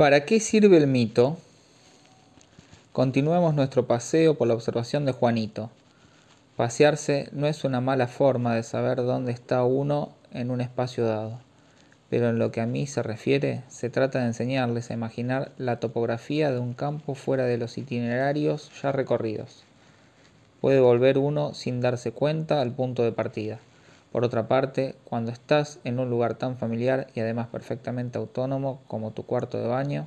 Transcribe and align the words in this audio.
¿Para 0.00 0.24
qué 0.24 0.40
sirve 0.40 0.78
el 0.78 0.86
mito? 0.86 1.36
Continuemos 2.90 3.52
nuestro 3.52 3.86
paseo 3.86 4.32
por 4.32 4.48
la 4.48 4.54
observación 4.54 5.04
de 5.04 5.12
Juanito. 5.12 5.68
Pasearse 6.56 7.28
no 7.32 7.46
es 7.46 7.64
una 7.64 7.82
mala 7.82 8.06
forma 8.06 8.54
de 8.54 8.62
saber 8.62 8.96
dónde 8.96 9.32
está 9.32 9.62
uno 9.62 10.14
en 10.32 10.50
un 10.50 10.62
espacio 10.62 11.04
dado, 11.04 11.38
pero 12.08 12.30
en 12.30 12.38
lo 12.38 12.50
que 12.50 12.62
a 12.62 12.66
mí 12.66 12.86
se 12.86 13.02
refiere, 13.02 13.62
se 13.68 13.90
trata 13.90 14.20
de 14.20 14.28
enseñarles 14.28 14.90
a 14.90 14.94
imaginar 14.94 15.52
la 15.58 15.80
topografía 15.80 16.50
de 16.50 16.60
un 16.60 16.72
campo 16.72 17.14
fuera 17.14 17.44
de 17.44 17.58
los 17.58 17.76
itinerarios 17.76 18.70
ya 18.80 18.92
recorridos. 18.92 19.64
Puede 20.62 20.80
volver 20.80 21.18
uno 21.18 21.52
sin 21.52 21.82
darse 21.82 22.10
cuenta 22.10 22.62
al 22.62 22.72
punto 22.72 23.02
de 23.02 23.12
partida. 23.12 23.58
Por 24.12 24.24
otra 24.24 24.48
parte, 24.48 24.96
cuando 25.04 25.30
estás 25.30 25.78
en 25.84 26.00
un 26.00 26.10
lugar 26.10 26.34
tan 26.34 26.56
familiar 26.56 27.06
y 27.14 27.20
además 27.20 27.46
perfectamente 27.48 28.18
autónomo 28.18 28.80
como 28.88 29.12
tu 29.12 29.24
cuarto 29.24 29.58
de 29.58 29.68
baño, 29.68 30.06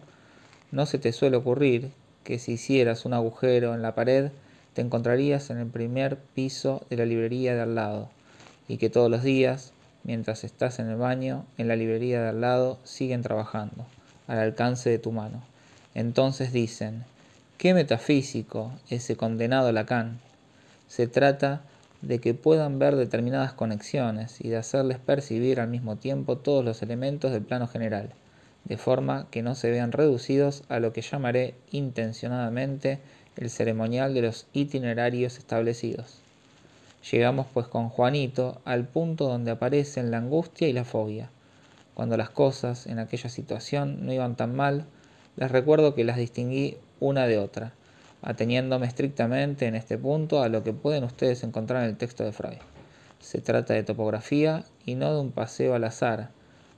no 0.71 0.85
se 0.85 0.99
te 0.99 1.13
suele 1.13 1.37
ocurrir 1.37 1.91
que 2.23 2.39
si 2.39 2.53
hicieras 2.53 3.05
un 3.05 3.13
agujero 3.13 3.73
en 3.73 3.81
la 3.81 3.95
pared, 3.95 4.31
te 4.73 4.81
encontrarías 4.81 5.49
en 5.49 5.57
el 5.57 5.67
primer 5.67 6.17
piso 6.17 6.81
de 6.89 6.97
la 6.97 7.05
librería 7.05 7.53
de 7.55 7.61
al 7.61 7.75
lado, 7.75 8.09
y 8.67 8.77
que 8.77 8.89
todos 8.89 9.09
los 9.09 9.23
días, 9.23 9.71
mientras 10.03 10.43
estás 10.43 10.79
en 10.79 10.89
el 10.89 10.97
baño, 10.97 11.45
en 11.57 11.67
la 11.67 11.75
librería 11.75 12.21
de 12.21 12.29
al 12.29 12.41
lado 12.41 12.79
siguen 12.83 13.21
trabajando, 13.21 13.85
al 14.27 14.39
alcance 14.39 14.89
de 14.89 14.99
tu 14.99 15.11
mano. 15.11 15.43
Entonces 15.95 16.51
dicen, 16.51 17.03
qué 17.57 17.73
metafísico 17.73 18.71
ese 18.89 19.15
condenado 19.15 19.71
Lacan. 19.71 20.19
Se 20.87 21.07
trata 21.07 21.61
de 22.03 22.19
que 22.19 22.33
puedan 22.33 22.79
ver 22.79 22.97
determinadas 22.97 23.53
conexiones 23.53 24.41
y 24.41 24.49
de 24.49 24.57
hacerles 24.57 24.99
percibir 24.99 25.61
al 25.61 25.69
mismo 25.69 25.95
tiempo 25.95 26.37
todos 26.37 26.63
los 26.63 26.81
elementos 26.81 27.31
del 27.31 27.43
plano 27.43 27.65
general, 27.65 28.09
de 28.65 28.77
forma 28.77 29.27
que 29.31 29.41
no 29.41 29.55
se 29.55 29.71
vean 29.71 29.93
reducidos 29.93 30.63
a 30.67 30.81
lo 30.81 30.91
que 30.91 31.01
llamaré 31.01 31.55
intencionadamente 31.71 32.99
el 33.37 33.49
ceremonial 33.49 34.13
de 34.13 34.21
los 34.21 34.47
itinerarios 34.51 35.37
establecidos. 35.37 36.19
Llegamos 37.09 37.47
pues 37.53 37.67
con 37.67 37.87
Juanito 37.87 38.61
al 38.65 38.85
punto 38.85 39.29
donde 39.29 39.51
aparecen 39.51 40.11
la 40.11 40.17
angustia 40.17 40.67
y 40.67 40.73
la 40.73 40.83
fobia. 40.83 41.29
Cuando 41.93 42.17
las 42.17 42.29
cosas 42.29 42.85
en 42.85 42.99
aquella 42.99 43.29
situación 43.29 44.05
no 44.05 44.11
iban 44.11 44.35
tan 44.35 44.53
mal, 44.55 44.85
les 45.37 45.49
recuerdo 45.49 45.95
que 45.95 46.03
las 46.03 46.17
distinguí 46.17 46.75
una 46.99 47.27
de 47.27 47.37
otra 47.37 47.71
ateniéndome 48.23 48.87
estrictamente 48.87 49.67
en 49.67 49.75
este 49.75 49.97
punto 49.97 50.41
a 50.41 50.49
lo 50.49 50.63
que 50.63 50.73
pueden 50.73 51.03
ustedes 51.03 51.43
encontrar 51.43 51.83
en 51.83 51.89
el 51.89 51.97
texto 51.97 52.23
de 52.23 52.31
Freud. 52.31 52.57
Se 53.19 53.41
trata 53.41 53.73
de 53.73 53.83
topografía 53.83 54.63
y 54.85 54.95
no 54.95 55.13
de 55.13 55.21
un 55.21 55.31
paseo 55.31 55.75
al 55.75 55.83
azar, 55.83 56.29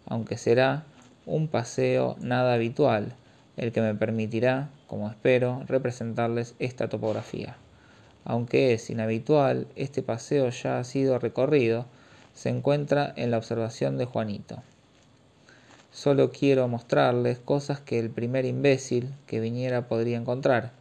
aunque 0.08 0.38
será 0.38 0.84
un 1.26 1.48
paseo 1.48 2.18
nada 2.20 2.54
habitual, 2.54 3.14
el 3.58 3.72
que 3.72 3.82
me 3.82 3.96
permitirá, 3.96 4.70
como 4.88 5.10
espero, 5.10 5.64
representarles 5.68 6.56
esta 6.60 6.90
topografía. 6.90 7.56
Aunque 8.26 8.74
es 8.74 8.90
inhabitual, 8.90 9.68
este 9.76 10.02
paseo 10.02 10.50
ya 10.50 10.80
ha 10.80 10.84
sido 10.84 11.20
recorrido, 11.20 11.86
se 12.34 12.50
encuentra 12.50 13.14
en 13.16 13.32
la 13.32 13.38
observación 13.38 13.98
de 13.98 14.06
Juanito. 14.06 14.62
Solo 15.92 16.32
quiero 16.32 16.68
mostrarles 16.68 17.40
cosas 17.40 17.80
que 17.80 18.00
el 18.00 18.10
primer 18.10 18.46
imbécil 18.46 19.14
que 19.28 19.40
viniera 19.40 19.88
podría 19.88 20.18
encontrar, 20.18 20.72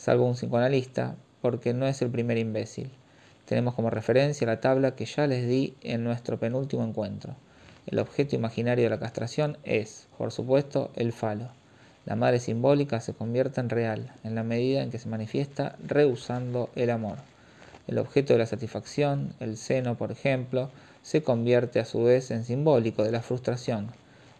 salvo 0.00 0.24
un 0.24 0.32
psicoanalista, 0.32 1.14
porque 1.42 1.74
no 1.74 1.86
es 1.86 2.00
el 2.00 2.08
primer 2.08 2.38
imbécil. 2.38 2.90
Tenemos 3.44 3.74
como 3.74 3.90
referencia 3.90 4.46
la 4.46 4.60
tabla 4.60 4.94
que 4.96 5.04
ya 5.04 5.26
les 5.26 5.46
di 5.46 5.74
en 5.82 6.04
nuestro 6.04 6.38
penúltimo 6.38 6.84
encuentro. 6.84 7.36
El 7.86 7.98
objeto 7.98 8.34
imaginario 8.34 8.84
de 8.84 8.90
la 8.90 8.98
castración 8.98 9.58
es, 9.62 10.08
por 10.16 10.32
supuesto, 10.32 10.90
el 10.96 11.12
falo. 11.12 11.48
La 12.06 12.16
madre 12.16 12.40
simbólica 12.40 13.00
se 13.00 13.12
convierte 13.12 13.60
en 13.60 13.68
real 13.68 14.14
en 14.24 14.34
la 14.34 14.42
medida 14.42 14.82
en 14.82 14.90
que 14.90 14.98
se 14.98 15.08
manifiesta 15.08 15.76
rehusando 15.86 16.70
el 16.76 16.88
amor. 16.88 17.18
El 17.86 17.98
objeto 17.98 18.32
de 18.32 18.38
la 18.38 18.46
satisfacción, 18.46 19.34
el 19.38 19.58
seno, 19.58 19.98
por 19.98 20.12
ejemplo, 20.12 20.70
se 21.02 21.22
convierte 21.22 21.78
a 21.78 21.84
su 21.84 22.04
vez 22.04 22.30
en 22.30 22.44
simbólico 22.44 23.04
de 23.04 23.12
la 23.12 23.20
frustración, 23.20 23.88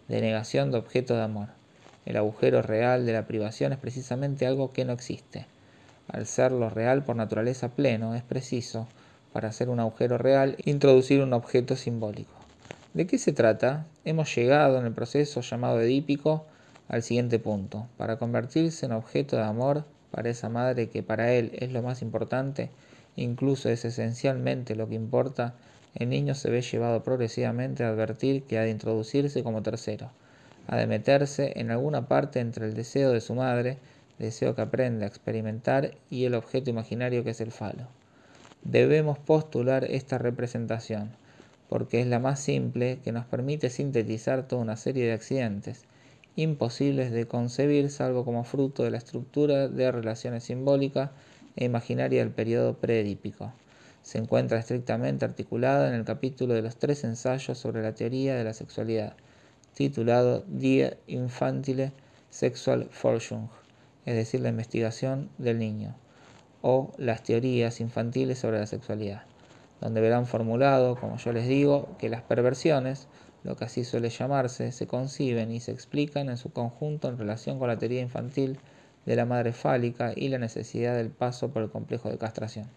de 0.09 0.22
negación 0.22 0.71
de 0.71 0.78
objeto 0.78 1.15
de 1.15 1.22
amor. 1.22 1.59
El 2.06 2.16
agujero 2.16 2.62
real 2.62 3.05
de 3.05 3.12
la 3.12 3.27
privación 3.27 3.72
es 3.72 3.78
precisamente 3.78 4.47
algo 4.47 4.72
que 4.72 4.87
no 4.87 4.94
existe. 4.94 5.47
Al 6.09 6.27
ser 6.27 6.50
lo 6.50 6.71
real 6.71 7.05
por 7.05 7.15
naturaleza 7.15 7.69
pleno, 7.69 8.15
es 8.15 8.22
preciso, 8.22 8.88
para 9.34 9.49
hacer 9.49 9.69
un 9.69 9.81
agujero 9.81 10.16
real, 10.16 10.56
introducir 10.65 11.21
un 11.21 11.34
objeto 11.34 11.77
simbólico. 11.77 12.33
¿De 12.94 13.06
qué 13.06 13.19
se 13.19 13.33
trata? 13.33 13.87
Hemos 14.06 14.34
llegado 14.34 14.78
en 14.78 14.87
el 14.87 14.93
proceso 14.93 15.43
llamado 15.43 15.81
edípico 15.81 16.47
al 16.89 17.03
siguiente 17.03 17.39
punto. 17.39 17.87
Para 17.99 18.16
convertirse 18.16 18.87
en 18.87 18.93
objeto 18.93 19.37
de 19.37 19.44
amor 19.44 19.84
para 20.10 20.31
esa 20.31 20.49
madre 20.49 20.89
que 20.89 21.03
para 21.03 21.33
él 21.34 21.53
es 21.55 21.71
lo 21.71 21.83
más 21.83 22.00
importante, 22.00 22.71
incluso 23.15 23.69
es 23.69 23.84
esencialmente 23.84 24.75
lo 24.75 24.89
que 24.89 24.94
importa, 24.94 25.55
el 25.94 26.09
niño 26.09 26.34
se 26.34 26.50
ve 26.50 26.62
llevado 26.62 27.05
progresivamente 27.05 27.84
a 27.84 27.91
advertir 27.91 28.44
que 28.44 28.59
ha 28.59 28.62
de 28.62 28.71
introducirse 28.71 29.43
como 29.43 29.62
tercero 29.62 30.10
ha 30.66 30.76
de 30.76 30.87
meterse 30.87 31.53
en 31.56 31.71
alguna 31.71 32.06
parte 32.06 32.41
entre 32.41 32.66
el 32.66 32.75
deseo 32.75 33.12
de 33.12 33.21
su 33.21 33.34
madre, 33.34 33.78
deseo 34.19 34.54
que 34.54 34.62
aprende 34.62 35.04
a 35.04 35.09
experimentar, 35.09 35.93
y 36.10 36.25
el 36.25 36.34
objeto 36.34 36.71
imaginario 36.71 37.25
que 37.25 37.31
es 37.31 37.41
el 37.41 37.53
falo. 37.53 37.88
Debemos 38.62 39.19
postular 39.19 39.84
esta 39.84 40.19
representación, 40.19 41.10
porque 41.69 42.00
es 42.00 42.06
la 42.06 42.19
más 42.19 42.41
simple 42.41 42.98
que 43.03 43.12
nos 43.12 43.25
permite 43.25 43.71
sintetizar 43.71 44.47
toda 44.47 44.62
una 44.62 44.76
serie 44.76 45.06
de 45.06 45.12
accidentes, 45.12 45.84
imposibles 46.37 47.10
de 47.10 47.27
concebir 47.27 47.91
salvo 47.91 48.25
como 48.25 48.44
fruto 48.44 48.84
de 48.84 48.91
la 48.91 48.98
estructura 48.98 49.69
de 49.69 49.91
relaciones 49.91 50.44
simbólicas 50.44 51.10
e 51.56 51.65
imaginaria 51.65 52.21
del 52.21 52.32
periodo 52.32 52.75
preedípico. 52.75 53.53
Se 54.03 54.19
encuentra 54.19 54.59
estrictamente 54.59 55.25
articulada 55.25 55.88
en 55.88 55.94
el 55.94 56.04
capítulo 56.04 56.54
de 56.54 56.62
los 56.62 56.77
tres 56.77 57.04
ensayos 57.04 57.59
sobre 57.59 57.82
la 57.82 57.94
teoría 57.94 58.34
de 58.34 58.44
la 58.44 58.53
sexualidad, 58.53 59.15
titulado 59.75 60.44
Die 60.47 60.97
Infantile 61.06 61.92
Sexual 62.31 62.88
Forschung, 62.91 63.48
es 64.06 64.14
decir, 64.14 64.41
la 64.41 64.48
investigación 64.48 65.31
del 65.38 65.58
niño, 65.58 65.94
o 66.62 66.92
las 66.98 67.22
teorías 67.22 67.80
infantiles 67.80 68.38
sobre 68.38 68.59
la 68.59 68.66
sexualidad, 68.66 69.22
donde 69.80 70.00
verán 70.00 70.26
formulado, 70.26 70.97
como 70.97 71.16
yo 71.16 71.32
les 71.32 71.48
digo, 71.48 71.97
que 71.98 72.09
las 72.09 72.22
perversiones, 72.22 73.09
lo 73.42 73.56
que 73.56 73.64
así 73.64 73.84
suele 73.84 74.10
llamarse, 74.10 74.72
se 74.72 74.86
conciben 74.86 75.50
y 75.50 75.60
se 75.60 75.72
explican 75.72 76.28
en 76.28 76.36
su 76.36 76.53
conjunto 76.53 77.09
en 77.09 77.19
relación 77.19 77.59
con 77.59 77.69
la 77.69 77.78
teoría 77.78 78.00
infantil 78.00 78.59
de 79.06 79.16
la 79.16 79.25
madre 79.25 79.53
fálica 79.53 80.12
y 80.14 80.28
la 80.28 80.38
necesidad 80.38 80.94
del 80.97 81.10
paso 81.10 81.50
por 81.50 81.62
el 81.62 81.70
complejo 81.70 82.10
de 82.10 82.19
castración. 82.19 82.69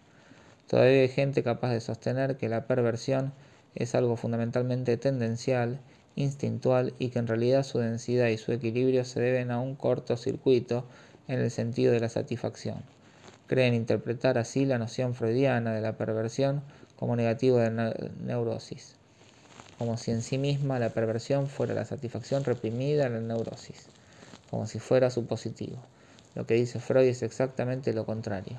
Todavía 0.68 1.02
hay 1.02 1.08
gente 1.08 1.42
capaz 1.42 1.70
de 1.70 1.80
sostener 1.80 2.38
que 2.38 2.48
la 2.48 2.66
perversión 2.66 3.32
es 3.74 3.94
algo 3.94 4.16
fundamentalmente 4.16 4.96
tendencial 4.96 5.78
instintual 6.16 6.94
y 6.98 7.08
que 7.08 7.18
en 7.18 7.26
realidad 7.26 7.64
su 7.64 7.78
densidad 7.78 8.28
y 8.28 8.38
su 8.38 8.52
equilibrio 8.52 9.04
se 9.04 9.20
deben 9.20 9.50
a 9.50 9.60
un 9.60 9.74
cortocircuito 9.74 10.84
en 11.28 11.40
el 11.40 11.50
sentido 11.50 11.92
de 11.92 12.00
la 12.00 12.08
satisfacción. 12.08 12.82
Creen 13.46 13.74
interpretar 13.74 14.38
así 14.38 14.64
la 14.64 14.78
noción 14.78 15.14
freudiana 15.14 15.74
de 15.74 15.80
la 15.80 15.96
perversión 15.96 16.62
como 16.96 17.16
negativo 17.16 17.58
de 17.58 17.70
la 17.70 17.94
neurosis, 18.20 18.96
como 19.78 19.96
si 19.96 20.12
en 20.12 20.22
sí 20.22 20.38
misma 20.38 20.78
la 20.78 20.90
perversión 20.90 21.48
fuera 21.48 21.74
la 21.74 21.84
satisfacción 21.84 22.44
reprimida 22.44 23.06
en 23.06 23.14
la 23.14 23.20
neurosis, 23.20 23.88
como 24.50 24.66
si 24.66 24.78
fuera 24.78 25.10
su 25.10 25.26
positivo. 25.26 25.76
Lo 26.34 26.46
que 26.46 26.54
dice 26.54 26.80
Freud 26.80 27.06
es 27.06 27.22
exactamente 27.22 27.92
lo 27.92 28.06
contrario. 28.06 28.58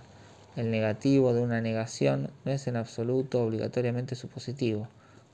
El 0.56 0.72
negativo 0.72 1.34
de 1.34 1.42
una 1.42 1.60
negación 1.60 2.30
no 2.46 2.52
es 2.52 2.68
en 2.68 2.78
absoluto 2.78 3.44
obligatoriamente 3.44 4.16
su 4.16 4.30
positivo, 4.30 4.88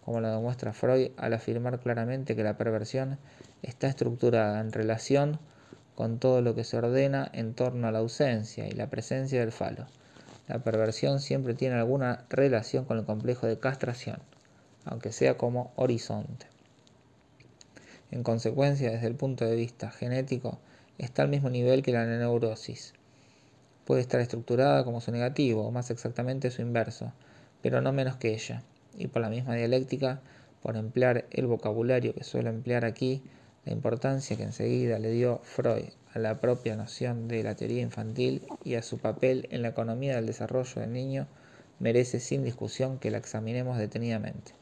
como 0.04 0.20
lo 0.20 0.30
demuestra 0.30 0.74
Freud 0.74 1.12
al 1.18 1.34
afirmar 1.34 1.80
claramente 1.80 2.36
que 2.36 2.44
la 2.44 2.58
perversión 2.58 3.18
está 3.62 3.88
estructurada 3.88 4.60
en 4.60 4.72
relación 4.72 5.40
con 5.96 6.20
todo 6.20 6.42
lo 6.42 6.56
que 6.56 6.64
se 6.64 6.78
ordena 6.78 7.30
en 7.34 7.54
torno 7.54 7.88
a 7.88 7.92
la 7.92 8.00
ausencia 8.00 8.68
y 8.68 8.72
la 8.72 8.90
presencia 8.90 9.40
del 9.40 9.52
falo. 9.52 9.86
La 10.48 10.60
perversión 10.60 11.20
siempre 11.20 11.54
tiene 11.54 11.76
alguna 11.76 12.26
relación 12.30 12.86
con 12.86 12.98
el 12.98 13.06
complejo 13.06 13.46
de 13.46 13.60
castración, 13.60 14.20
aunque 14.86 15.12
sea 15.12 15.38
como 15.38 15.72
horizonte. 15.76 16.48
En 18.10 18.24
consecuencia, 18.24 18.92
desde 18.92 19.08
el 19.08 19.16
punto 19.16 19.46
de 19.46 19.56
vista 19.56 19.92
genético, 19.92 20.60
está 20.98 21.22
al 21.22 21.30
mismo 21.30 21.50
nivel 21.50 21.84
que 21.84 21.94
la 21.94 22.06
neurosis. 22.06 22.94
Puede 23.86 24.02
estar 24.02 24.20
estructurada 24.20 24.84
como 24.84 25.00
su 25.00 25.12
negativo, 25.12 25.66
o 25.66 25.72
más 25.72 25.92
exactamente 25.92 26.52
su 26.52 26.62
inverso, 26.62 27.14
pero 27.62 27.82
no 27.82 27.94
menos 27.94 28.18
que 28.18 28.34
ella 28.34 28.64
y 28.98 29.08
por 29.08 29.22
la 29.22 29.30
misma 29.30 29.56
dialéctica, 29.56 30.22
por 30.62 30.76
emplear 30.76 31.26
el 31.32 31.48
vocabulario 31.48 32.14
que 32.14 32.24
suelo 32.24 32.50
emplear 32.50 32.86
aquí, 32.86 33.24
la 33.66 33.74
importancia 33.74 34.38
que 34.38 34.44
enseguida 34.44 35.00
le 35.00 35.12
dio 35.12 35.40
Freud 35.44 35.90
a 36.14 36.20
la 36.20 36.40
propia 36.40 36.76
noción 36.76 37.28
de 37.28 37.44
la 37.44 37.56
teoría 37.56 37.82
infantil 37.82 38.44
y 38.64 38.76
a 38.76 38.82
su 38.82 38.98
papel 38.98 39.48
en 39.52 39.62
la 39.62 39.70
economía 39.70 40.16
del 40.16 40.26
desarrollo 40.26 40.82
del 40.82 40.94
niño, 40.94 41.28
merece 41.80 42.20
sin 42.20 42.44
discusión 42.44 43.00
que 43.00 43.12
la 43.12 43.18
examinemos 43.18 43.78
detenidamente. 43.78 44.54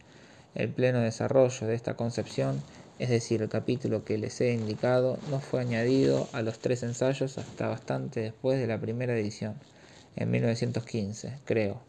El 0.56 0.70
pleno 0.70 1.00
desarrollo 1.00 1.68
de 1.68 1.76
esta 1.76 1.96
concepción 1.96 2.62
es 3.00 3.08
decir, 3.08 3.42
el 3.42 3.48
capítulo 3.48 4.04
que 4.04 4.18
les 4.18 4.42
he 4.42 4.52
indicado 4.52 5.18
no 5.32 5.40
fue 5.40 5.62
añadido 5.62 6.28
a 6.34 6.42
los 6.42 6.60
tres 6.60 6.84
ensayos 6.84 7.38
hasta 7.38 7.70
bastante 7.70 8.20
después 8.20 8.60
de 8.60 8.68
la 8.68 8.80
primera 8.80 9.18
edición, 9.18 9.56
en 10.18 10.30
1915, 10.30 11.40
creo, 11.46 11.82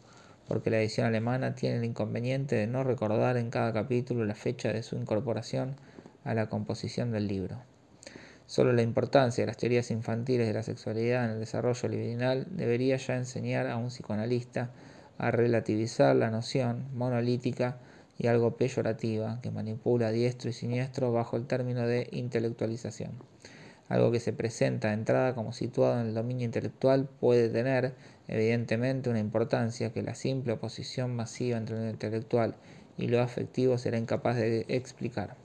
porque 0.51 0.69
la 0.69 0.81
edición 0.81 1.07
alemana 1.07 1.55
tiene 1.55 1.77
el 1.77 1.85
inconveniente 1.85 2.57
de 2.57 2.67
no 2.67 2.83
recordar 2.83 3.37
en 3.37 3.49
cada 3.49 3.71
capítulo 3.71 4.25
la 4.25 4.35
fecha 4.35 4.73
de 4.73 4.83
su 4.83 4.97
incorporación 4.97 5.77
a 6.25 6.33
la 6.33 6.49
composición 6.49 7.13
del 7.13 7.29
libro. 7.29 7.55
Solo 8.47 8.73
la 8.73 8.81
importancia 8.81 9.43
de 9.43 9.47
las 9.47 9.55
teorías 9.55 9.91
infantiles 9.91 10.45
de 10.45 10.53
la 10.53 10.61
sexualidad 10.61 11.23
en 11.23 11.31
el 11.31 11.39
desarrollo 11.39 11.87
libidinal 11.87 12.47
debería 12.49 12.97
ya 12.97 13.15
enseñar 13.15 13.67
a 13.67 13.77
un 13.77 13.87
psicoanalista 13.87 14.71
a 15.17 15.31
relativizar 15.31 16.17
la 16.17 16.29
noción 16.29 16.85
monolítica 16.95 17.77
y 18.17 18.27
algo 18.27 18.57
peyorativa 18.57 19.39
que 19.41 19.51
manipula 19.51 20.07
a 20.07 20.11
diestro 20.11 20.49
y 20.49 20.53
siniestro 20.53 21.13
bajo 21.13 21.37
el 21.37 21.47
término 21.47 21.87
de 21.87 22.09
intelectualización. 22.11 23.11
Algo 23.91 24.09
que 24.09 24.19
se 24.19 24.31
presenta 24.31 24.87
de 24.87 24.93
entrada 24.95 25.35
como 25.35 25.51
situado 25.51 25.99
en 25.99 26.07
el 26.07 26.13
dominio 26.13 26.45
intelectual 26.45 27.09
puede 27.19 27.49
tener, 27.49 27.93
evidentemente, 28.31 29.09
una 29.09 29.19
importancia 29.19 29.93
que 29.93 30.01
la 30.01 30.15
simple 30.15 30.53
oposición 30.53 31.15
masiva 31.15 31.57
entre 31.57 31.77
lo 31.77 31.89
intelectual 31.89 32.55
y 32.97 33.07
lo 33.07 33.21
afectivo 33.21 33.77
será 33.77 33.97
incapaz 33.97 34.37
de 34.37 34.65
explicar. 34.69 35.35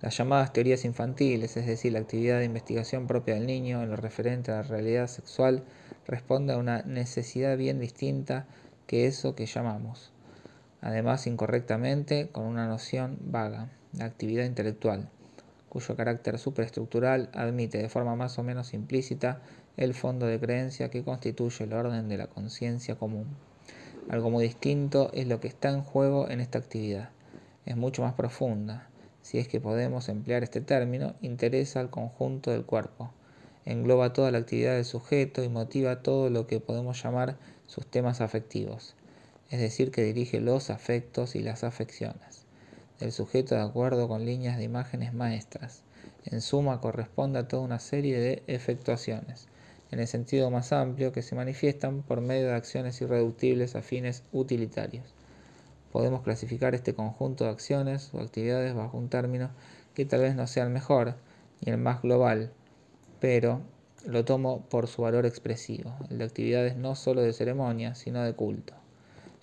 Las 0.00 0.16
llamadas 0.18 0.52
teorías 0.52 0.84
infantiles, 0.84 1.56
es 1.56 1.66
decir, 1.66 1.94
la 1.94 2.00
actividad 2.00 2.38
de 2.38 2.44
investigación 2.44 3.06
propia 3.06 3.34
del 3.34 3.46
niño 3.46 3.82
en 3.82 3.90
lo 3.90 3.96
referente 3.96 4.52
a 4.52 4.56
la 4.56 4.62
realidad 4.62 5.06
sexual, 5.06 5.64
responde 6.06 6.52
a 6.52 6.58
una 6.58 6.82
necesidad 6.82 7.56
bien 7.56 7.80
distinta 7.80 8.46
que 8.86 9.06
eso 9.06 9.34
que 9.34 9.46
llamamos, 9.46 10.12
además 10.82 11.26
incorrectamente 11.26 12.28
con 12.30 12.44
una 12.44 12.68
noción 12.68 13.18
vaga, 13.22 13.70
la 13.94 14.04
actividad 14.04 14.44
intelectual, 14.44 15.08
cuyo 15.74 15.96
carácter 15.96 16.38
superestructural 16.38 17.30
admite 17.32 17.78
de 17.78 17.88
forma 17.88 18.14
más 18.14 18.38
o 18.38 18.44
menos 18.44 18.74
implícita 18.74 19.40
el 19.76 19.92
fondo 19.92 20.24
de 20.24 20.38
creencia 20.38 20.88
que 20.88 21.02
constituye 21.02 21.64
el 21.64 21.72
orden 21.72 22.08
de 22.08 22.16
la 22.16 22.28
conciencia 22.28 22.94
común. 22.94 23.26
Algo 24.08 24.30
muy 24.30 24.44
distinto 24.44 25.10
es 25.12 25.26
lo 25.26 25.40
que 25.40 25.48
está 25.48 25.70
en 25.70 25.82
juego 25.82 26.30
en 26.30 26.40
esta 26.40 26.58
actividad. 26.58 27.10
Es 27.66 27.76
mucho 27.76 28.02
más 28.02 28.14
profunda, 28.14 28.88
si 29.20 29.38
es 29.38 29.48
que 29.48 29.60
podemos 29.60 30.08
emplear 30.08 30.44
este 30.44 30.60
término, 30.60 31.16
interesa 31.22 31.80
al 31.80 31.90
conjunto 31.90 32.52
del 32.52 32.64
cuerpo. 32.64 33.10
Engloba 33.64 34.12
toda 34.12 34.30
la 34.30 34.38
actividad 34.38 34.76
del 34.76 34.84
sujeto 34.84 35.42
y 35.42 35.48
motiva 35.48 36.02
todo 36.02 36.30
lo 36.30 36.46
que 36.46 36.60
podemos 36.60 37.02
llamar 37.02 37.36
sus 37.66 37.84
temas 37.84 38.20
afectivos, 38.20 38.94
es 39.50 39.58
decir, 39.58 39.90
que 39.90 40.04
dirige 40.04 40.40
los 40.40 40.70
afectos 40.70 41.34
y 41.34 41.40
las 41.40 41.64
afecciones 41.64 42.43
del 43.04 43.12
sujeto 43.12 43.54
de 43.54 43.60
acuerdo 43.60 44.08
con 44.08 44.24
líneas 44.24 44.56
de 44.56 44.64
imágenes 44.64 45.12
maestras. 45.12 45.82
En 46.24 46.40
suma, 46.40 46.80
corresponde 46.80 47.38
a 47.38 47.46
toda 47.46 47.62
una 47.62 47.78
serie 47.78 48.18
de 48.18 48.42
efectuaciones, 48.46 49.46
en 49.90 50.00
el 50.00 50.06
sentido 50.06 50.50
más 50.50 50.72
amplio, 50.72 51.12
que 51.12 51.20
se 51.20 51.34
manifiestan 51.34 52.02
por 52.02 52.22
medio 52.22 52.46
de 52.46 52.54
acciones 52.54 52.98
irreductibles 53.02 53.76
a 53.76 53.82
fines 53.82 54.22
utilitarios. 54.32 55.04
Podemos 55.92 56.22
clasificar 56.22 56.74
este 56.74 56.94
conjunto 56.94 57.44
de 57.44 57.50
acciones 57.50 58.08
o 58.14 58.20
actividades 58.20 58.74
bajo 58.74 58.96
un 58.96 59.10
término 59.10 59.50
que 59.92 60.06
tal 60.06 60.22
vez 60.22 60.34
no 60.34 60.46
sea 60.46 60.64
el 60.64 60.70
mejor 60.70 61.14
ni 61.60 61.72
el 61.72 61.78
más 61.78 62.00
global, 62.00 62.52
pero 63.20 63.60
lo 64.06 64.24
tomo 64.24 64.64
por 64.70 64.86
su 64.86 65.02
valor 65.02 65.26
expresivo, 65.26 65.94
el 66.08 66.16
de 66.16 66.24
actividades 66.24 66.74
no 66.78 66.94
solo 66.94 67.20
de 67.20 67.34
ceremonia, 67.34 67.94
sino 67.94 68.22
de 68.22 68.32
culto. 68.32 68.72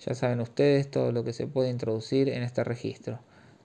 Ya 0.04 0.16
saben 0.16 0.40
ustedes 0.40 0.90
todo 0.90 1.12
lo 1.12 1.22
que 1.22 1.32
se 1.32 1.46
puede 1.46 1.70
introducir 1.70 2.28
en 2.28 2.42
este 2.42 2.64
registro, 2.64 3.20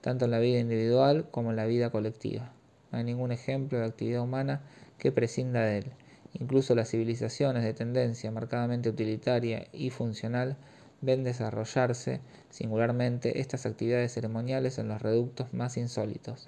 tanto 0.07 0.23
en 0.23 0.31
la 0.31 0.39
vida 0.39 0.59
individual 0.59 1.27
como 1.31 1.49
en 1.49 1.57
la 1.57 1.65
vida 1.65 1.89
colectiva. 1.89 2.53
No 2.93 2.97
hay 2.97 3.03
ningún 3.03 3.33
ejemplo 3.33 3.77
de 3.77 3.83
actividad 3.83 4.21
humana 4.21 4.61
que 4.97 5.11
prescinda 5.11 5.59
de 5.63 5.79
él. 5.79 5.91
Incluso 6.31 6.75
las 6.75 6.91
civilizaciones 6.91 7.65
de 7.65 7.73
tendencia 7.73 8.31
marcadamente 8.31 8.87
utilitaria 8.87 9.67
y 9.73 9.89
funcional 9.89 10.55
ven 11.01 11.25
desarrollarse 11.25 12.21
singularmente 12.49 13.41
estas 13.41 13.65
actividades 13.65 14.13
ceremoniales 14.13 14.77
en 14.77 14.87
los 14.87 15.01
reductos 15.01 15.53
más 15.53 15.75
insólitos. 15.75 16.47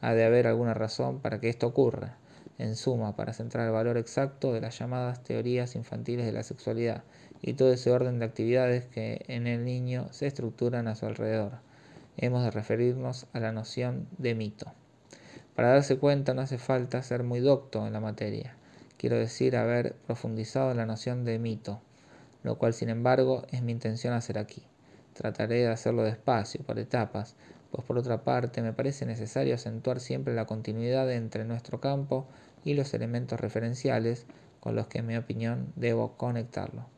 Ha 0.00 0.14
de 0.14 0.24
haber 0.24 0.46
alguna 0.46 0.72
razón 0.72 1.18
para 1.18 1.40
que 1.40 1.48
esto 1.48 1.66
ocurra, 1.66 2.18
en 2.58 2.76
suma, 2.76 3.16
para 3.16 3.32
centrar 3.32 3.66
el 3.66 3.72
valor 3.72 3.96
exacto 3.96 4.52
de 4.52 4.60
las 4.60 4.78
llamadas 4.78 5.24
teorías 5.24 5.74
infantiles 5.74 6.24
de 6.24 6.30
la 6.30 6.44
sexualidad 6.44 7.02
y 7.40 7.54
todo 7.54 7.72
ese 7.72 7.90
orden 7.90 8.20
de 8.20 8.26
actividades 8.26 8.84
que 8.84 9.24
en 9.26 9.48
el 9.48 9.64
niño 9.64 10.06
se 10.12 10.28
estructuran 10.28 10.86
a 10.86 10.94
su 10.94 11.06
alrededor. 11.06 11.71
Hemos 12.16 12.44
de 12.44 12.50
referirnos 12.50 13.26
a 13.32 13.40
la 13.40 13.52
noción 13.52 14.06
de 14.18 14.34
mito. 14.34 14.72
Para 15.54 15.70
darse 15.70 15.98
cuenta 15.98 16.34
no 16.34 16.42
hace 16.42 16.58
falta 16.58 17.02
ser 17.02 17.22
muy 17.22 17.40
docto 17.40 17.86
en 17.86 17.92
la 17.92 18.00
materia, 18.00 18.54
quiero 18.98 19.16
decir 19.16 19.56
haber 19.56 19.94
profundizado 20.06 20.70
en 20.70 20.76
la 20.76 20.86
noción 20.86 21.24
de 21.24 21.38
mito, 21.38 21.80
lo 22.42 22.58
cual 22.58 22.74
sin 22.74 22.88
embargo 22.88 23.44
es 23.50 23.62
mi 23.62 23.72
intención 23.72 24.14
hacer 24.14 24.38
aquí. 24.38 24.62
Trataré 25.14 25.60
de 25.60 25.68
hacerlo 25.68 26.02
despacio, 26.02 26.62
por 26.62 26.78
etapas, 26.78 27.34
pues 27.70 27.84
por 27.84 27.98
otra 27.98 28.24
parte 28.24 28.62
me 28.62 28.72
parece 28.72 29.06
necesario 29.06 29.54
acentuar 29.54 30.00
siempre 30.00 30.34
la 30.34 30.46
continuidad 30.46 31.10
entre 31.10 31.44
nuestro 31.44 31.80
campo 31.80 32.26
y 32.64 32.74
los 32.74 32.92
elementos 32.94 33.40
referenciales 33.40 34.26
con 34.60 34.76
los 34.76 34.86
que 34.86 34.98
en 34.98 35.06
mi 35.06 35.16
opinión 35.16 35.72
debo 35.76 36.16
conectarlo. 36.16 36.91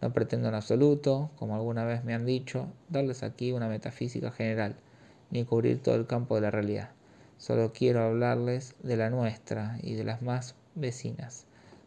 No 0.00 0.12
pretendo 0.12 0.48
en 0.48 0.54
absoluto, 0.54 1.30
como 1.36 1.54
alguna 1.54 1.84
vez 1.84 2.04
me 2.04 2.14
han 2.14 2.24
dicho, 2.24 2.68
darles 2.88 3.22
aquí 3.22 3.52
una 3.52 3.68
metafísica 3.68 4.30
general, 4.30 4.76
ni 5.30 5.44
cubrir 5.44 5.82
todo 5.82 5.94
el 5.94 6.06
campo 6.06 6.34
de 6.34 6.40
la 6.40 6.50
realidad. 6.50 6.90
Solo 7.36 7.72
quiero 7.72 8.02
hablarles 8.02 8.74
de 8.82 8.96
la 8.96 9.10
nuestra 9.10 9.78
y 9.82 9.94
de 9.94 10.04
las 10.04 10.22
más 10.22 10.54
vecinas, 10.74 11.46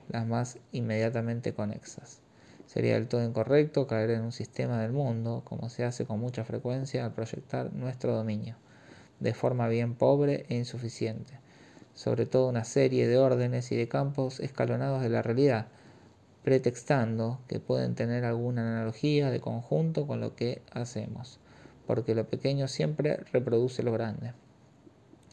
las 0.10 0.28
más 0.28 0.60
inmediatamente 0.72 1.54
conexas. 1.54 2.22
Sería 2.66 2.96
del 2.96 3.08
todo 3.08 3.24
incorrecto 3.24 3.88
caer 3.88 4.12
en 4.12 4.22
un 4.22 4.32
sistema 4.32 4.82
del 4.82 4.92
mundo, 4.92 5.42
como 5.44 5.70
se 5.70 5.84
hace 5.84 6.06
con 6.06 6.20
mucha 6.20 6.44
frecuencia 6.44 7.06
al 7.06 7.14
proyectar 7.14 7.74
nuestro 7.74 8.16
dominio, 8.16 8.56
de 9.20 9.34
forma 9.34 9.68
bien 9.68 9.96
pobre 9.96 10.46
e 10.50 10.56
insuficiente, 10.56 11.40
sobre 11.94 12.26
todo 12.26 12.48
una 12.48 12.64
serie 12.64 13.08
de 13.08 13.18
órdenes 13.18 13.72
y 13.72 13.76
de 13.76 13.88
campos 13.88 14.40
escalonados 14.40 15.02
de 15.02 15.10
la 15.10 15.22
realidad, 15.22 15.68
pretextando 16.44 17.40
que 17.48 17.60
pueden 17.60 17.96
tener 17.96 18.26
alguna 18.26 18.62
analogía 18.62 19.32
de 19.32 19.40
conjunto 19.40 20.08
con 20.08 20.22
lo 20.22 20.36
que 20.36 20.62
hacemos, 20.72 21.40
porque 21.88 22.16
lo 22.16 22.28
pequeño 22.28 22.68
siempre 22.68 23.18
reproduce 23.32 23.84
lo 23.84 23.92
grande. 23.92 24.34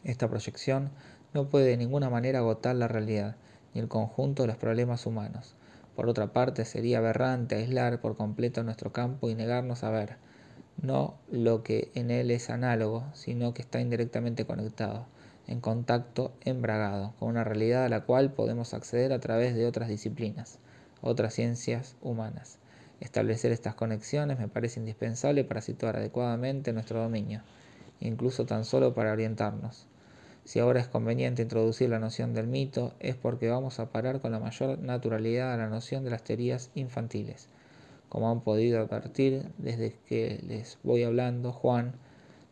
Esta 0.03 0.29
proyección 0.29 0.89
no 1.33 1.49
puede 1.49 1.67
de 1.67 1.77
ninguna 1.77 2.09
manera 2.09 2.39
agotar 2.39 2.75
la 2.75 2.87
realidad, 2.87 3.35
ni 3.73 3.81
el 3.81 3.87
conjunto 3.87 4.43
de 4.43 4.47
los 4.47 4.57
problemas 4.57 5.05
humanos, 5.05 5.55
por 5.95 6.07
otra 6.07 6.31
parte, 6.31 6.63
sería 6.65 6.99
aberrante 6.99 7.55
aislar 7.55 7.99
por 7.99 8.15
completo 8.15 8.63
nuestro 8.63 8.93
campo 8.93 9.29
y 9.29 9.35
negarnos 9.35 9.83
a 9.83 9.89
ver, 9.89 10.15
no 10.81 11.15
lo 11.29 11.63
que 11.63 11.91
en 11.95 12.11
él 12.11 12.31
es 12.31 12.49
análogo, 12.49 13.03
sino 13.13 13.53
que 13.53 13.61
está 13.61 13.81
indirectamente 13.81 14.45
conectado, 14.45 15.05
en 15.47 15.59
contacto 15.59 16.33
embragado, 16.41 17.13
con 17.19 17.29
una 17.29 17.43
realidad 17.43 17.85
a 17.85 17.89
la 17.89 18.05
cual 18.05 18.31
podemos 18.31 18.73
acceder 18.73 19.11
a 19.11 19.19
través 19.19 19.53
de 19.53 19.65
otras 19.65 19.89
disciplinas, 19.89 20.59
otras 21.01 21.33
ciencias 21.33 21.95
humanas. 22.01 22.59
Establecer 22.99 23.51
estas 23.51 23.75
conexiones 23.75 24.37
me 24.37 24.47
parece 24.47 24.79
indispensable 24.79 25.43
para 25.43 25.61
situar 25.61 25.97
adecuadamente 25.97 26.71
nuestro 26.73 27.01
dominio, 27.01 27.41
incluso 27.99 28.45
tan 28.45 28.63
solo 28.63 28.93
para 28.93 29.11
orientarnos. 29.11 29.87
Si 30.43 30.59
ahora 30.59 30.79
es 30.79 30.87
conveniente 30.87 31.43
introducir 31.43 31.89
la 31.89 31.99
noción 31.99 32.33
del 32.33 32.47
mito, 32.47 32.93
es 32.99 33.15
porque 33.15 33.49
vamos 33.49 33.79
a 33.79 33.91
parar 33.91 34.21
con 34.21 34.31
la 34.31 34.39
mayor 34.39 34.79
naturalidad 34.79 35.53
a 35.53 35.57
la 35.57 35.69
noción 35.69 36.03
de 36.03 36.09
las 36.09 36.23
teorías 36.23 36.71
infantiles. 36.75 37.47
Como 38.09 38.29
han 38.29 38.41
podido 38.41 38.79
advertir 38.79 39.45
desde 39.57 39.95
que 40.07 40.41
les 40.47 40.77
voy 40.83 41.03
hablando, 41.03 41.51
Juan, 41.53 41.93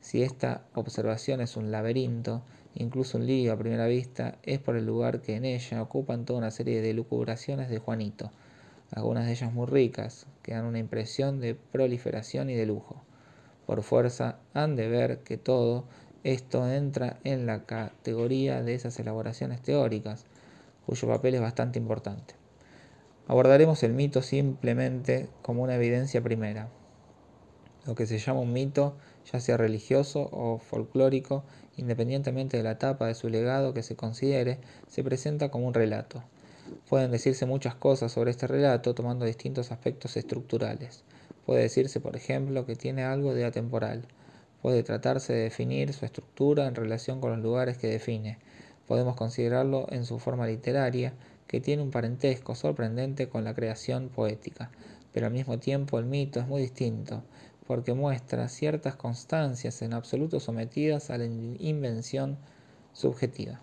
si 0.02 0.24
esta 0.24 0.64
observación 0.76 1.42
es 1.42 1.58
un 1.58 1.72
laberinto, 1.72 2.42
incluso 2.76 3.18
un 3.18 3.26
lío 3.26 3.54
a 3.54 3.58
primera 3.58 3.88
vista, 3.88 4.38
es 4.44 4.60
por 4.60 4.76
el 4.76 4.86
lugar 4.86 5.22
que 5.22 5.36
en 5.36 5.46
ella 5.46 5.82
ocupan 5.82 6.26
toda 6.26 6.40
una 6.40 6.52
serie 6.52 6.82
de 6.82 6.94
lucubraciones 6.94 7.70
de 7.70 7.80
Juanito, 7.80 8.32
algunas 8.92 9.26
de 9.26 9.34
ellas 9.34 9.54
muy 9.54 9.68
ricas, 9.68 10.26
que 10.42 10.54
dan 10.54 10.66
una 10.66 10.80
impresión 10.80 11.40
de 11.40 11.56
proliferación 11.56 12.50
y 12.50 12.56
de 12.56 12.66
lujo. 12.66 13.02
Por 13.66 13.84
fuerza 13.84 14.40
han 14.54 14.76
de 14.76 14.88
ver 14.88 15.20
que 15.20 15.38
todo 15.38 15.86
esto 16.24 16.68
entra 16.70 17.20
en 17.24 17.46
la 17.46 17.66
categoría 17.66 18.64
de 18.64 18.74
esas 18.74 19.00
elaboraciones 19.00 19.62
teóricas, 19.62 20.26
cuyo 20.86 21.08
papel 21.08 21.36
es 21.36 21.42
bastante 21.42 21.78
importante. 21.78 22.34
Abordaremos 23.28 23.84
el 23.84 23.94
mito 23.94 24.24
simplemente 24.24 25.30
como 25.44 25.62
una 25.62 25.76
evidencia 25.76 26.22
primera. 26.22 26.68
Lo 27.86 27.94
que 27.94 28.08
se 28.08 28.18
llama 28.18 28.40
un 28.40 28.52
mito, 28.52 28.98
ya 29.32 29.40
sea 29.40 29.58
religioso 29.58 30.30
o 30.32 30.60
folclórico, 30.60 31.44
independientemente 31.78 32.58
de 32.58 32.64
la 32.64 32.72
etapa 32.72 33.08
de 33.08 33.16
su 33.16 33.30
legado 33.30 33.74
que 33.74 33.84
se 33.84 33.96
considere, 33.96 34.60
se 34.88 35.04
presenta 35.04 35.50
como 35.50 35.68
un 35.68 35.74
relato. 35.74 36.24
Pueden 36.88 37.12
decirse 37.12 37.46
muchas 37.46 37.76
cosas 37.76 38.12
sobre 38.12 38.32
este 38.32 38.48
relato 38.48 38.94
tomando 38.94 39.26
distintos 39.26 39.72
aspectos 39.72 40.18
estructurales. 40.18 41.04
Puede 41.46 41.64
decirse, 41.64 42.00
por 42.00 42.16
ejemplo, 42.16 42.66
que 42.66 42.76
tiene 42.76 43.04
algo 43.04 43.34
de 43.34 43.46
atemporal, 43.46 44.08
Puede 44.62 44.84
tratarse 44.84 45.32
de 45.32 45.44
definir 45.44 45.94
su 45.94 46.04
estructura 46.04 46.68
en 46.68 46.76
relación 46.76 47.22
con 47.22 47.32
los 47.32 47.40
lugares 47.40 47.78
que 47.78 47.88
define. 47.88 48.40
Podemos 48.88 49.16
considerarlo 49.16 49.88
en 49.90 50.04
su 50.04 50.20
forma 50.20 50.48
literaria, 50.48 51.14
que 51.48 51.62
tiene 51.62 51.82
un 51.82 51.92
parentesco 51.92 52.56
sorprendente 52.56 53.30
con 53.30 53.46
la 53.46 53.56
creación 53.56 54.10
poética, 54.10 54.70
pero 55.14 55.28
al 55.28 55.34
mismo 55.34 55.60
tiempo 55.60 55.98
el 55.98 56.06
mito 56.06 56.42
es 56.42 56.48
muy 56.48 56.62
distinto, 56.62 57.24
porque 57.70 57.94
muestra 57.94 58.50
ciertas 58.50 58.96
constancias 58.96 59.84
en 59.84 59.94
absoluto 59.94 60.40
sometidas 60.40 61.12
a 61.12 61.20
la 61.20 61.26
invención 61.26 62.40
subjetiva. 62.94 63.60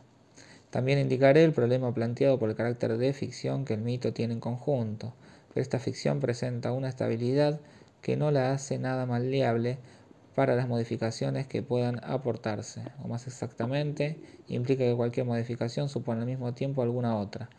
También 0.70 1.00
indicaré 1.00 1.42
el 1.42 1.52
problema 1.52 1.92
planteado 1.92 2.38
por 2.38 2.48
el 2.48 2.54
carácter 2.54 2.98
de 2.98 3.12
ficción 3.12 3.64
que 3.64 3.74
el 3.74 3.80
mito 3.80 4.12
tiene 4.12 4.34
en 4.34 4.38
conjunto, 4.38 5.12
pero 5.48 5.60
esta 5.60 5.80
ficción 5.80 6.20
presenta 6.20 6.70
una 6.70 6.88
estabilidad 6.88 7.58
que 8.00 8.16
no 8.16 8.30
la 8.30 8.52
hace 8.52 8.78
nada 8.78 9.06
maleable 9.06 9.78
para 10.36 10.54
las 10.54 10.68
modificaciones 10.68 11.48
que 11.48 11.64
puedan 11.64 11.98
aportarse, 12.04 12.84
o 13.02 13.08
más 13.08 13.26
exactamente, 13.26 14.20
implica 14.46 14.84
que 14.84 14.94
cualquier 14.94 15.26
modificación 15.26 15.88
supone 15.88 16.20
al 16.20 16.28
mismo 16.28 16.54
tiempo 16.54 16.80
alguna 16.80 17.16
otra, 17.16 17.50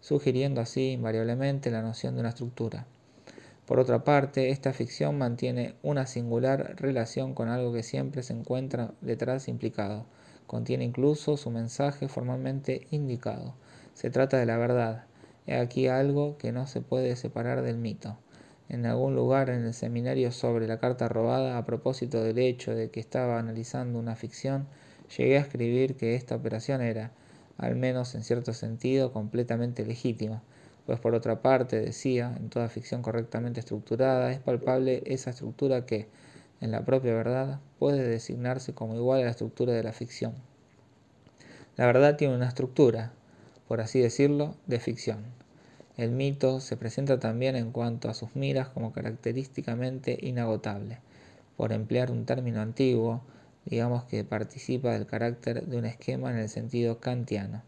sugiriendo 0.00 0.60
así 0.60 0.92
invariablemente 0.92 1.72
la 1.72 1.82
noción 1.82 2.14
de 2.14 2.20
una 2.20 2.28
estructura. 2.28 2.86
Por 3.68 3.78
otra 3.78 4.02
parte, 4.02 4.48
esta 4.48 4.72
ficción 4.72 5.18
mantiene 5.18 5.74
una 5.82 6.06
singular 6.06 6.76
relación 6.78 7.34
con 7.34 7.50
algo 7.50 7.70
que 7.74 7.82
siempre 7.82 8.22
se 8.22 8.32
encuentra 8.32 8.94
detrás 9.02 9.46
implicado, 9.46 10.06
contiene 10.46 10.84
incluso 10.84 11.36
su 11.36 11.50
mensaje 11.50 12.08
formalmente 12.08 12.86
indicado. 12.90 13.54
Se 13.92 14.08
trata 14.08 14.38
de 14.38 14.46
la 14.46 14.56
verdad. 14.56 15.04
He 15.46 15.58
aquí 15.58 15.86
algo 15.86 16.38
que 16.38 16.50
no 16.50 16.66
se 16.66 16.80
puede 16.80 17.14
separar 17.14 17.60
del 17.60 17.76
mito 17.76 18.16
en 18.70 18.86
algún 18.86 19.14
lugar 19.14 19.50
en 19.50 19.66
el 19.66 19.74
seminario 19.74 20.32
sobre 20.32 20.66
la 20.66 20.78
carta 20.78 21.06
robada 21.06 21.58
a 21.58 21.66
propósito 21.66 22.22
del 22.22 22.38
hecho 22.38 22.74
de 22.74 22.90
que 22.90 23.00
estaba 23.00 23.38
analizando 23.38 23.98
una 23.98 24.16
ficción, 24.16 24.66
llegué 25.16 25.36
a 25.36 25.42
escribir 25.42 25.96
que 25.96 26.14
esta 26.14 26.36
operación 26.36 26.80
era, 26.80 27.12
al 27.58 27.76
menos 27.76 28.14
en 28.14 28.24
cierto 28.24 28.54
sentido, 28.54 29.12
completamente 29.12 29.84
legítima, 29.84 30.42
pues 30.88 31.00
por 31.00 31.14
otra 31.14 31.42
parte, 31.42 31.78
decía, 31.78 32.34
en 32.40 32.48
toda 32.48 32.70
ficción 32.70 33.02
correctamente 33.02 33.60
estructurada, 33.60 34.32
es 34.32 34.38
palpable 34.38 35.02
esa 35.04 35.28
estructura 35.28 35.84
que, 35.84 36.08
en 36.62 36.70
la 36.70 36.86
propia 36.86 37.12
verdad, 37.12 37.60
puede 37.78 38.08
designarse 38.08 38.72
como 38.72 38.94
igual 38.94 39.20
a 39.20 39.24
la 39.24 39.30
estructura 39.32 39.74
de 39.74 39.82
la 39.82 39.92
ficción. 39.92 40.32
La 41.76 41.84
verdad 41.84 42.16
tiene 42.16 42.34
una 42.34 42.48
estructura, 42.48 43.12
por 43.68 43.82
así 43.82 44.00
decirlo, 44.00 44.54
de 44.66 44.80
ficción. 44.80 45.26
El 45.98 46.10
mito 46.10 46.58
se 46.58 46.78
presenta 46.78 47.18
también 47.18 47.54
en 47.54 47.70
cuanto 47.70 48.08
a 48.08 48.14
sus 48.14 48.34
miras 48.34 48.68
como 48.68 48.94
característicamente 48.94 50.18
inagotable. 50.22 51.00
Por 51.58 51.74
emplear 51.74 52.10
un 52.10 52.24
término 52.24 52.62
antiguo, 52.62 53.20
digamos 53.66 54.04
que 54.04 54.24
participa 54.24 54.92
del 54.92 55.04
carácter 55.04 55.66
de 55.66 55.76
un 55.76 55.84
esquema 55.84 56.30
en 56.30 56.38
el 56.38 56.48
sentido 56.48 56.98
kantiano. 56.98 57.62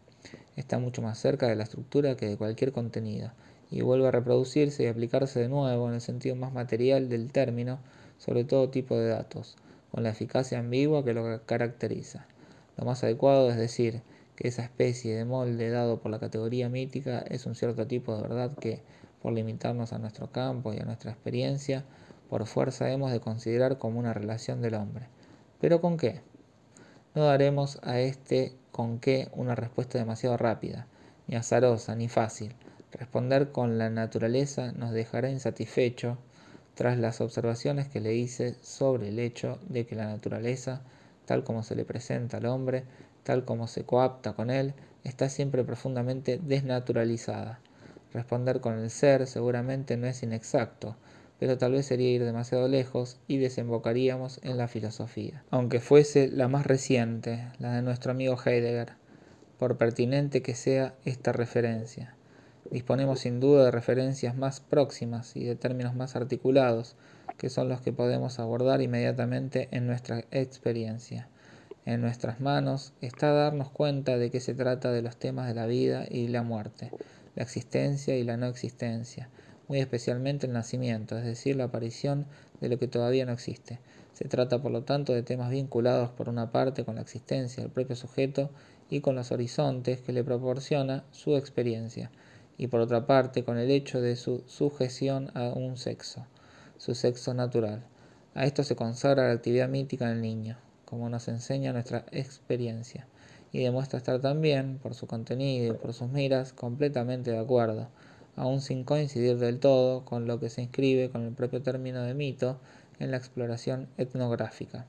Está 0.55 0.79
mucho 0.79 1.01
más 1.01 1.17
cerca 1.17 1.47
de 1.47 1.55
la 1.55 1.63
estructura 1.63 2.15
que 2.17 2.27
de 2.27 2.37
cualquier 2.37 2.71
contenido, 2.71 3.31
y 3.69 3.81
vuelve 3.81 4.07
a 4.07 4.11
reproducirse 4.11 4.83
y 4.83 4.87
aplicarse 4.87 5.39
de 5.39 5.49
nuevo 5.49 5.87
en 5.87 5.95
el 5.95 6.01
sentido 6.01 6.35
más 6.35 6.53
material 6.53 7.09
del 7.09 7.31
término 7.31 7.79
sobre 8.17 8.43
todo 8.43 8.69
tipo 8.69 8.95
de 8.97 9.07
datos, 9.07 9.55
con 9.91 10.03
la 10.03 10.09
eficacia 10.09 10.59
ambigua 10.59 11.03
que 11.03 11.13
lo 11.13 11.43
caracteriza. 11.45 12.27
Lo 12.77 12.85
más 12.85 13.03
adecuado 13.03 13.49
es 13.49 13.57
decir 13.57 14.01
que 14.35 14.47
esa 14.47 14.63
especie 14.63 15.15
de 15.15 15.25
molde 15.25 15.69
dado 15.69 15.99
por 15.99 16.11
la 16.11 16.19
categoría 16.19 16.69
mítica 16.69 17.19
es 17.27 17.45
un 17.45 17.55
cierto 17.55 17.87
tipo 17.87 18.15
de 18.15 18.21
verdad 18.21 18.55
que, 18.57 18.81
por 19.21 19.33
limitarnos 19.33 19.91
a 19.93 19.99
nuestro 19.99 20.31
campo 20.31 20.73
y 20.73 20.79
a 20.79 20.85
nuestra 20.85 21.11
experiencia, 21.11 21.83
por 22.29 22.45
fuerza 22.45 22.91
hemos 22.91 23.11
de 23.11 23.19
considerar 23.19 23.77
como 23.77 23.99
una 23.99 24.13
relación 24.13 24.61
del 24.61 24.75
hombre. 24.75 25.07
¿Pero 25.59 25.81
con 25.81 25.97
qué? 25.97 26.21
No 27.13 27.25
daremos 27.25 27.77
a 27.83 27.99
este 27.99 28.53
con 28.71 28.99
qué 28.99 29.27
una 29.33 29.53
respuesta 29.53 29.97
demasiado 29.97 30.37
rápida, 30.37 30.87
ni 31.27 31.35
azarosa, 31.35 31.93
ni 31.93 32.07
fácil. 32.07 32.55
Responder 32.93 33.51
con 33.51 33.77
la 33.77 33.89
naturaleza 33.89 34.71
nos 34.71 34.91
dejará 34.91 35.29
insatisfecho 35.29 36.17
tras 36.73 36.97
las 36.97 37.19
observaciones 37.19 37.89
que 37.89 37.99
le 37.99 38.15
hice 38.15 38.55
sobre 38.61 39.09
el 39.09 39.19
hecho 39.19 39.59
de 39.67 39.85
que 39.85 39.95
la 39.95 40.05
naturaleza, 40.05 40.83
tal 41.25 41.43
como 41.43 41.63
se 41.63 41.75
le 41.75 41.83
presenta 41.83 42.37
al 42.37 42.45
hombre, 42.45 42.85
tal 43.23 43.43
como 43.43 43.67
se 43.67 43.83
coapta 43.83 44.31
con 44.31 44.49
él, 44.49 44.73
está 45.03 45.27
siempre 45.27 45.65
profundamente 45.65 46.39
desnaturalizada. 46.41 47.59
Responder 48.13 48.61
con 48.61 48.79
el 48.79 48.89
ser 48.89 49.27
seguramente 49.27 49.97
no 49.97 50.07
es 50.07 50.23
inexacto, 50.23 50.95
pero 51.41 51.57
tal 51.57 51.71
vez 51.71 51.87
sería 51.87 52.11
ir 52.11 52.23
demasiado 52.23 52.67
lejos 52.67 53.17
y 53.27 53.39
desembocaríamos 53.39 54.39
en 54.43 54.59
la 54.59 54.67
filosofía, 54.67 55.43
aunque 55.49 55.79
fuese 55.79 56.27
la 56.27 56.47
más 56.47 56.67
reciente, 56.67 57.47
la 57.57 57.73
de 57.73 57.81
nuestro 57.81 58.11
amigo 58.11 58.37
Heidegger, 58.45 58.91
por 59.57 59.75
pertinente 59.75 60.43
que 60.43 60.53
sea 60.53 60.93
esta 61.03 61.31
referencia. 61.31 62.13
Disponemos 62.69 63.21
sin 63.21 63.39
duda 63.39 63.65
de 63.65 63.71
referencias 63.71 64.37
más 64.37 64.59
próximas 64.59 65.35
y 65.35 65.43
de 65.43 65.55
términos 65.55 65.95
más 65.95 66.15
articulados, 66.15 66.95
que 67.39 67.49
son 67.49 67.69
los 67.69 67.81
que 67.81 67.91
podemos 67.91 68.37
abordar 68.37 68.83
inmediatamente 68.83 69.67
en 69.71 69.87
nuestra 69.87 70.23
experiencia. 70.29 71.27
En 71.87 72.01
nuestras 72.01 72.39
manos 72.39 72.93
está 73.01 73.31
darnos 73.31 73.71
cuenta 73.71 74.19
de 74.19 74.29
que 74.29 74.41
se 74.41 74.53
trata 74.53 74.91
de 74.91 75.01
los 75.01 75.17
temas 75.17 75.47
de 75.47 75.55
la 75.55 75.65
vida 75.65 76.05
y 76.07 76.27
la 76.27 76.43
muerte, 76.43 76.91
la 77.35 77.41
existencia 77.41 78.15
y 78.15 78.23
la 78.23 78.37
no 78.37 78.45
existencia, 78.45 79.29
muy 79.67 79.79
especialmente 79.79 80.47
el 80.47 80.53
nacimiento, 80.53 81.17
es 81.17 81.25
decir, 81.25 81.55
la 81.55 81.65
aparición 81.65 82.25
de 82.59 82.69
lo 82.69 82.77
que 82.77 82.87
todavía 82.87 83.25
no 83.25 83.31
existe. 83.31 83.79
Se 84.13 84.27
trata, 84.27 84.61
por 84.61 84.71
lo 84.71 84.83
tanto, 84.83 85.13
de 85.13 85.23
temas 85.23 85.49
vinculados 85.49 86.09
por 86.09 86.29
una 86.29 86.51
parte 86.51 86.83
con 86.85 86.95
la 86.95 87.01
existencia 87.01 87.63
del 87.63 87.71
propio 87.71 87.95
sujeto 87.95 88.49
y 88.89 88.99
con 89.01 89.15
los 89.15 89.31
horizontes 89.31 90.01
que 90.01 90.13
le 90.13 90.23
proporciona 90.23 91.03
su 91.11 91.37
experiencia, 91.37 92.11
y 92.57 92.67
por 92.67 92.81
otra 92.81 93.07
parte 93.07 93.43
con 93.43 93.57
el 93.57 93.71
hecho 93.71 94.01
de 94.01 94.15
su 94.15 94.43
sujeción 94.47 95.31
a 95.33 95.53
un 95.53 95.77
sexo, 95.77 96.25
su 96.77 96.93
sexo 96.93 97.33
natural. 97.33 97.83
A 98.35 98.45
esto 98.45 98.63
se 98.63 98.75
consagra 98.75 99.27
la 99.27 99.33
actividad 99.33 99.69
mítica 99.69 100.05
en 100.05 100.17
el 100.17 100.21
niño, 100.21 100.57
como 100.85 101.09
nos 101.09 101.27
enseña 101.27 101.73
nuestra 101.73 102.05
experiencia, 102.11 103.07
y 103.53 103.63
demuestra 103.63 103.97
estar 103.97 104.19
también, 104.21 104.77
por 104.77 104.93
su 104.93 105.07
contenido 105.07 105.73
y 105.73 105.77
por 105.77 105.93
sus 105.93 106.09
miras, 106.09 106.53
completamente 106.53 107.31
de 107.31 107.39
acuerdo, 107.39 107.87
aun 108.35 108.61
sin 108.61 108.83
coincidir 108.83 109.37
del 109.37 109.59
todo 109.59 110.05
con 110.05 110.27
lo 110.27 110.39
que 110.39 110.49
se 110.49 110.61
inscribe 110.61 111.09
con 111.09 111.23
el 111.23 111.33
propio 111.33 111.61
término 111.61 112.01
de 112.03 112.13
mito 112.13 112.59
en 112.99 113.11
la 113.11 113.17
exploración 113.17 113.87
etnográfica. 113.97 114.85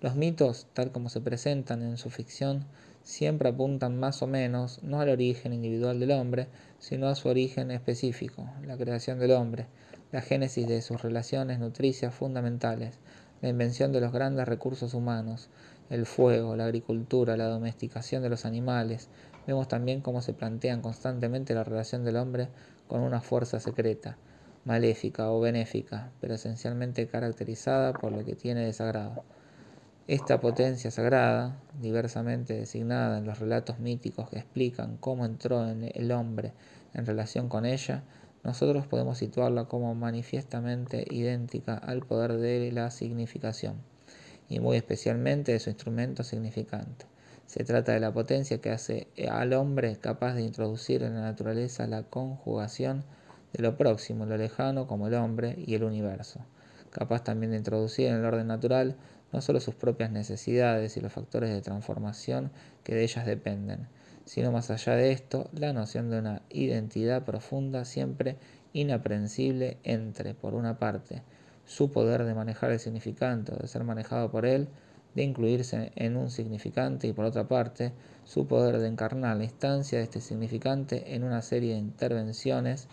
Los 0.00 0.16
mitos, 0.16 0.66
tal 0.72 0.92
como 0.92 1.10
se 1.10 1.20
presentan 1.20 1.82
en 1.82 1.98
su 1.98 2.08
ficción, 2.08 2.64
siempre 3.02 3.50
apuntan 3.50 3.98
más 3.98 4.22
o 4.22 4.26
menos 4.26 4.82
no 4.82 5.00
al 5.00 5.10
origen 5.10 5.52
individual 5.52 6.00
del 6.00 6.12
hombre, 6.12 6.48
sino 6.78 7.08
a 7.08 7.14
su 7.14 7.28
origen 7.28 7.70
específico, 7.70 8.48
la 8.64 8.76
creación 8.76 9.18
del 9.18 9.32
hombre, 9.32 9.66
la 10.12 10.22
génesis 10.22 10.66
de 10.66 10.80
sus 10.82 11.02
relaciones 11.02 11.58
nutricias 11.58 12.14
fundamentales, 12.14 12.98
la 13.42 13.48
invención 13.48 13.92
de 13.92 14.00
los 14.00 14.12
grandes 14.12 14.48
recursos 14.48 14.94
humanos, 14.94 15.48
el 15.90 16.06
fuego, 16.06 16.56
la 16.56 16.64
agricultura, 16.64 17.36
la 17.36 17.46
domesticación 17.46 18.22
de 18.22 18.28
los 18.28 18.44
animales. 18.44 19.08
Vemos 19.46 19.68
también 19.68 20.00
cómo 20.00 20.22
se 20.22 20.32
plantean 20.32 20.82
constantemente 20.82 21.54
la 21.54 21.64
relación 21.64 22.04
del 22.04 22.16
hombre 22.16 22.48
con 22.88 23.00
una 23.00 23.20
fuerza 23.20 23.60
secreta, 23.60 24.16
maléfica 24.64 25.30
o 25.30 25.40
benéfica, 25.40 26.10
pero 26.20 26.34
esencialmente 26.34 27.06
caracterizada 27.06 27.92
por 27.92 28.12
lo 28.12 28.24
que 28.24 28.34
tiene 28.34 28.64
de 28.64 28.72
sagrado. 28.72 29.24
Esta 30.06 30.40
potencia 30.40 30.90
sagrada, 30.90 31.56
diversamente 31.80 32.54
designada 32.54 33.18
en 33.18 33.26
los 33.26 33.38
relatos 33.38 33.78
míticos 33.78 34.28
que 34.28 34.38
explican 34.38 34.96
cómo 34.96 35.24
entró 35.24 35.68
en 35.68 35.90
el 35.94 36.10
hombre 36.10 36.52
en 36.94 37.06
relación 37.06 37.48
con 37.48 37.64
ella, 37.64 38.02
nosotros 38.42 38.86
podemos 38.86 39.18
situarla 39.18 39.66
como 39.66 39.94
manifiestamente 39.94 41.06
idéntica 41.10 41.74
al 41.74 42.00
poder 42.00 42.38
de 42.38 42.72
la 42.72 42.90
significación, 42.90 43.76
y 44.48 44.58
muy 44.60 44.76
especialmente 44.76 45.52
de 45.52 45.60
su 45.60 45.70
instrumento 45.70 46.24
significante. 46.24 47.09
Se 47.50 47.64
trata 47.64 47.90
de 47.90 47.98
la 47.98 48.12
potencia 48.12 48.60
que 48.60 48.70
hace 48.70 49.08
al 49.28 49.54
hombre 49.54 49.96
capaz 49.96 50.34
de 50.34 50.42
introducir 50.42 51.02
en 51.02 51.14
la 51.14 51.22
naturaleza 51.22 51.88
la 51.88 52.04
conjugación 52.04 53.02
de 53.52 53.64
lo 53.64 53.76
próximo, 53.76 54.24
lo 54.24 54.36
lejano, 54.36 54.86
como 54.86 55.08
el 55.08 55.14
hombre 55.14 55.56
y 55.58 55.74
el 55.74 55.82
universo. 55.82 56.38
Capaz 56.92 57.24
también 57.24 57.50
de 57.50 57.58
introducir 57.58 58.06
en 58.06 58.14
el 58.14 58.24
orden 58.24 58.46
natural 58.46 58.94
no 59.32 59.40
solo 59.40 59.58
sus 59.58 59.74
propias 59.74 60.12
necesidades 60.12 60.96
y 60.96 61.00
los 61.00 61.12
factores 61.12 61.50
de 61.50 61.60
transformación 61.60 62.52
que 62.84 62.94
de 62.94 63.02
ellas 63.02 63.26
dependen, 63.26 63.88
sino 64.24 64.52
más 64.52 64.70
allá 64.70 64.94
de 64.94 65.10
esto, 65.10 65.50
la 65.52 65.72
noción 65.72 66.08
de 66.08 66.20
una 66.20 66.42
identidad 66.50 67.24
profunda 67.24 67.84
siempre 67.84 68.36
inaprensible 68.72 69.78
entre, 69.82 70.34
por 70.34 70.54
una 70.54 70.78
parte, 70.78 71.24
su 71.66 71.90
poder 71.90 72.22
de 72.22 72.34
manejar 72.34 72.70
el 72.70 72.78
significante 72.78 73.52
de 73.56 73.66
ser 73.66 73.82
manejado 73.82 74.30
por 74.30 74.46
él, 74.46 74.68
de 75.14 75.22
incluirse 75.22 75.92
en 75.96 76.16
un 76.16 76.30
significante 76.30 77.06
y 77.06 77.12
por 77.12 77.24
otra 77.24 77.48
parte, 77.48 77.92
su 78.24 78.46
poder 78.46 78.78
de 78.78 78.88
encarnar 78.88 79.36
la 79.36 79.44
instancia 79.44 79.98
de 79.98 80.04
este 80.04 80.20
significante 80.20 81.14
en 81.14 81.24
una 81.24 81.42
serie 81.42 81.72
de 81.72 81.78
intervenciones 81.78 82.88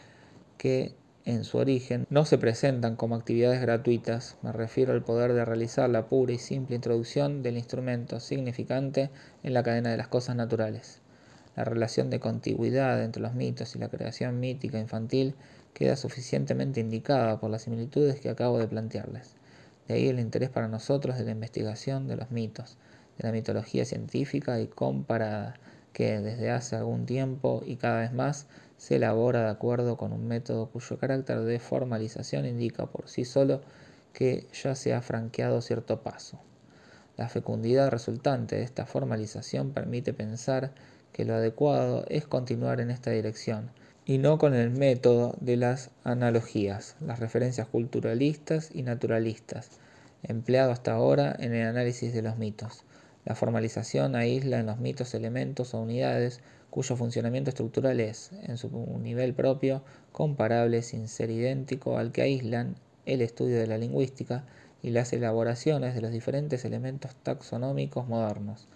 que 0.57 0.95
en 1.27 1.43
su 1.43 1.57
origen, 1.57 2.07
no 2.09 2.23
se 2.23 2.37
presentan 2.37 2.95
como 2.95 3.15
actividades 3.15 3.59
gratuitas, 3.59 4.37
me 4.43 4.53
refiero 4.53 4.93
al 4.93 5.03
poder 5.03 5.33
de 5.33 5.43
realizar 5.43 5.89
la 5.89 6.07
pura 6.07 6.31
y 6.31 6.37
simple 6.37 6.77
introducción 6.77 7.43
del 7.43 7.57
instrumento 7.57 8.21
significante 8.21 9.09
en 9.43 9.53
la 9.53 9.61
cadena 9.61 9.89
de 9.89 9.97
las 9.97 10.07
cosas 10.07 10.37
naturales. 10.37 11.01
La 11.57 11.65
relación 11.65 12.09
de 12.09 12.21
contigüidad 12.21 13.03
entre 13.03 13.21
los 13.21 13.33
mitos 13.33 13.75
y 13.75 13.79
la 13.79 13.89
creación 13.89 14.39
mítica 14.39 14.79
infantil 14.79 15.35
queda 15.73 15.97
suficientemente 15.97 16.79
indicada 16.79 17.41
por 17.41 17.49
las 17.51 17.63
similitudes 17.63 18.21
que 18.21 18.29
acabo 18.29 18.57
de 18.57 18.67
plantearles. 18.67 19.36
De 19.87 19.93
ahí 19.93 20.09
el 20.09 20.19
interés 20.19 20.49
para 20.49 20.67
nosotros 20.67 21.17
de 21.17 21.23
la 21.23 21.31
investigación 21.31 22.07
de 22.07 22.17
los 22.17 22.31
mitos, 22.31 22.77
de 23.17 23.23
la 23.23 23.31
mitología 23.31 23.85
científica 23.85 24.59
y 24.59 24.67
comparada, 24.67 25.55
que 25.93 26.19
desde 26.19 26.51
hace 26.51 26.75
algún 26.75 27.05
tiempo 27.05 27.63
y 27.65 27.77
cada 27.77 28.01
vez 28.01 28.13
más 28.13 28.47
se 28.77 28.97
elabora 28.97 29.43
de 29.43 29.49
acuerdo 29.49 29.97
con 29.97 30.13
un 30.13 30.27
método 30.27 30.69
cuyo 30.69 30.99
carácter 30.99 31.39
de 31.39 31.59
formalización 31.59 32.45
indica 32.45 32.85
por 32.85 33.09
sí 33.09 33.25
solo 33.25 33.61
que 34.13 34.47
ya 34.53 34.75
se 34.75 34.93
ha 34.93 35.01
franqueado 35.01 35.61
cierto 35.61 36.03
paso. 36.03 36.39
La 37.15 37.29
fecundidad 37.29 37.89
resultante 37.89 38.57
de 38.57 38.63
esta 38.63 38.85
formalización 38.85 39.71
permite 39.71 40.13
pensar 40.13 40.71
que 41.13 41.25
lo 41.25 41.33
adecuado 41.33 42.05
es 42.09 42.27
continuar 42.27 42.79
en 42.79 42.91
esta 42.91 43.09
dirección 43.09 43.71
y 44.09 44.19
no 44.19 44.37
con 44.37 44.53
el 44.53 44.69
método 44.69 45.35
de 45.41 45.57
las 45.57 45.89
analogías, 46.05 46.95
las 47.01 47.19
referencias 47.19 47.67
culturalistas 47.67 48.69
y 48.73 48.83
naturalistas, 48.83 49.69
empleado 50.23 50.71
hasta 50.71 50.93
ahora 50.93 51.35
en 51.37 51.53
el 51.53 51.67
análisis 51.67 52.13
de 52.13 52.21
los 52.21 52.37
mitos. 52.37 52.85
La 53.25 53.35
formalización 53.35 54.15
aísla 54.15 54.59
en 54.59 54.67
los 54.67 54.79
mitos 54.79 55.13
elementos 55.13 55.73
o 55.73 55.81
unidades 55.81 56.39
cuyo 56.69 56.95
funcionamiento 56.95 57.49
estructural 57.49 57.99
es, 57.99 58.31
en 58.43 58.57
su 58.57 58.69
nivel 59.03 59.33
propio, 59.33 59.83
comparable 60.13 60.83
sin 60.83 61.09
ser 61.09 61.29
idéntico 61.29 61.97
al 61.97 62.13
que 62.13 62.21
aíslan 62.21 62.77
el 63.05 63.21
estudio 63.21 63.59
de 63.59 63.67
la 63.67 63.77
lingüística 63.77 64.45
y 64.81 64.91
las 64.91 65.11
elaboraciones 65.11 65.95
de 65.95 66.01
los 66.01 66.11
diferentes 66.11 66.63
elementos 66.63 67.13
taxonómicos 67.23 68.07
modernos. 68.07 68.69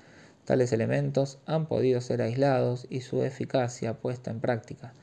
Tales 0.43 0.73
elementos 0.73 1.39
han 1.45 1.67
podido 1.67 2.01
ser 2.01 2.21
aislados 2.21 2.85
y 2.89 2.99
su 2.99 3.23
eficacia 3.23 3.93
puesta 3.93 4.29
en 4.29 4.41
práctica. 4.41 4.93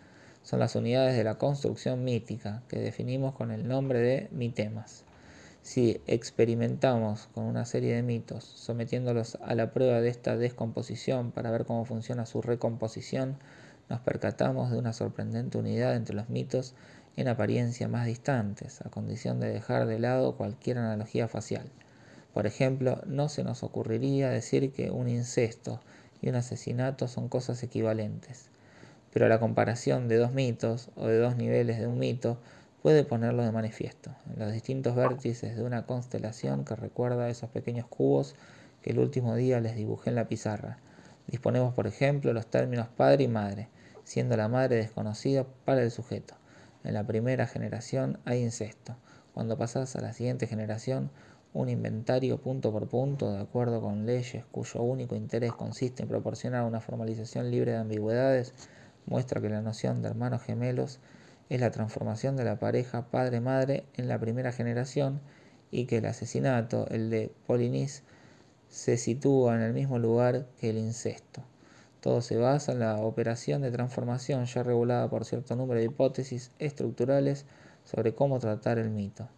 Son 0.49 0.61
las 0.61 0.77
unidades 0.77 1.15
de 1.15 1.25
la 1.25 1.35
construcción 1.35 2.05
mítica 2.05 2.63
que 2.69 2.79
definimos 2.79 3.35
con 3.35 3.51
el 3.51 3.69
nombre 3.69 3.99
de 3.99 4.29
mitemas. 4.31 5.05
Si 5.61 6.01
experimentamos 6.07 7.29
con 7.35 7.45
una 7.45 7.67
serie 7.67 7.95
de 7.95 8.03
mitos, 8.03 8.45
sometiéndolos 8.45 9.37
a 9.43 9.55
la 9.55 9.75
prueba 9.75 10.01
de 10.01 10.09
esta 10.09 10.39
descomposición 10.39 11.33
para 11.33 11.51
ver 11.51 11.67
cómo 11.67 11.85
funciona 11.85 12.25
su 12.25 12.41
recomposición, 12.41 13.37
nos 13.91 14.01
percatamos 14.01 14.71
de 14.71 14.79
una 14.79 14.95
sorprendente 14.95 15.59
unidad 15.59 15.95
entre 15.95 16.17
los 16.17 16.31
mitos 16.31 16.73
en 17.19 17.29
apariencia 17.29 17.87
más 17.87 18.07
distantes, 18.07 18.81
a 18.81 18.89
condición 18.89 19.41
de 19.41 19.51
dejar 19.51 19.85
de 19.85 19.99
lado 19.99 20.39
cualquier 20.39 20.79
analogía 20.79 21.29
facial. 21.29 21.69
Por 22.33 22.47
ejemplo, 22.47 23.03
no 23.05 23.29
se 23.29 23.45
nos 23.45 23.63
ocurriría 23.63 24.31
decir 24.31 24.73
que 24.73 24.91
un 24.91 25.11
incesto 25.11 25.79
y 26.23 26.31
un 26.31 26.37
asesinato 26.37 27.07
son 27.07 27.29
cosas 27.29 27.63
equivalentes. 27.63 28.49
Pero 29.13 29.29
la 29.29 29.41
comparación 29.41 30.09
de 30.09 30.17
dos 30.17 30.33
mitos 30.33 30.91
o 30.97 31.07
de 31.07 31.19
dos 31.19 31.37
niveles 31.37 31.79
de 31.79 31.87
un 31.87 31.99
mito 31.99 32.39
puede 32.83 33.05
ponerlo 33.05 33.43
de 33.43 33.53
manifiesto, 33.53 34.13
en 34.33 34.39
los 34.39 34.53
distintos 34.53 34.95
vértices 34.95 35.57
de 35.57 35.63
una 35.63 35.87
constelación 35.87 36.65
que 36.65 36.77
recuerda 36.77 37.25
a 37.25 37.29
esos 37.29 37.51
pequeños 37.51 37.87
cubos 37.87 38.35
que 38.83 38.91
el 38.91 38.99
último 38.99 39.35
día 39.35 39.61
les 39.61 39.75
dibujé 39.75 40.11
en 40.11 40.17
la 40.17 40.29
pizarra. 40.29 40.79
Disponemos, 41.27 41.75
por 41.75 41.87
ejemplo, 41.87 42.33
los 42.33 42.47
términos 42.47 42.89
padre 42.89 43.25
y 43.25 43.29
madre, 43.29 43.69
siendo 44.05 44.37
la 44.37 44.49
madre 44.49 44.77
desconocida 44.77 45.45
para 45.65 45.83
el 45.83 45.91
sujeto. 45.91 46.35
En 46.85 46.95
la 46.95 47.05
primera 47.07 47.47
generación 47.47 48.19
hay 48.25 48.43
incesto. 48.43 48.97
Cuando 49.35 49.59
pasas 49.59 49.95
a 49.97 50.01
la 50.01 50.13
siguiente 50.13 50.47
generación, 50.47 51.11
un 51.53 51.69
inventario 51.69 52.39
punto 52.39 52.73
por 52.73 52.89
punto, 52.89 53.33
de 53.33 53.41
acuerdo 53.41 53.81
con 53.81 54.07
leyes 54.07 54.45
cuyo 54.51 54.83
único 54.83 55.17
interés 55.17 55.53
consiste 55.53 56.03
en 56.03 56.09
proporcionar 56.09 56.65
una 56.65 56.81
formalización 56.81 57.51
libre 57.51 57.73
de 57.73 57.79
ambigüedades, 57.79 58.55
muestra 59.09 59.41
que 59.41 59.49
la 59.49 59.63
noción 59.63 60.03
de 60.03 60.09
hermanos 60.09 60.43
gemelos 60.43 61.01
es 61.49 61.61
la 61.61 61.71
transformación 61.71 62.37
de 62.37 62.45
la 62.45 62.59
pareja 62.59 63.11
padre-madre 63.11 63.85
en 63.95 64.09
la 64.09 64.19
primera 64.19 64.53
generación 64.53 65.21
y 65.71 65.87
que 65.87 65.99
el 65.99 66.07
asesinato, 66.07 66.87
el 66.89 67.11
de 67.11 67.33
Polinis, 67.47 68.03
se 68.69 68.97
sitúa 68.99 69.55
en 69.55 69.63
el 69.63 69.73
mismo 69.73 69.99
lugar 69.99 70.47
que 70.61 70.71
el 70.71 70.79
incesto. 70.79 71.43
Todo 72.01 72.21
se 72.21 72.37
basa 72.37 72.73
en 72.73 72.81
la 72.81 72.97
operación 72.99 73.63
de 73.63 73.71
transformación 73.71 74.45
ya 74.45 74.63
regulada 74.63 75.09
por 75.09 75.25
cierto 75.25 75.57
número 75.57 75.81
de 75.81 75.87
hipótesis 75.87 76.53
estructurales 76.59 77.45
sobre 77.85 78.15
cómo 78.15 78.39
tratar 78.39 78.79
el 78.79 78.91
mito. 78.91 79.29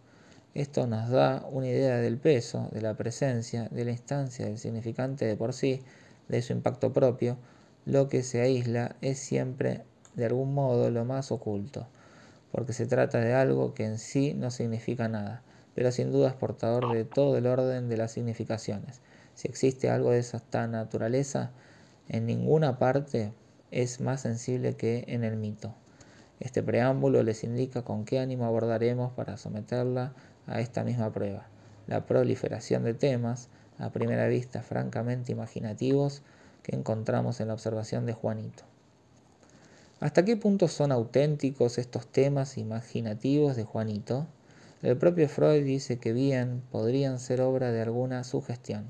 Esto 0.53 0.85
nos 0.85 1.09
da 1.09 1.47
una 1.49 1.67
idea 1.67 1.97
del 1.97 2.17
peso, 2.17 2.67
de 2.73 2.81
la 2.81 2.95
presencia, 2.95 3.69
de 3.69 3.85
la 3.85 3.91
instancia 3.91 4.45
del 4.45 4.57
significante 4.57 5.25
de 5.25 5.37
por 5.37 5.53
sí, 5.53 5.81
de 6.27 6.41
su 6.41 6.51
impacto 6.51 6.91
propio. 6.91 7.37
Lo 7.85 8.09
que 8.09 8.23
se 8.23 8.41
aísla 8.41 8.95
es 9.01 9.19
siempre, 9.19 9.83
de 10.15 10.25
algún 10.25 10.53
modo, 10.53 10.89
lo 10.89 11.05
más 11.05 11.31
oculto 11.31 11.87
porque 12.51 12.73
se 12.73 12.85
trata 12.85 13.19
de 13.19 13.33
algo 13.33 13.73
que 13.73 13.85
en 13.85 13.97
sí 13.97 14.33
no 14.33 14.51
significa 14.51 15.07
nada, 15.07 15.41
pero 15.73 15.91
sin 15.91 16.11
duda 16.11 16.29
es 16.29 16.35
portador 16.35 16.93
de 16.93 17.05
todo 17.05 17.37
el 17.37 17.47
orden 17.47 17.87
de 17.87 17.97
las 17.97 18.11
significaciones. 18.11 19.01
Si 19.35 19.47
existe 19.47 19.89
algo 19.89 20.11
de 20.11 20.19
esa 20.19 20.41
naturaleza, 20.67 21.51
en 22.09 22.25
ninguna 22.25 22.77
parte 22.77 23.33
es 23.71 24.01
más 24.01 24.21
sensible 24.21 24.75
que 24.75 25.05
en 25.07 25.23
el 25.23 25.37
mito. 25.37 25.73
Este 26.41 26.61
preámbulo 26.61 27.23
les 27.23 27.43
indica 27.43 27.83
con 27.83 28.03
qué 28.03 28.19
ánimo 28.19 28.45
abordaremos 28.45 29.13
para 29.13 29.37
someterla 29.37 30.13
a 30.45 30.59
esta 30.59 30.83
misma 30.83 31.13
prueba. 31.13 31.47
La 31.87 32.05
proliferación 32.05 32.83
de 32.83 32.93
temas, 32.93 33.47
a 33.77 33.91
primera 33.91 34.27
vista 34.27 34.61
francamente 34.61 35.31
imaginativos, 35.31 36.21
que 36.63 36.75
encontramos 36.75 37.39
en 37.39 37.47
la 37.47 37.53
observación 37.53 38.05
de 38.05 38.13
Juanito. 38.13 38.63
¿Hasta 39.99 40.25
qué 40.25 40.35
punto 40.35 40.67
son 40.67 40.91
auténticos 40.91 41.77
estos 41.77 42.07
temas 42.07 42.57
imaginativos 42.57 43.55
de 43.55 43.63
Juanito? 43.63 44.25
El 44.81 44.97
propio 44.97 45.29
Freud 45.29 45.63
dice 45.63 45.99
que 45.99 46.11
bien 46.11 46.63
podrían 46.71 47.19
ser 47.19 47.41
obra 47.41 47.71
de 47.71 47.81
alguna 47.81 48.23
sugestión. 48.23 48.85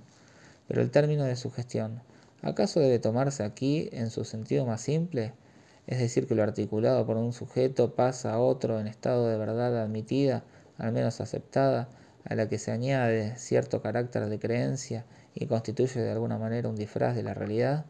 Pero 0.69 0.81
el 0.81 0.89
término 0.89 1.25
de 1.25 1.35
sugestión, 1.35 2.01
¿acaso 2.41 2.79
debe 2.79 2.97
tomarse 2.99 3.43
aquí 3.43 3.89
en 3.91 4.09
su 4.09 4.23
sentido 4.23 4.65
más 4.65 4.79
simple? 4.79 5.33
Es 5.87 5.99
decir, 5.99 6.27
que 6.27 6.35
lo 6.35 6.43
articulado 6.43 7.05
por 7.05 7.17
un 7.17 7.33
sujeto 7.33 7.93
pasa 7.93 8.33
a 8.33 8.39
otro 8.39 8.79
en 8.79 8.87
estado 8.87 9.27
de 9.27 9.37
verdad 9.37 9.81
admitida, 9.81 10.45
al 10.77 10.93
menos 10.93 11.19
aceptada, 11.19 11.89
a 12.23 12.35
la 12.35 12.47
que 12.47 12.57
se 12.57 12.71
añade 12.71 13.35
cierto 13.35 13.81
carácter 13.81 14.27
de 14.27 14.39
creencia 14.39 15.03
y 15.33 15.45
constituye 15.45 16.01
de 16.01 16.11
alguna 16.11 16.37
manera 16.37 16.69
un 16.69 16.75
disfraz 16.75 17.15
de 17.15 17.23
la 17.23 17.33
realidad. 17.33 17.85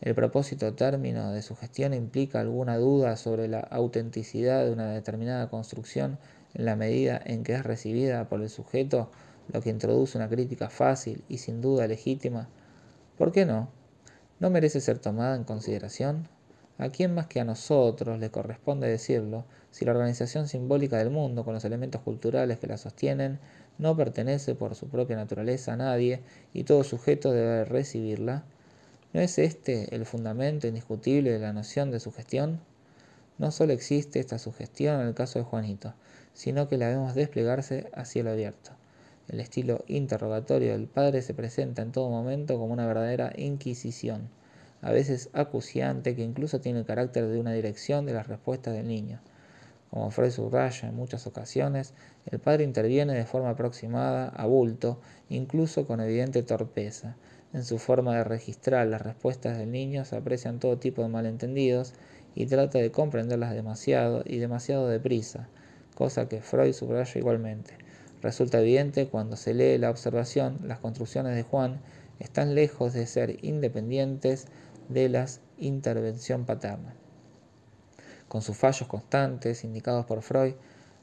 El 0.00 0.14
propósito 0.14 0.74
término 0.74 1.32
de 1.32 1.42
su 1.42 1.56
gestión 1.56 1.94
implica 1.94 2.40
alguna 2.40 2.76
duda 2.76 3.16
sobre 3.16 3.48
la 3.48 3.60
autenticidad 3.60 4.64
de 4.64 4.72
una 4.72 4.92
determinada 4.92 5.48
construcción 5.48 6.18
en 6.54 6.64
la 6.66 6.76
medida 6.76 7.20
en 7.24 7.42
que 7.42 7.54
es 7.54 7.64
recibida 7.64 8.28
por 8.28 8.42
el 8.42 8.50
sujeto, 8.50 9.10
lo 9.52 9.60
que 9.60 9.70
introduce 9.70 10.18
una 10.18 10.28
crítica 10.28 10.68
fácil 10.70 11.24
y 11.28 11.38
sin 11.38 11.60
duda 11.60 11.86
legítima. 11.86 12.48
¿Por 13.18 13.32
qué 13.32 13.46
no? 13.46 13.68
¿No 14.40 14.50
merece 14.50 14.80
ser 14.80 14.98
tomada 14.98 15.36
en 15.36 15.44
consideración? 15.44 16.28
¿A 16.76 16.88
quién 16.88 17.14
más 17.14 17.26
que 17.26 17.40
a 17.40 17.44
nosotros 17.44 18.18
le 18.18 18.30
corresponde 18.30 18.88
decirlo 18.88 19.44
si 19.70 19.84
la 19.84 19.92
organización 19.92 20.48
simbólica 20.48 20.98
del 20.98 21.10
mundo, 21.10 21.44
con 21.44 21.54
los 21.54 21.64
elementos 21.64 22.00
culturales 22.00 22.58
que 22.58 22.66
la 22.66 22.76
sostienen, 22.76 23.38
no 23.78 23.96
pertenece 23.96 24.54
por 24.54 24.74
su 24.74 24.88
propia 24.88 25.16
naturaleza 25.16 25.72
a 25.72 25.76
nadie 25.76 26.22
y 26.52 26.64
todo 26.64 26.84
sujeto 26.84 27.32
debe 27.32 27.64
recibirla? 27.64 28.44
¿No 29.12 29.20
es 29.20 29.38
este 29.38 29.94
el 29.94 30.06
fundamento 30.06 30.66
indiscutible 30.66 31.30
de 31.32 31.38
la 31.38 31.52
noción 31.52 31.90
de 31.90 32.00
sugestión? 32.00 32.60
No 33.38 33.50
solo 33.50 33.72
existe 33.72 34.20
esta 34.20 34.38
sugestión 34.38 35.00
en 35.00 35.08
el 35.08 35.14
caso 35.14 35.38
de 35.38 35.44
Juanito, 35.44 35.94
sino 36.32 36.68
que 36.68 36.78
la 36.78 36.88
vemos 36.88 37.14
desplegarse 37.14 37.88
a 37.94 38.04
cielo 38.04 38.30
abierto. 38.30 38.72
El 39.28 39.40
estilo 39.40 39.84
interrogatorio 39.88 40.72
del 40.72 40.86
padre 40.86 41.22
se 41.22 41.32
presenta 41.32 41.82
en 41.82 41.92
todo 41.92 42.10
momento 42.10 42.58
como 42.58 42.72
una 42.72 42.86
verdadera 42.86 43.32
inquisición, 43.36 44.28
a 44.82 44.92
veces 44.92 45.30
acuciante 45.32 46.14
que 46.14 46.22
incluso 46.22 46.60
tiene 46.60 46.80
el 46.80 46.84
carácter 46.84 47.26
de 47.26 47.40
una 47.40 47.52
dirección 47.52 48.04
de 48.04 48.12
las 48.12 48.26
respuestas 48.26 48.74
del 48.74 48.86
niño. 48.86 49.20
Como 49.94 50.10
Freud 50.10 50.32
subraya 50.32 50.88
en 50.88 50.96
muchas 50.96 51.24
ocasiones, 51.28 51.94
el 52.26 52.40
padre 52.40 52.64
interviene 52.64 53.14
de 53.14 53.26
forma 53.26 53.50
aproximada, 53.50 54.28
a 54.30 54.44
bulto, 54.44 54.98
incluso 55.28 55.86
con 55.86 56.00
evidente 56.00 56.42
torpeza, 56.42 57.14
en 57.52 57.62
su 57.62 57.78
forma 57.78 58.16
de 58.16 58.24
registrar 58.24 58.88
las 58.88 59.02
respuestas 59.02 59.56
del 59.56 59.70
niño 59.70 60.04
se 60.04 60.16
aprecian 60.16 60.58
todo 60.58 60.78
tipo 60.78 61.02
de 61.02 61.10
malentendidos 61.10 61.94
y 62.34 62.46
trata 62.46 62.80
de 62.80 62.90
comprenderlas 62.90 63.54
demasiado 63.54 64.24
y 64.26 64.38
demasiado 64.38 64.88
deprisa, 64.88 65.48
cosa 65.94 66.28
que 66.28 66.40
Freud 66.40 66.72
subraya 66.72 67.20
igualmente. 67.20 67.74
Resulta 68.20 68.60
evidente 68.60 69.06
cuando 69.06 69.36
se 69.36 69.54
lee 69.54 69.78
la 69.78 69.90
observación, 69.90 70.58
las 70.64 70.80
construcciones 70.80 71.36
de 71.36 71.44
Juan 71.44 71.80
están 72.18 72.56
lejos 72.56 72.94
de 72.94 73.06
ser 73.06 73.38
independientes 73.44 74.48
de 74.88 75.08
la 75.08 75.26
intervención 75.56 76.46
paterna. 76.46 76.96
Con 78.34 78.42
sus 78.42 78.56
fallos 78.56 78.88
constantes, 78.88 79.62
indicados 79.62 80.06
por 80.06 80.20
Freud, 80.20 80.54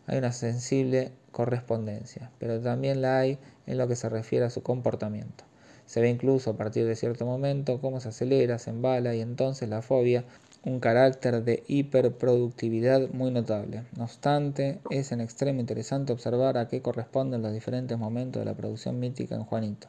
hay 0.06 0.17
una 0.17 0.34
sensible 0.34 1.13
correspondencia, 1.32 2.30
pero 2.39 2.60
también 2.60 3.02
la 3.02 3.20
hay 3.20 3.39
en 3.67 3.78
lo 3.78 3.88
que 3.88 3.96
se 3.96 4.10
refiere 4.10 4.44
a 4.44 4.50
su 4.50 4.63
comportamiento. 4.63 5.46
Se 5.86 6.02
ve 6.02 6.10
incluso 6.10 6.50
a 6.50 6.58
partir 6.58 6.86
de 6.86 6.98
cierto 6.98 7.26
momento 7.26 7.80
cómo 7.80 8.02
se 8.02 8.10
acelera, 8.10 8.60
se 8.60 8.72
embala 8.72 9.15
y 9.15 9.22
entonces 9.22 9.70
la 9.70 9.82
fobia 9.82 10.26
un 10.65 10.82
carácter 10.82 11.41
de 11.46 11.63
hiperproductividad 11.67 13.08
muy 13.13 13.32
notable. 13.32 13.86
No 13.96 14.04
obstante, 14.04 14.80
es 14.89 15.13
en 15.13 15.22
extremo 15.22 15.62
interesante 15.62 16.12
observar 16.12 16.58
a 16.58 16.67
qué 16.67 16.82
corresponden 16.82 17.44
los 17.44 17.54
diferentes 17.54 17.98
momentos 17.98 18.41
de 18.41 18.46
la 18.46 18.58
producción 18.58 19.00
mítica 19.00 19.36
en 19.36 19.46
Juanito. 19.46 19.88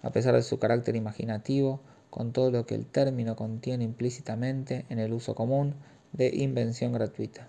A 0.00 0.10
pesar 0.10 0.34
de 0.34 0.42
su 0.42 0.58
carácter 0.58 0.96
imaginativo, 0.96 1.80
con 2.08 2.32
todo 2.32 2.50
lo 2.50 2.64
que 2.64 2.76
el 2.76 2.86
término 2.86 3.36
contiene 3.36 3.84
implícitamente 3.84 4.86
en 4.88 4.98
el 4.98 5.12
uso 5.12 5.34
común 5.34 5.74
de 6.12 6.30
invención 6.34 6.92
gratuita. 6.92 7.48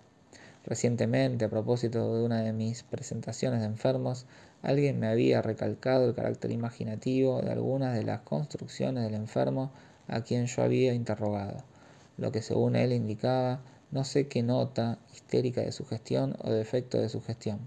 Recientemente, 0.65 1.45
a 1.45 1.49
propósito 1.49 2.15
de 2.15 2.23
una 2.23 2.41
de 2.41 2.54
mis 2.54 2.84
presentaciones 2.84 3.60
de 3.60 3.67
enfermos, 3.67 4.26
alguien 4.62 4.99
me 4.99 5.08
había 5.08 5.41
recalcado 5.41 6.06
el 6.08 6.15
carácter 6.15 6.52
imaginativo 6.52 7.41
de 7.41 7.52
algunas 7.52 7.95
de 7.95 8.04
las 8.04 8.21
construcciones 8.21 9.04
del 9.04 9.15
enfermo 9.15 9.71
a 10.08 10.21
quien 10.21 10.45
yo 10.47 10.63
había 10.63 10.93
interrogado 10.93 11.63
lo 12.17 12.32
que 12.32 12.41
según 12.41 12.76
él 12.76 12.93
indicaba 12.93 13.62
no 13.91 14.04
sé 14.04 14.28
qué 14.28 14.43
nota 14.43 14.99
histérica 15.13 15.62
de 15.62 15.71
sugestión 15.71 16.36
o 16.41 16.52
defecto 16.52 16.99
de 16.99 17.10
sugestión, 17.10 17.60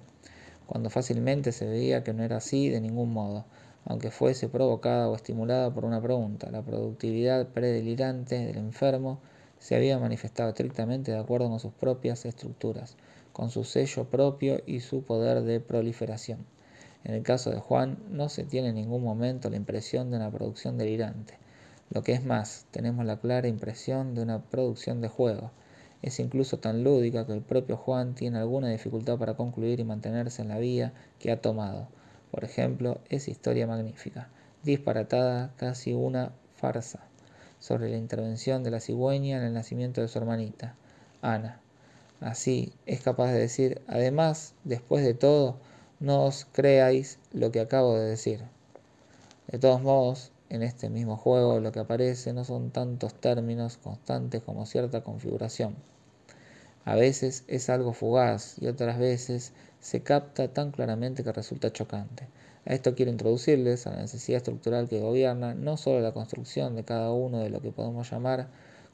cuando 0.66 0.90
fácilmente 0.90 1.52
se 1.52 1.66
veía 1.66 2.04
que 2.04 2.12
no 2.12 2.22
era 2.22 2.38
así 2.38 2.68
de 2.68 2.80
ningún 2.80 3.12
modo, 3.12 3.44
aunque 3.84 4.10
fuese 4.10 4.48
provocada 4.48 5.08
o 5.08 5.14
estimulada 5.14 5.72
por 5.72 5.84
una 5.84 6.00
pregunta. 6.00 6.50
La 6.50 6.62
productividad 6.62 7.48
predelirante 7.48 8.38
del 8.38 8.56
enfermo 8.58 9.20
se 9.58 9.76
había 9.76 9.98
manifestado 9.98 10.50
estrictamente 10.50 11.12
de 11.12 11.18
acuerdo 11.18 11.48
con 11.48 11.60
sus 11.60 11.72
propias 11.72 12.24
estructuras, 12.24 12.96
con 13.32 13.50
su 13.50 13.64
sello 13.64 14.04
propio 14.04 14.60
y 14.66 14.80
su 14.80 15.02
poder 15.02 15.42
de 15.42 15.60
proliferación. 15.60 16.46
En 17.04 17.14
el 17.14 17.22
caso 17.22 17.50
de 17.50 17.60
Juan, 17.60 17.98
no 18.10 18.28
se 18.28 18.44
tiene 18.44 18.68
en 18.68 18.74
ningún 18.74 19.02
momento 19.02 19.48
la 19.48 19.56
impresión 19.56 20.10
de 20.10 20.16
una 20.16 20.30
producción 20.30 20.76
delirante. 20.76 21.38
Lo 21.90 22.02
que 22.02 22.12
es 22.12 22.24
más, 22.24 22.66
tenemos 22.72 23.06
la 23.06 23.20
clara 23.20 23.46
impresión 23.46 24.14
de 24.14 24.22
una 24.22 24.42
producción 24.42 25.00
de 25.00 25.08
juego. 25.08 25.52
Es 26.02 26.18
incluso 26.18 26.58
tan 26.58 26.82
lúdica 26.82 27.26
que 27.26 27.32
el 27.32 27.42
propio 27.42 27.76
Juan 27.76 28.14
tiene 28.14 28.38
alguna 28.38 28.70
dificultad 28.70 29.18
para 29.18 29.34
concluir 29.34 29.78
y 29.78 29.84
mantenerse 29.84 30.42
en 30.42 30.48
la 30.48 30.58
vía 30.58 30.92
que 31.18 31.30
ha 31.30 31.40
tomado. 31.40 31.88
Por 32.30 32.42
ejemplo, 32.42 32.98
esa 33.08 33.30
historia 33.30 33.66
magnífica, 33.66 34.28
disparatada, 34.64 35.52
casi 35.56 35.92
una 35.92 36.32
farsa, 36.56 37.06
sobre 37.58 37.88
la 37.88 37.96
intervención 37.96 38.62
de 38.62 38.70
la 38.70 38.80
cigüeña 38.80 39.38
en 39.38 39.44
el 39.44 39.54
nacimiento 39.54 40.00
de 40.00 40.08
su 40.08 40.18
hermanita, 40.18 40.74
Ana. 41.22 41.60
Así 42.20 42.72
es 42.86 43.02
capaz 43.02 43.32
de 43.32 43.38
decir, 43.38 43.82
además, 43.86 44.54
después 44.64 45.04
de 45.04 45.14
todo, 45.14 45.56
no 46.00 46.24
os 46.24 46.46
creáis 46.52 47.18
lo 47.32 47.50
que 47.52 47.60
acabo 47.60 47.96
de 47.96 48.04
decir. 48.04 48.42
De 49.48 49.58
todos 49.58 49.82
modos, 49.82 50.32
en 50.48 50.62
este 50.62 50.88
mismo 50.88 51.16
juego 51.16 51.60
lo 51.60 51.72
que 51.72 51.80
aparece 51.80 52.32
no 52.32 52.44
son 52.44 52.70
tantos 52.70 53.14
términos 53.14 53.76
constantes 53.76 54.42
como 54.42 54.66
cierta 54.66 55.02
configuración. 55.02 55.76
A 56.84 56.94
veces 56.94 57.44
es 57.48 57.68
algo 57.68 57.92
fugaz 57.92 58.56
y 58.60 58.68
otras 58.68 58.98
veces 58.98 59.52
se 59.80 60.02
capta 60.02 60.48
tan 60.48 60.70
claramente 60.70 61.24
que 61.24 61.32
resulta 61.32 61.72
chocante. 61.72 62.28
A 62.66 62.74
esto 62.74 62.94
quiero 62.94 63.10
introducirles 63.10 63.86
a 63.86 63.90
la 63.90 64.02
necesidad 64.02 64.38
estructural 64.38 64.88
que 64.88 65.00
gobierna 65.00 65.54
no 65.54 65.76
solo 65.76 66.00
la 66.00 66.12
construcción 66.12 66.74
de 66.74 66.84
cada 66.84 67.12
uno 67.12 67.38
de 67.38 67.50
lo 67.50 67.60
que 67.60 67.72
podemos 67.72 68.10
llamar 68.10 68.48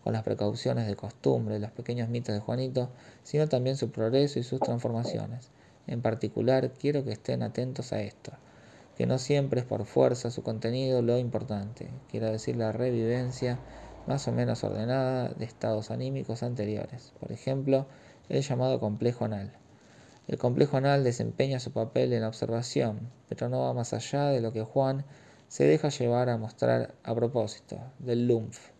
con 0.05 0.13
las 0.13 0.23
precauciones 0.23 0.87
de 0.87 0.97
costumbre 0.97 1.59
los 1.59 1.71
pequeños 1.71 2.09
mitos 2.09 2.35
de 2.35 2.41
Juanito, 2.41 2.91
sino 3.23 3.49
también 3.49 3.77
su 3.77 3.91
progreso 3.91 4.39
y 4.39 4.43
sus 4.43 4.61
transformaciones. 4.61 5.51
En 5.87 6.03
particular, 6.03 6.73
quiero 6.79 7.05
que 7.05 7.13
estén 7.13 7.43
atentos 7.43 7.93
a 7.93 8.03
esto 8.03 8.33
que 8.97 9.07
no 9.07 9.19
siempre 9.19 9.61
es 9.61 9.67
por 9.67 9.85
fuerza 9.87 10.31
su 10.31 10.43
contenido 10.43 11.03
lo 11.03 11.19
importante, 11.19 11.89
quiero 12.11 12.31
decir 12.31 12.57
la 12.57 12.73
revivencia 12.73 13.59
más 14.07 14.29
o 14.29 14.33
menos 14.33 14.65
ordenada 14.65 15.29
de 15.31 15.45
estados 15.45 15.91
anímicos 15.91 16.43
anteriores, 16.43 17.13
por 17.19 17.33
ejemplo, 17.33 17.87
el 18.29 18.43
llamado 18.43 18.81
complejo 18.81 19.25
anal. 19.25 19.53
El 20.33 20.39
complejo 20.39 20.79
anal 20.79 21.05
desempeña 21.05 21.61
su 21.61 21.73
papel 21.73 22.15
en 22.15 22.23
la 22.23 22.29
observación, 22.29 23.11
pero 23.29 23.51
no 23.51 23.61
va 23.61 23.75
más 23.75 23.93
allá 23.93 24.29
de 24.29 24.41
lo 24.41 24.51
que 24.51 24.63
Juan 24.63 25.05
se 25.49 25.65
deja 25.65 25.91
llevar 25.91 26.31
a 26.31 26.39
mostrar 26.39 26.95
a 27.03 27.15
propósito, 27.15 27.79
del 27.99 28.27
LUMF. 28.27 28.71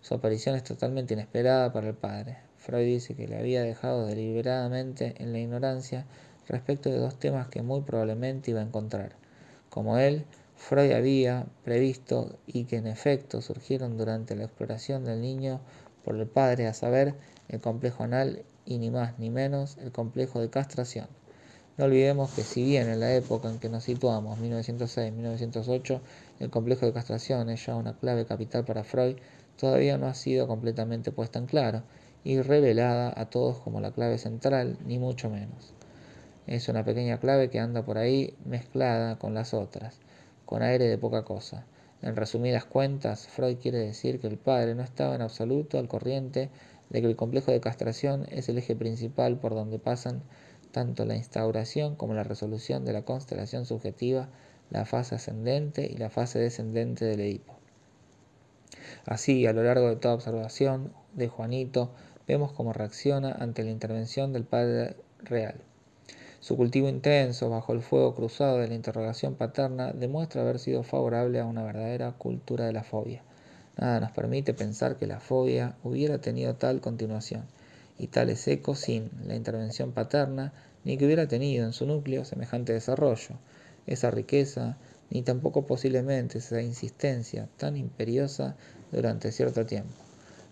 Su 0.00 0.14
aparición 0.14 0.56
es 0.56 0.64
totalmente 0.64 1.12
inesperada 1.12 1.70
para 1.74 1.88
el 1.88 1.94
padre. 1.94 2.38
Freud 2.56 2.86
dice 2.86 3.14
que 3.14 3.28
le 3.28 3.36
había 3.36 3.62
dejado 3.62 4.06
deliberadamente 4.06 5.14
en 5.18 5.34
la 5.34 5.40
ignorancia 5.40 6.06
respecto 6.48 6.88
de 6.88 6.96
dos 6.96 7.18
temas 7.18 7.48
que 7.48 7.60
muy 7.60 7.82
probablemente 7.82 8.52
iba 8.52 8.60
a 8.60 8.64
encontrar 8.64 9.14
como 9.68 9.98
él, 9.98 10.24
Freud 10.56 10.92
había 10.92 11.44
previsto 11.64 12.38
y 12.46 12.64
que 12.64 12.76
en 12.76 12.86
efecto 12.86 13.42
surgieron 13.42 13.98
durante 13.98 14.36
la 14.36 14.44
exploración 14.44 15.04
del 15.04 15.20
niño 15.20 15.60
por 16.02 16.14
el 16.14 16.28
padre, 16.28 16.66
a 16.66 16.72
saber, 16.72 17.14
el 17.48 17.60
complejo 17.60 18.04
anal 18.04 18.44
y 18.66 18.78
ni 18.78 18.90
más 18.90 19.18
ni 19.18 19.30
menos 19.30 19.76
el 19.78 19.92
complejo 19.92 20.40
de 20.40 20.50
castración. 20.50 21.06
No 21.76 21.86
olvidemos 21.86 22.30
que 22.32 22.42
si 22.42 22.62
bien 22.62 22.88
en 22.88 23.00
la 23.00 23.14
época 23.14 23.50
en 23.50 23.58
que 23.58 23.68
nos 23.68 23.84
situamos, 23.84 24.38
1906-1908, 24.38 26.00
el 26.38 26.50
complejo 26.50 26.86
de 26.86 26.92
castración 26.92 27.50
es 27.50 27.66
ya 27.66 27.74
una 27.74 27.98
clave 27.98 28.26
capital 28.26 28.64
para 28.64 28.84
Freud, 28.84 29.16
todavía 29.58 29.98
no 29.98 30.06
ha 30.06 30.14
sido 30.14 30.46
completamente 30.46 31.10
puesta 31.10 31.40
en 31.40 31.46
claro 31.46 31.82
y 32.22 32.40
revelada 32.40 33.12
a 33.16 33.28
todos 33.28 33.58
como 33.58 33.80
la 33.80 33.90
clave 33.90 34.18
central, 34.18 34.78
ni 34.86 34.98
mucho 34.98 35.30
menos. 35.30 35.74
Es 36.46 36.68
una 36.68 36.84
pequeña 36.84 37.18
clave 37.18 37.50
que 37.50 37.58
anda 37.58 37.84
por 37.84 37.98
ahí 37.98 38.34
mezclada 38.44 39.18
con 39.18 39.34
las 39.34 39.52
otras, 39.52 39.98
con 40.44 40.62
aire 40.62 40.84
de 40.84 40.98
poca 40.98 41.24
cosa. 41.24 41.66
En 42.02 42.16
resumidas 42.16 42.66
cuentas, 42.66 43.26
Freud 43.28 43.56
quiere 43.56 43.78
decir 43.78 44.20
que 44.20 44.26
el 44.26 44.36
padre 44.36 44.74
no 44.74 44.82
estaba 44.82 45.14
en 45.14 45.22
absoluto 45.22 45.78
al 45.78 45.88
corriente 45.88 46.50
de 46.94 47.00
que 47.00 47.08
el 47.08 47.16
complejo 47.16 47.50
de 47.50 47.60
castración 47.60 48.24
es 48.30 48.48
el 48.48 48.56
eje 48.56 48.76
principal 48.76 49.36
por 49.36 49.52
donde 49.52 49.80
pasan 49.80 50.22
tanto 50.70 51.04
la 51.04 51.16
instauración 51.16 51.96
como 51.96 52.14
la 52.14 52.22
resolución 52.22 52.84
de 52.84 52.92
la 52.92 53.02
constelación 53.02 53.66
subjetiva, 53.66 54.28
la 54.70 54.84
fase 54.84 55.16
ascendente 55.16 55.90
y 55.92 55.96
la 55.96 56.08
fase 56.08 56.38
descendente 56.38 57.04
del 57.04 57.18
Edipo. 57.18 57.58
Así, 59.06 59.44
a 59.44 59.52
lo 59.52 59.64
largo 59.64 59.88
de 59.88 59.96
toda 59.96 60.14
observación 60.14 60.92
de 61.14 61.26
Juanito, 61.26 61.90
vemos 62.28 62.52
cómo 62.52 62.72
reacciona 62.72 63.32
ante 63.32 63.64
la 63.64 63.70
intervención 63.70 64.32
del 64.32 64.44
Padre 64.44 64.94
real. 65.18 65.56
Su 66.38 66.56
cultivo 66.56 66.88
intenso 66.88 67.50
bajo 67.50 67.72
el 67.72 67.80
fuego 67.80 68.14
cruzado 68.14 68.58
de 68.58 68.68
la 68.68 68.74
interrogación 68.74 69.34
paterna 69.34 69.92
demuestra 69.92 70.42
haber 70.42 70.60
sido 70.60 70.84
favorable 70.84 71.40
a 71.40 71.44
una 71.44 71.64
verdadera 71.64 72.12
cultura 72.12 72.66
de 72.66 72.72
la 72.72 72.84
fobia. 72.84 73.24
Nada 73.76 74.00
nos 74.00 74.12
permite 74.12 74.54
pensar 74.54 74.96
que 74.96 75.06
la 75.06 75.20
fobia 75.20 75.76
hubiera 75.82 76.20
tenido 76.20 76.54
tal 76.54 76.80
continuación 76.80 77.44
y 77.98 78.08
tales 78.08 78.46
ecos 78.48 78.78
sin 78.78 79.10
la 79.26 79.34
intervención 79.34 79.92
paterna, 79.92 80.52
ni 80.84 80.96
que 80.96 81.06
hubiera 81.06 81.26
tenido 81.26 81.64
en 81.64 81.72
su 81.72 81.86
núcleo 81.86 82.24
semejante 82.24 82.72
desarrollo, 82.72 83.36
esa 83.86 84.10
riqueza, 84.10 84.76
ni 85.10 85.22
tampoco 85.22 85.66
posiblemente 85.66 86.38
esa 86.38 86.60
insistencia 86.60 87.48
tan 87.56 87.76
imperiosa 87.76 88.56
durante 88.92 89.32
cierto 89.32 89.66
tiempo. 89.66 89.94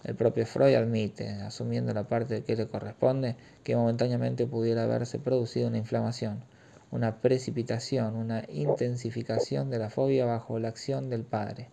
El 0.05 0.17
propio 0.17 0.45
Freud 0.47 0.75
admite, 0.75 1.29
asumiendo 1.29 1.95
la 1.95 2.09
parte 2.09 2.43
que 2.43 2.57
le 2.57 2.67
corresponde, 2.67 3.37
que 3.63 3.77
momentáneamente 3.77 4.47
pudiera 4.47 4.83
haberse 4.83 5.21
producido 5.21 5.69
una 5.69 5.79
inflamación, 5.79 6.43
una 6.91 7.21
precipitación, 7.21 8.17
una 8.17 8.45
intensificación 8.49 9.71
de 9.71 9.79
la 9.79 9.91
fobia 9.91 10.25
bajo 10.25 10.59
la 10.59 10.69
acción 10.69 11.09
del 11.09 11.23
padre. 11.23 11.71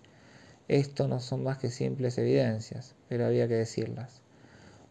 Esto 0.70 1.08
no 1.08 1.20
son 1.20 1.44
más 1.44 1.58
que 1.58 1.72
simples 1.72 2.20
evidencias, 2.20 2.94
pero 3.08 3.26
había 3.26 3.48
que 3.48 3.56
decirlas. 3.56 4.22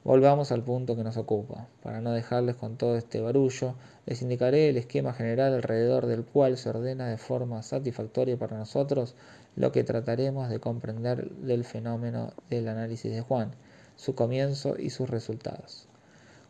Volvamos 0.03 0.51
al 0.51 0.65
punto 0.65 0.97
que 0.97 1.05
nos 1.05 1.17
ocupa. 1.17 1.69
Para 1.85 2.01
no 2.01 2.11
dejarles 2.11 2.57
con 2.57 2.77
todo 2.77 2.97
este 2.97 3.21
barullo, 3.21 3.77
les 4.05 4.21
indicaré 4.21 4.71
el 4.71 4.77
esquema 4.77 5.13
general 5.13 5.55
alrededor 5.55 6.07
del 6.07 6.25
cual 6.25 6.57
se 6.57 6.69
ordena 6.71 7.09
de 7.09 7.17
forma 7.17 7.63
satisfactoria 7.63 8.37
para 8.37 8.59
nosotros 8.59 9.15
lo 9.55 9.71
que 9.71 9.85
trataremos 9.85 10.51
de 10.51 10.59
comprender 10.59 11.31
del 11.31 11.65
fenómeno 11.65 12.33
del 12.51 12.67
análisis 12.67 13.13
de 13.13 13.21
Juan, 13.21 13.53
su 13.95 14.17
comienzo 14.17 14.75
y 14.77 14.91
sus 14.91 15.09
resultados. 15.09 15.87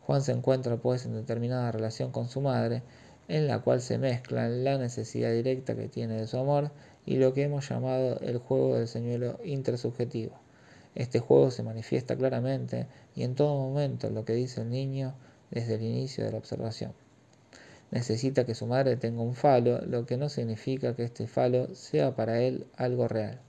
Juan 0.06 0.22
se 0.22 0.32
encuentra 0.32 0.78
pues 0.78 1.04
en 1.04 1.12
determinada 1.12 1.70
relación 1.70 2.12
con 2.12 2.30
su 2.30 2.40
madre, 2.40 2.82
en 3.28 3.46
la 3.46 3.58
cual 3.58 3.82
se 3.82 3.98
mezclan 3.98 4.64
la 4.64 4.78
necesidad 4.78 5.32
directa 5.32 5.76
que 5.76 5.88
tiene 5.88 6.14
de 6.14 6.26
su 6.26 6.38
amor 6.38 6.70
y 7.08 7.16
lo 7.16 7.32
que 7.32 7.42
hemos 7.42 7.68
llamado 7.68 8.18
el 8.20 8.38
juego 8.38 8.76
del 8.76 8.88
señuelo 8.88 9.40
intersubjetivo. 9.44 10.38
Este 10.94 11.20
juego 11.20 11.50
se 11.50 11.62
manifiesta 11.62 12.16
claramente 12.16 12.86
y 13.14 13.22
en 13.22 13.34
todo 13.34 13.56
momento 13.56 14.10
lo 14.10 14.24
que 14.24 14.34
dice 14.34 14.62
el 14.62 14.70
niño 14.70 15.14
desde 15.50 15.74
el 15.74 15.82
inicio 15.82 16.24
de 16.24 16.32
la 16.32 16.38
observación 16.38 16.92
necesita 17.90 18.44
que 18.44 18.54
su 18.54 18.66
madre 18.66 18.96
tenga 18.96 19.22
un 19.22 19.34
falo, 19.34 19.80
lo 19.86 20.04
que 20.04 20.16
no 20.16 20.28
significa 20.28 20.94
que 20.94 21.04
este 21.04 21.26
falo 21.26 21.74
sea 21.74 22.14
para 22.14 22.40
él 22.40 22.66
algo 22.76 23.08
real. 23.08 23.40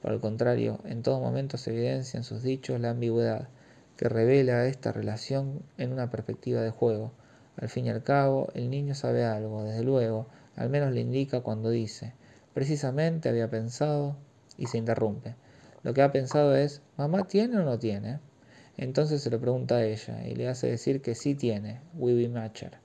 Por 0.00 0.12
el 0.12 0.20
contrario, 0.20 0.80
en 0.84 1.02
todo 1.02 1.20
momento 1.20 1.58
se 1.58 1.70
evidencia 1.70 2.18
en 2.18 2.24
sus 2.24 2.42
dichos 2.42 2.80
la 2.80 2.90
ambigüedad, 2.90 3.48
que 3.96 4.08
revela 4.08 4.66
esta 4.66 4.92
relación 4.92 5.62
en 5.78 5.92
una 5.92 6.10
perspectiva 6.10 6.62
de 6.62 6.70
juego. 6.70 7.12
Al 7.56 7.68
fin 7.68 7.86
y 7.86 7.90
al 7.90 8.02
cabo, 8.02 8.48
el 8.54 8.70
niño 8.70 8.94
sabe 8.94 9.24
algo, 9.24 9.64
desde 9.64 9.84
luego, 9.84 10.26
al 10.56 10.70
menos 10.70 10.92
le 10.92 11.00
indica 11.00 11.40
cuando 11.40 11.70
dice, 11.70 12.12
precisamente 12.54 13.28
había 13.28 13.50
pensado, 13.50 14.16
y 14.56 14.66
se 14.66 14.78
interrumpe. 14.78 15.34
Lo 15.82 15.92
que 15.92 16.02
ha 16.02 16.12
pensado 16.12 16.56
es, 16.56 16.80
¿mamá 16.96 17.26
tiene 17.26 17.58
o 17.58 17.64
no 17.64 17.78
tiene? 17.78 18.20
Entonces 18.76 19.22
se 19.22 19.30
lo 19.30 19.40
pregunta 19.40 19.76
a 19.76 19.84
ella 19.84 20.26
y 20.26 20.34
le 20.34 20.48
hace 20.48 20.68
decir 20.68 21.02
que 21.02 21.14
sí 21.14 21.34
tiene, 21.34 21.80
Wibby 21.94 22.28
Matcher. 22.28 22.78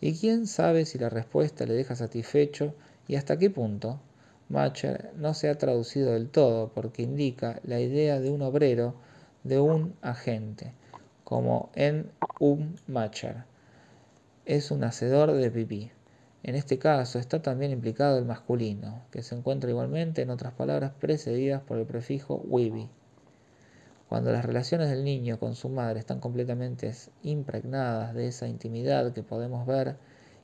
¿Y 0.00 0.14
quién 0.14 0.46
sabe 0.46 0.84
si 0.84 0.98
la 0.98 1.08
respuesta 1.08 1.66
le 1.66 1.74
deja 1.74 1.96
satisfecho 1.96 2.74
y 3.08 3.16
hasta 3.16 3.38
qué 3.38 3.50
punto? 3.50 4.00
Matcher 4.48 5.10
no 5.16 5.34
se 5.34 5.48
ha 5.48 5.58
traducido 5.58 6.12
del 6.12 6.28
todo 6.28 6.68
porque 6.72 7.02
indica 7.02 7.60
la 7.64 7.80
idea 7.80 8.20
de 8.20 8.30
un 8.30 8.42
obrero, 8.42 8.94
de 9.44 9.60
un 9.60 9.94
agente, 10.00 10.72
como 11.24 11.70
en 11.74 12.10
un 12.40 12.76
Matcher. 12.86 13.44
Es 14.46 14.70
un 14.70 14.84
hacedor 14.84 15.32
de 15.32 15.50
pipí. 15.50 15.90
En 16.44 16.54
este 16.54 16.78
caso 16.78 17.18
está 17.18 17.42
también 17.42 17.72
implicado 17.72 18.16
el 18.16 18.24
masculino, 18.24 19.02
que 19.10 19.22
se 19.22 19.34
encuentra 19.34 19.70
igualmente 19.70 20.22
en 20.22 20.30
otras 20.30 20.52
palabras 20.52 20.92
precedidas 21.00 21.62
por 21.62 21.78
el 21.78 21.86
prefijo 21.86 22.36
Wibby. 22.46 22.88
Cuando 24.08 24.30
las 24.30 24.44
relaciones 24.44 24.88
del 24.88 25.04
niño 25.04 25.38
con 25.38 25.56
su 25.56 25.68
madre 25.68 25.98
están 25.98 26.20
completamente 26.20 26.92
impregnadas 27.22 28.14
de 28.14 28.28
esa 28.28 28.46
intimidad 28.46 29.12
que 29.12 29.22
podemos 29.22 29.66
ver 29.66 29.96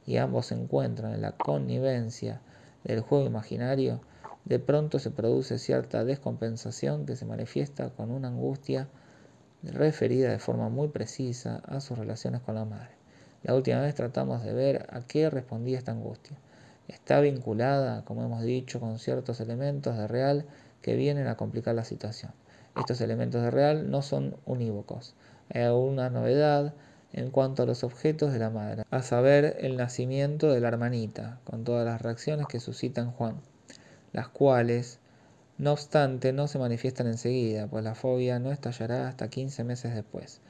y 0.05 0.17
ambos 0.17 0.47
se 0.47 0.57
encuentran 0.57 1.15
en 1.15 1.23
la 1.23 1.33
connivencia 1.33 2.43
del 2.83 3.01
juego 3.01 3.27
imaginario, 3.27 4.01
de 4.45 4.59
pronto 4.59 4.99
se 4.99 5.13
produce 5.13 5.59
cierta 5.59 6.05
descompensación 6.05 7.07
que 7.07 7.17
se 7.17 7.25
manifiesta 7.25 7.91
con 7.91 8.11
una 8.11 8.29
angustia 8.29 8.89
referida 9.63 10.31
de 10.31 10.39
forma 10.41 10.69
muy 10.69 10.89
precisa 10.89 11.63
a 11.67 11.81
sus 11.81 11.97
relaciones 11.97 12.43
con 12.43 12.57
la 12.57 12.65
madre. 12.65 13.04
La 13.45 13.55
última 13.55 13.81
vez 13.81 13.95
tratamos 13.95 14.43
de 14.43 14.55
ver 14.55 14.87
a 14.91 15.03
qué 15.03 15.29
respondía 15.29 15.77
esta 15.77 15.93
angustia. 15.93 16.37
Está 16.89 17.21
vinculada, 17.21 18.03
como 18.07 18.25
hemos 18.25 18.43
dicho, 18.43 18.81
con 18.81 18.99
ciertos 18.99 19.39
elementos 19.41 19.97
de 19.99 20.09
real 20.09 20.47
que 20.81 20.97
vienen 20.97 21.27
a 21.27 21.37
complicar 21.37 21.75
la 21.75 21.85
situación. 21.85 22.33
Estos 22.77 23.03
elementos 23.03 23.43
de 23.43 23.51
real 23.51 23.91
no 23.91 24.01
son 24.01 24.37
unívocos. 24.47 25.15
Hay 25.53 25.67
una 25.67 26.09
novedad 26.09 26.73
en 27.13 27.31
cuanto 27.31 27.63
a 27.63 27.67
los 27.67 27.85
objetos 27.85 28.33
de 28.33 28.39
la 28.39 28.49
madre, 28.49 28.85
a 28.91 29.03
saber 29.03 29.59
el 29.61 29.77
nacimiento 29.77 30.51
de 30.51 30.61
la 30.61 30.69
hermanita, 30.69 31.39
con 31.45 31.65
todas 31.65 31.85
las 31.85 32.01
reacciones 32.01 32.47
que 32.49 32.61
suscita 32.61 33.03
en 33.03 33.13
Juan, 33.13 33.37
las 34.13 34.29
cuales, 34.29 34.99
no 35.59 35.73
obstante, 35.73 36.33
no 36.33 36.49
se 36.49 36.59
manifiestan 36.59 37.07
enseguida, 37.07 37.69
pues 37.69 37.85
la 37.85 37.95
fobia 37.95 38.39
no 38.39 38.51
estallará 38.51 39.07
hasta 39.07 39.29
15 39.29 39.63
meses 39.65 39.95
después. 39.95 40.41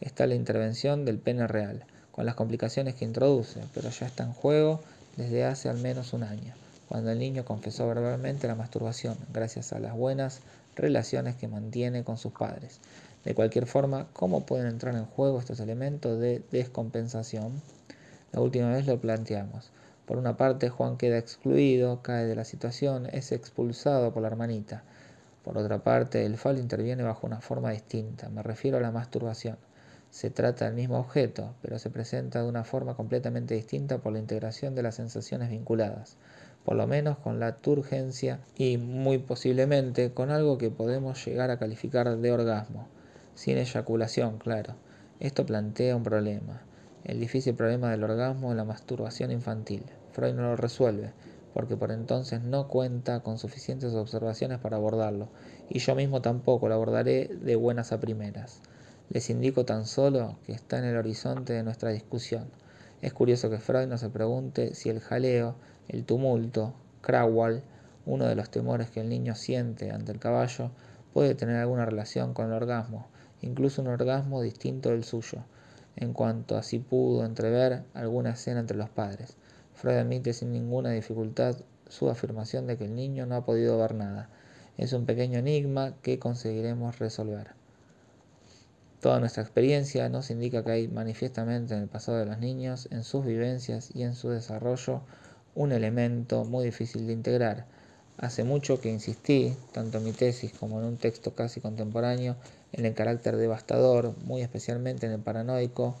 Está 0.00 0.26
la 0.26 0.34
intervención 0.34 1.06
del 1.06 1.18
pene 1.18 1.46
real, 1.46 1.86
con 2.20 2.26
las 2.26 2.34
complicaciones 2.34 2.96
que 2.96 3.06
introduce, 3.06 3.62
pero 3.72 3.88
ya 3.88 4.04
está 4.04 4.24
en 4.24 4.34
juego 4.34 4.82
desde 5.16 5.46
hace 5.46 5.70
al 5.70 5.78
menos 5.78 6.12
un 6.12 6.22
año, 6.22 6.52
cuando 6.86 7.10
el 7.10 7.18
niño 7.18 7.46
confesó 7.46 7.88
verbalmente 7.88 8.46
la 8.46 8.54
masturbación, 8.54 9.16
gracias 9.32 9.72
a 9.72 9.78
las 9.78 9.96
buenas 9.96 10.40
relaciones 10.76 11.36
que 11.36 11.48
mantiene 11.48 12.04
con 12.04 12.18
sus 12.18 12.32
padres. 12.32 12.78
De 13.24 13.34
cualquier 13.34 13.64
forma, 13.64 14.06
¿cómo 14.12 14.44
pueden 14.44 14.66
entrar 14.66 14.96
en 14.96 15.06
juego 15.06 15.38
estos 15.38 15.60
elementos 15.60 16.20
de 16.20 16.42
descompensación? 16.52 17.62
La 18.32 18.42
última 18.42 18.70
vez 18.70 18.86
lo 18.86 19.00
planteamos. 19.00 19.70
Por 20.04 20.18
una 20.18 20.36
parte, 20.36 20.68
Juan 20.68 20.98
queda 20.98 21.16
excluido, 21.16 22.02
cae 22.02 22.26
de 22.26 22.36
la 22.36 22.44
situación, 22.44 23.06
es 23.06 23.32
expulsado 23.32 24.12
por 24.12 24.20
la 24.20 24.28
hermanita. 24.28 24.82
Por 25.42 25.56
otra 25.56 25.78
parte, 25.78 26.26
el 26.26 26.36
falo 26.36 26.58
interviene 26.58 27.02
bajo 27.02 27.26
una 27.26 27.40
forma 27.40 27.70
distinta. 27.70 28.28
Me 28.28 28.42
refiero 28.42 28.76
a 28.76 28.82
la 28.82 28.90
masturbación. 28.90 29.56
Se 30.10 30.30
trata 30.30 30.66
del 30.66 30.74
mismo 30.74 30.98
objeto, 30.98 31.54
pero 31.62 31.78
se 31.78 31.90
presenta 31.90 32.42
de 32.42 32.48
una 32.48 32.64
forma 32.64 32.94
completamente 32.94 33.54
distinta 33.54 33.98
por 33.98 34.12
la 34.12 34.18
integración 34.18 34.74
de 34.74 34.82
las 34.82 34.96
sensaciones 34.96 35.50
vinculadas 35.50 36.16
por 36.64 36.76
lo 36.76 36.86
menos 36.86 37.18
con 37.18 37.40
la 37.40 37.56
turgencia 37.56 38.40
y 38.56 38.76
muy 38.76 39.18
posiblemente 39.18 40.12
con 40.12 40.30
algo 40.30 40.58
que 40.58 40.70
podemos 40.70 41.24
llegar 41.24 41.50
a 41.50 41.58
calificar 41.58 42.16
de 42.16 42.32
orgasmo, 42.32 42.86
sin 43.34 43.58
eyaculación, 43.58 44.38
claro. 44.38 44.74
Esto 45.20 45.46
plantea 45.46 45.96
un 45.96 46.02
problema, 46.02 46.62
el 47.04 47.20
difícil 47.20 47.54
problema 47.54 47.90
del 47.90 48.04
orgasmo 48.04 48.50
en 48.50 48.56
la 48.56 48.64
masturbación 48.64 49.30
infantil. 49.30 49.84
Freud 50.12 50.34
no 50.34 50.42
lo 50.42 50.56
resuelve, 50.56 51.12
porque 51.54 51.76
por 51.76 51.92
entonces 51.92 52.42
no 52.42 52.68
cuenta 52.68 53.20
con 53.20 53.38
suficientes 53.38 53.94
observaciones 53.94 54.58
para 54.58 54.76
abordarlo, 54.76 55.28
y 55.68 55.78
yo 55.78 55.94
mismo 55.94 56.20
tampoco 56.20 56.68
lo 56.68 56.74
abordaré 56.74 57.28
de 57.28 57.56
buenas 57.56 57.92
a 57.92 58.00
primeras. 58.00 58.60
Les 59.12 59.28
indico 59.28 59.64
tan 59.64 59.86
solo 59.86 60.36
que 60.46 60.52
está 60.52 60.78
en 60.78 60.84
el 60.84 60.96
horizonte 60.96 61.52
de 61.52 61.64
nuestra 61.64 61.90
discusión. 61.90 62.44
Es 63.02 63.12
curioso 63.12 63.50
que 63.50 63.58
Freud 63.58 63.88
no 63.88 63.98
se 63.98 64.08
pregunte 64.08 64.72
si 64.76 64.88
el 64.88 65.00
jaleo 65.00 65.56
el 65.88 66.04
tumulto, 66.04 66.74
Crawwell, 67.00 67.64
uno 68.06 68.26
de 68.26 68.36
los 68.36 68.50
temores 68.50 68.88
que 68.88 69.00
el 69.00 69.08
niño 69.08 69.34
siente 69.34 69.90
ante 69.90 70.12
el 70.12 70.20
caballo, 70.20 70.70
puede 71.12 71.34
tener 71.34 71.56
alguna 71.56 71.86
relación 71.86 72.34
con 72.34 72.46
el 72.46 72.52
orgasmo, 72.52 73.08
incluso 73.42 73.82
un 73.82 73.88
orgasmo 73.88 74.42
distinto 74.42 74.90
del 74.90 75.02
suyo, 75.02 75.44
en 75.96 76.12
cuanto 76.12 76.56
a 76.56 76.62
si 76.62 76.78
pudo 76.78 77.24
entrever 77.24 77.82
alguna 77.94 78.30
escena 78.30 78.60
entre 78.60 78.76
los 78.76 78.90
padres. 78.90 79.36
Freud 79.74 79.96
admite 79.96 80.32
sin 80.34 80.52
ninguna 80.52 80.90
dificultad 80.90 81.56
su 81.88 82.08
afirmación 82.10 82.68
de 82.68 82.76
que 82.76 82.84
el 82.84 82.94
niño 82.94 83.26
no 83.26 83.34
ha 83.34 83.44
podido 83.44 83.76
ver 83.76 83.96
nada. 83.96 84.30
Es 84.78 84.92
un 84.92 85.04
pequeño 85.04 85.40
enigma 85.40 85.94
que 86.00 86.20
conseguiremos 86.20 87.00
resolver. 87.00 87.59
Toda 89.00 89.18
nuestra 89.18 89.42
experiencia 89.42 90.10
nos 90.10 90.30
indica 90.30 90.62
que 90.62 90.72
hay 90.72 90.88
manifiestamente 90.88 91.74
en 91.74 91.80
el 91.80 91.88
pasado 91.88 92.18
de 92.18 92.26
los 92.26 92.38
niños, 92.38 92.86
en 92.90 93.02
sus 93.02 93.24
vivencias 93.24 93.90
y 93.94 94.02
en 94.02 94.14
su 94.14 94.28
desarrollo, 94.28 95.00
un 95.54 95.72
elemento 95.72 96.44
muy 96.44 96.66
difícil 96.66 97.06
de 97.06 97.14
integrar. 97.14 97.64
Hace 98.18 98.44
mucho 98.44 98.78
que 98.78 98.90
insistí, 98.90 99.56
tanto 99.72 99.96
en 99.96 100.04
mi 100.04 100.12
tesis 100.12 100.52
como 100.52 100.80
en 100.80 100.84
un 100.84 100.96
texto 100.98 101.34
casi 101.34 101.62
contemporáneo, 101.62 102.36
en 102.72 102.84
el 102.84 102.92
carácter 102.92 103.38
devastador, 103.38 104.14
muy 104.24 104.42
especialmente 104.42 105.06
en 105.06 105.12
el 105.12 105.20
paranoico, 105.20 105.96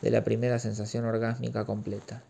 de 0.00 0.10
la 0.12 0.22
primera 0.22 0.60
sensación 0.60 1.04
orgásmica 1.04 1.64
completa. 1.64 2.22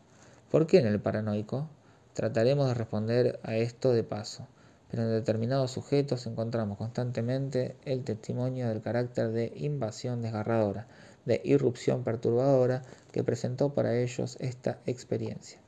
¿Por 0.50 0.66
qué 0.66 0.78
en 0.78 0.86
el 0.86 0.98
paranoico? 0.98 1.68
Trataremos 2.14 2.68
de 2.68 2.74
responder 2.74 3.38
a 3.42 3.56
esto 3.56 3.92
de 3.92 4.02
paso, 4.02 4.46
pero 4.90 5.02
en 5.02 5.10
determinados 5.10 5.72
sujetos 5.72 6.26
encontramos 6.26 6.78
constantemente 6.78 7.76
el 7.84 8.04
testimonio 8.04 8.68
del 8.68 8.82
carácter 8.82 9.30
de 9.32 9.52
invasión 9.56 10.22
desgarradora, 10.22 10.86
de 11.24 11.40
irrupción 11.44 12.04
perturbadora 12.04 12.82
que 13.12 13.24
presentó 13.24 13.74
para 13.74 13.96
ellos 13.96 14.36
esta 14.40 14.78
experiencia. 14.86 15.58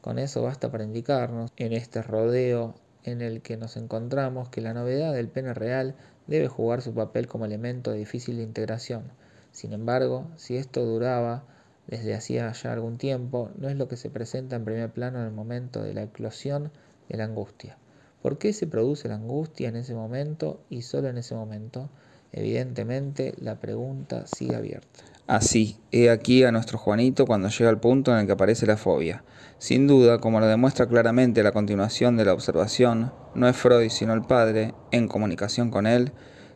Con 0.00 0.18
eso 0.18 0.42
basta 0.42 0.70
para 0.70 0.84
indicarnos, 0.84 1.50
en 1.56 1.72
este 1.72 2.02
rodeo 2.02 2.74
en 3.04 3.20
el 3.20 3.42
que 3.42 3.56
nos 3.56 3.76
encontramos, 3.76 4.48
que 4.48 4.60
la 4.60 4.74
novedad 4.74 5.14
del 5.14 5.28
pene 5.28 5.54
real 5.54 5.94
debe 6.26 6.48
jugar 6.48 6.82
su 6.82 6.94
papel 6.94 7.26
como 7.26 7.44
elemento 7.44 7.92
de 7.92 7.98
difícil 7.98 8.40
integración. 8.40 9.04
Sin 9.52 9.72
embargo, 9.72 10.26
si 10.36 10.56
esto 10.56 10.84
duraba 10.84 11.44
desde 11.86 12.14
hacía 12.14 12.50
ya 12.52 12.72
algún 12.72 12.98
tiempo, 12.98 13.50
no 13.56 13.68
es 13.68 13.76
lo 13.76 13.88
que 13.88 13.96
se 13.96 14.10
presenta 14.10 14.56
en 14.56 14.64
primer 14.64 14.90
plano 14.90 15.20
en 15.20 15.26
el 15.26 15.32
momento 15.32 15.82
de 15.82 15.94
la 15.94 16.02
eclosión 16.02 16.72
de 17.08 17.16
la 17.18 17.24
angustia. 17.24 17.76
¿Por 18.24 18.38
qué 18.38 18.54
se 18.54 18.66
produce 18.66 19.06
la 19.06 19.16
angustia 19.16 19.68
en 19.68 19.76
ese 19.76 19.94
momento 19.94 20.64
y 20.70 20.80
solo 20.80 21.08
en 21.08 21.18
ese 21.18 21.34
momento? 21.34 21.90
Evidentemente, 22.32 23.34
la 23.36 23.60
pregunta 23.60 24.24
sigue 24.26 24.56
abierta. 24.56 25.04
Así, 25.26 25.76
he 25.92 26.08
aquí 26.08 26.42
a 26.42 26.50
nuestro 26.50 26.78
Juanito 26.78 27.26
cuando 27.26 27.50
llega 27.50 27.68
al 27.68 27.80
punto 27.80 28.12
en 28.12 28.20
el 28.20 28.26
que 28.26 28.32
aparece 28.32 28.64
la 28.64 28.78
fobia. 28.78 29.24
Sin 29.58 29.86
duda, 29.86 30.20
como 30.20 30.40
lo 30.40 30.46
demuestra 30.46 30.86
claramente 30.86 31.42
la 31.42 31.52
continuación 31.52 32.16
de 32.16 32.24
la 32.24 32.32
observación, 32.32 33.12
no 33.34 33.46
es 33.46 33.58
Freud 33.58 33.90
sino 33.90 34.14
el 34.14 34.22
padre, 34.22 34.72
en 34.90 35.06
comunicación 35.06 35.70
con 35.70 35.86
él, 35.86 36.12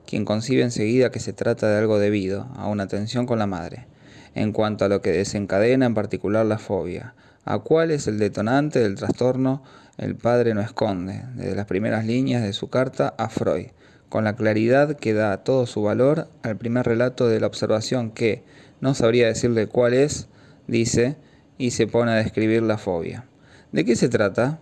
quien 0.07 0.25
concibe 0.25 0.63
enseguida 0.63 1.11
que 1.11 1.21
se 1.21 1.35
trata 1.35 1.69
de 1.69 1.77
algo 1.77 1.99
debido 1.99 2.49
a 2.57 2.67
una 2.67 2.87
tensión 2.87 3.27
con 3.27 3.39
la 3.39 3.47
madre, 3.47 3.89
en 4.35 4.53
cuanto 4.53 4.87
a 4.87 4.89
lo 4.89 5.03
que 5.03 5.13
desencadena 5.13 5.85
en 5.85 5.93
particular 5.93 6.47
la 6.47 6.57
fobia. 6.57 7.15
¿A 7.45 7.59
cuál 7.59 7.91
es 7.91 8.07
el 8.07 8.19
detonante 8.19 8.79
del 8.79 8.95
trastorno? 8.95 9.63
El 9.99 10.15
padre 10.15 10.55
no 10.55 10.61
esconde, 10.61 11.25
desde 11.35 11.57
las 11.57 11.67
primeras 11.67 12.07
líneas 12.07 12.45
de 12.45 12.53
su 12.53 12.71
carta 12.71 13.15
a 13.19 13.29
Freud, 13.29 13.67
con 14.09 14.23
la 14.23 14.37
claridad 14.37 14.97
que 14.97 15.13
da 15.13 15.39
todo 15.43 15.67
su 15.67 15.83
valor 15.83 16.29
al 16.45 16.57
primer 16.57 16.87
relato 16.87 17.27
de 17.27 17.41
la 17.41 17.49
observación 17.49 18.13
que, 18.13 18.45
no 18.81 18.95
sabría 18.95 19.27
decirle 19.27 19.67
cuál 19.67 19.95
es, 19.95 20.29
dice, 20.69 21.17
y 21.59 21.73
se 21.73 21.89
pone 21.89 22.13
a 22.13 22.15
describir 22.15 22.63
la 22.63 22.79
fobia. 22.79 23.25
¿De 23.73 23.85
qué 23.85 23.97
se 23.97 24.09
trata? 24.09 24.61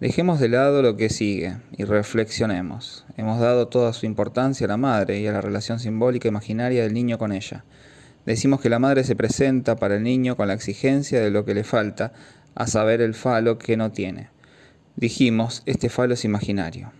Dejemos 0.00 0.38
de 0.38 0.50
lado 0.50 0.82
lo 0.82 0.96
que 0.96 1.08
sigue 1.08 1.56
y 1.76 1.82
reflexionemos. 1.82 3.06
Hemos 3.16 3.40
dado 3.40 3.66
toda 3.66 3.92
su 3.92 4.06
importancia 4.06 4.66
a 4.66 4.68
la 4.68 4.76
madre 4.76 5.18
y 5.18 5.26
a 5.26 5.32
la 5.32 5.40
relación 5.40 5.80
simbólica 5.80 6.28
imaginaria 6.28 6.84
del 6.84 6.94
niño 6.94 7.18
con 7.18 7.32
ella. 7.32 7.64
Decimos 8.24 8.60
que 8.60 8.70
la 8.70 8.78
madre 8.78 9.02
se 9.02 9.16
presenta 9.16 9.74
para 9.74 9.96
el 9.96 10.04
niño 10.04 10.36
con 10.36 10.46
la 10.46 10.54
exigencia 10.54 11.20
de 11.20 11.30
lo 11.30 11.44
que 11.44 11.54
le 11.54 11.64
falta, 11.64 12.12
a 12.54 12.68
saber 12.68 13.00
el 13.00 13.14
falo 13.14 13.58
que 13.58 13.76
no 13.76 13.90
tiene. 13.90 14.35
Dijimos, 14.96 15.62
este 15.66 15.88
falo 15.88 16.14
es 16.14 16.24
imaginario. 16.24 16.90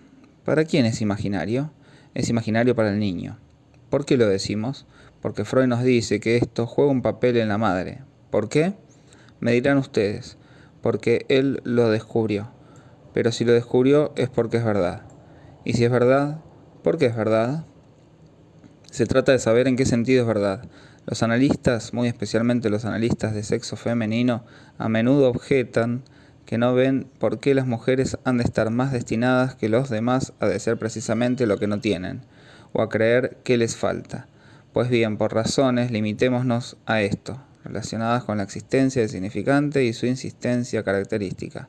¿Para 0.44 0.64
quién 0.64 0.86
es 0.86 1.00
imaginario? 1.00 1.72
Es 2.14 2.28
imaginario 2.28 2.74
para 2.76 2.90
el 2.90 2.98
niño. 2.98 3.38
¿Por 3.90 4.04
qué 4.04 4.16
lo 4.16 4.28
decimos? 4.28 4.86
porque 5.26 5.44
Freud 5.44 5.66
nos 5.66 5.82
dice 5.82 6.20
que 6.20 6.36
esto 6.36 6.68
juega 6.68 6.92
un 6.92 7.02
papel 7.02 7.36
en 7.36 7.48
la 7.48 7.58
madre. 7.58 7.98
¿Por 8.30 8.48
qué? 8.48 8.74
Me 9.40 9.50
dirán 9.50 9.76
ustedes, 9.76 10.38
porque 10.82 11.26
él 11.28 11.60
lo 11.64 11.90
descubrió. 11.90 12.52
Pero 13.12 13.32
si 13.32 13.44
lo 13.44 13.52
descubrió 13.52 14.12
es 14.14 14.28
porque 14.28 14.58
es 14.58 14.64
verdad. 14.64 15.02
Y 15.64 15.72
si 15.72 15.84
es 15.84 15.90
verdad, 15.90 16.42
¿por 16.82 16.96
qué 16.96 17.06
es 17.06 17.16
verdad? 17.16 17.64
Se 18.90 19.06
trata 19.06 19.32
de 19.32 19.40
saber 19.40 19.66
en 19.66 19.74
qué 19.74 19.84
sentido 19.84 20.22
es 20.22 20.28
verdad. 20.28 20.68
Los 21.06 21.24
analistas, 21.24 21.92
muy 21.92 22.06
especialmente 22.06 22.70
los 22.70 22.84
analistas 22.84 23.34
de 23.34 23.42
sexo 23.42 23.74
femenino, 23.74 24.44
a 24.78 24.88
menudo 24.88 25.28
objetan 25.28 26.04
que 26.46 26.58
no 26.58 26.74
ven 26.74 27.08
por 27.18 27.40
qué 27.40 27.54
las 27.54 27.66
mujeres 27.66 28.18
han 28.24 28.38
de 28.38 28.44
estar 28.44 28.70
más 28.70 28.92
destinadas 28.92 29.56
que 29.56 29.68
los 29.68 29.90
demás 29.90 30.32
a 30.40 30.46
de 30.46 30.58
ser 30.60 30.78
precisamente 30.78 31.46
lo 31.46 31.58
que 31.58 31.66
no 31.66 31.80
tienen, 31.80 32.22
o 32.72 32.82
a 32.82 32.88
creer 32.88 33.36
que 33.42 33.58
les 33.58 33.76
falta. 33.76 34.28
Pues 34.72 34.88
bien, 34.88 35.16
por 35.16 35.34
razones, 35.34 35.90
limitémonos 35.90 36.76
a 36.86 37.02
esto, 37.02 37.42
relacionadas 37.64 38.24
con 38.24 38.38
la 38.38 38.44
existencia 38.44 39.02
del 39.02 39.10
significante 39.10 39.84
y 39.84 39.92
su 39.92 40.06
insistencia 40.06 40.84
característica. 40.84 41.68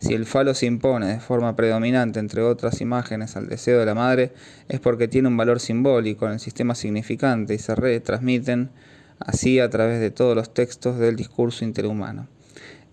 Si 0.00 0.14
el 0.14 0.26
falo 0.26 0.54
se 0.54 0.66
impone 0.66 1.06
de 1.06 1.20
forma 1.20 1.54
predominante 1.54 2.18
entre 2.18 2.42
otras 2.42 2.80
imágenes 2.80 3.36
al 3.36 3.48
deseo 3.48 3.78
de 3.78 3.86
la 3.86 3.94
madre, 3.94 4.32
es 4.68 4.80
porque 4.80 5.08
tiene 5.08 5.28
un 5.28 5.36
valor 5.36 5.60
simbólico 5.60 6.26
en 6.26 6.32
el 6.32 6.40
sistema 6.40 6.74
significante 6.74 7.54
y 7.54 7.58
se 7.58 7.74
retransmiten 7.74 8.70
así 9.18 9.60
a 9.60 9.70
través 9.70 10.00
de 10.00 10.10
todos 10.10 10.34
los 10.34 10.52
textos 10.52 10.98
del 10.98 11.16
discurso 11.16 11.64
interhumano. 11.64 12.26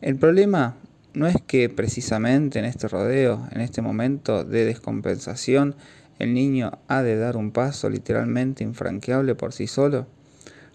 El 0.01 0.15
problema 0.15 0.75
no 1.13 1.27
es 1.27 1.35
que 1.45 1.69
precisamente 1.69 2.59
en 2.59 2.65
este 2.65 2.87
rodeo, 2.87 3.47
en 3.51 3.61
este 3.61 3.81
momento 3.81 4.43
de 4.43 4.65
descompensación, 4.65 5.75
el 6.19 6.33
niño 6.33 6.71
ha 6.87 7.01
de 7.01 7.17
dar 7.17 7.35
un 7.37 7.51
paso 7.51 7.89
literalmente 7.89 8.63
infranqueable 8.63 9.35
por 9.35 9.53
sí 9.53 9.67
solo. 9.67 10.07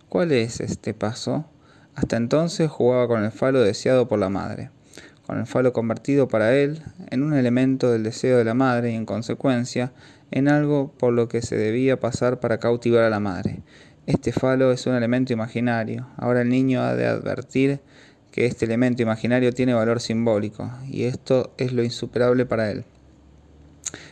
¿Cuál 0.09 0.33
es 0.33 0.61
este 0.61 0.93
paso? 0.93 1.47
Hasta 1.95 2.17
entonces 2.17 2.71
jugaba 2.71 3.09
con 3.09 3.25
el 3.25 3.33
falo 3.33 3.61
deseado 3.61 4.09
por 4.09 4.19
la 4.19 4.29
madre, 4.29 4.71
con 5.27 5.39
el 5.39 5.47
falo 5.47 5.73
convertido 5.73 6.29
para 6.29 6.55
él 6.55 6.83
en 7.11 7.23
un 7.23 7.33
elemento 7.33 7.91
del 7.91 8.03
deseo 8.03 8.37
de 8.37 8.45
la 8.45 8.55
madre 8.55 8.93
y 8.93 8.95
en 8.95 9.07
consecuencia 9.07 9.93
en 10.31 10.49
algo 10.49 10.93
por 10.99 11.13
lo 11.13 11.29
que 11.29 11.43
se 11.43 11.57
debía 11.57 11.99
pasar 11.99 12.41
para 12.41 12.59
cautivar 12.59 13.05
a 13.05 13.11
la 13.11 13.21
madre. 13.21 13.63
Este 14.07 14.33
falo 14.33 14.71
es 14.73 14.87
un 14.87 14.95
elemento 14.95 15.33
imaginario. 15.33 16.07
Ahora 16.17 16.43
el 16.43 16.49
niño 16.49 16.83
ha 16.83 16.95
de 16.95 17.07
advertir 17.07 17.81
que 18.37 18.45
este 18.45 18.67
elemento 18.67 19.01
imaginario 19.01 19.51
tiene 19.55 19.73
valor 19.73 19.99
simbólico 19.99 20.71
y 20.87 21.05
esto 21.05 21.55
es 21.57 21.73
lo 21.73 21.83
insuperable 21.83 22.45
para 22.45 22.71
él. 22.71 22.85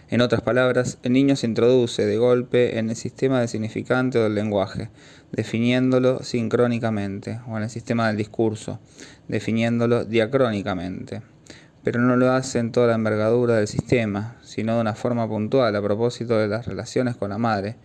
En 0.08 0.22
otras 0.22 0.40
palabras, 0.40 0.96
el 1.02 1.12
niño 1.12 1.36
se 1.36 1.46
introduce 1.46 2.06
de 2.06 2.16
golpe 2.16 2.78
en 2.78 2.88
el 2.88 2.96
sistema 2.96 3.42
de 3.42 3.48
significante 3.48 4.18
del 4.18 4.34
lenguaje, 4.34 4.88
definiéndolo 5.30 6.22
sincrónicamente, 6.22 7.40
o 7.46 7.58
en 7.58 7.64
el 7.64 7.70
sistema 7.70 8.06
del 8.06 8.16
discurso, 8.16 8.80
definiéndolo 9.28 10.06
diacrónicamente. 10.06 11.20
Pero 11.82 12.00
no 12.00 12.16
lo 12.16 12.32
hace 12.32 12.60
en 12.60 12.72
toda 12.72 12.86
la 12.86 12.94
envergadura 12.94 13.56
del 13.56 13.68
sistema, 13.68 14.38
sino 14.42 14.76
de 14.76 14.80
una 14.80 14.94
forma 14.94 15.28
puntual 15.28 15.76
a 15.76 15.82
propósito 15.82 16.38
de 16.38 16.48
las 16.48 16.66
relaciones 16.66 17.14
con 17.14 17.28
la 17.28 17.36
madre, 17.36 17.76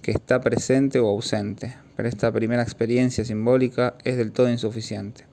que 0.00 0.12
está 0.12 0.40
presente 0.40 1.00
o 1.00 1.08
ausente. 1.08 1.74
Pero 1.96 2.08
esta 2.08 2.30
primera 2.30 2.62
experiencia 2.62 3.24
simbólica 3.24 3.96
es 4.04 4.16
del 4.16 4.30
todo 4.30 4.48
insuficiente. 4.48 5.24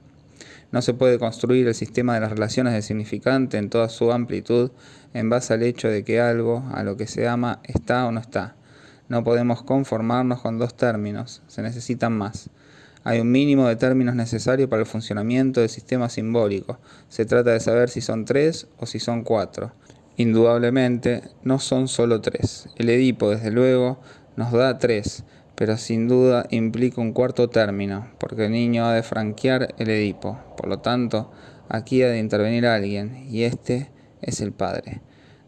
No 0.75 0.81
se 0.81 0.93
puede 0.93 1.19
construir 1.19 1.65
el 1.69 1.73
sistema 1.73 2.15
de 2.15 2.19
las 2.19 2.31
relaciones 2.31 2.73
de 2.73 2.81
significante 2.81 3.57
en 3.57 3.69
toda 3.69 3.87
su 3.87 4.11
amplitud 4.11 4.71
en 5.13 5.29
base 5.29 5.53
al 5.53 5.63
hecho 5.63 5.87
de 5.87 6.03
que 6.03 6.19
algo, 6.19 6.65
a 6.73 6.83
lo 6.83 6.97
que 6.97 7.07
se 7.07 7.29
ama, 7.29 7.61
está 7.63 8.05
o 8.05 8.11
no 8.11 8.19
está. 8.19 8.57
No 9.07 9.23
podemos 9.23 9.63
conformarnos 9.63 10.41
con 10.41 10.59
dos 10.59 10.75
términos, 10.75 11.43
se 11.47 11.61
necesitan 11.61 12.11
más. 12.17 12.49
Hay 13.05 13.21
un 13.21 13.31
mínimo 13.31 13.69
de 13.69 13.77
términos 13.77 14.15
necesarios 14.15 14.67
para 14.67 14.81
el 14.81 14.85
funcionamiento 14.85 15.61
del 15.61 15.69
sistema 15.69 16.09
simbólico. 16.09 16.77
Se 17.07 17.25
trata 17.25 17.51
de 17.51 17.61
saber 17.61 17.89
si 17.89 18.01
son 18.01 18.25
tres 18.25 18.67
o 18.77 18.85
si 18.85 18.99
son 18.99 19.23
cuatro. 19.23 19.71
Indudablemente, 20.17 21.21
no 21.43 21.59
son 21.59 21.87
solo 21.87 22.19
tres. 22.19 22.67
El 22.75 22.89
Edipo, 22.89 23.29
desde 23.29 23.49
luego, 23.49 24.01
nos 24.35 24.51
da 24.51 24.77
tres, 24.77 25.23
pero 25.55 25.77
sin 25.77 26.07
duda 26.07 26.45
implica 26.49 27.01
un 27.01 27.13
cuarto 27.13 27.49
término, 27.49 28.07
porque 28.19 28.45
el 28.45 28.51
niño 28.51 28.85
ha 28.85 28.93
de 28.93 29.03
franquear 29.03 29.73
el 29.77 29.89
Edipo. 29.89 30.37
Por 30.57 30.67
lo 30.67 30.79
tanto, 30.79 31.31
aquí 31.69 32.03
ha 32.03 32.09
de 32.09 32.19
intervenir 32.19 32.65
alguien, 32.65 33.27
y 33.29 33.43
este 33.43 33.91
es 34.21 34.41
el 34.41 34.51
Padre. 34.51 35.01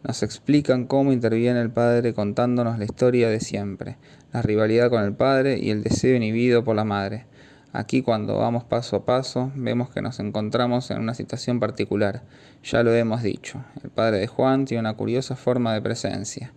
Nos 0.03 0.23
explican 0.23 0.85
cómo 0.85 1.11
interviene 1.11 1.59
el 1.61 1.71
Padre 1.71 2.13
contándonos 2.13 2.79
la 2.79 2.85
historia 2.85 3.29
de 3.29 3.39
siempre, 3.39 3.97
la 4.31 4.41
rivalidad 4.41 4.89
con 4.89 5.03
el 5.03 5.13
Padre 5.13 5.59
y 5.59 5.69
el 5.69 5.83
deseo 5.83 6.15
inhibido 6.15 6.63
por 6.63 6.75
la 6.75 6.85
Madre. 6.85 7.25
Aquí 7.73 8.01
cuando 8.01 8.37
vamos 8.37 8.63
paso 8.63 8.95
a 8.95 9.05
paso 9.05 9.51
vemos 9.53 9.89
que 9.89 10.01
nos 10.01 10.19
encontramos 10.19 10.89
en 10.89 10.99
una 10.99 11.13
situación 11.13 11.59
particular. 11.59 12.23
Ya 12.63 12.81
lo 12.81 12.93
hemos 12.93 13.21
dicho, 13.21 13.63
el 13.83 13.89
padre 13.89 14.17
de 14.17 14.27
Juan 14.27 14.65
tiene 14.65 14.79
una 14.79 14.95
curiosa 14.95 15.35
forma 15.35 15.73
de 15.73 15.81
presencia. 15.81 16.53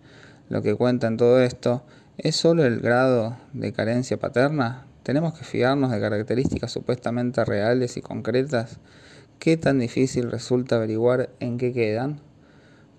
Lo 0.49 0.61
que 0.61 0.73
cuenta 0.73 1.07
en 1.07 1.17
todo 1.17 1.41
esto 1.41 1.83
¿Es 2.23 2.35
solo 2.35 2.63
el 2.63 2.81
grado 2.81 3.35
de 3.51 3.73
carencia 3.73 4.19
paterna? 4.19 4.85
¿Tenemos 5.01 5.33
que 5.33 5.43
fiarnos 5.43 5.89
de 5.89 5.99
características 5.99 6.71
supuestamente 6.71 7.43
reales 7.43 7.97
y 7.97 8.01
concretas? 8.03 8.77
¿Qué 9.39 9.57
tan 9.57 9.79
difícil 9.79 10.29
resulta 10.29 10.75
averiguar 10.75 11.31
en 11.39 11.57
qué 11.57 11.73
quedan? 11.73 12.21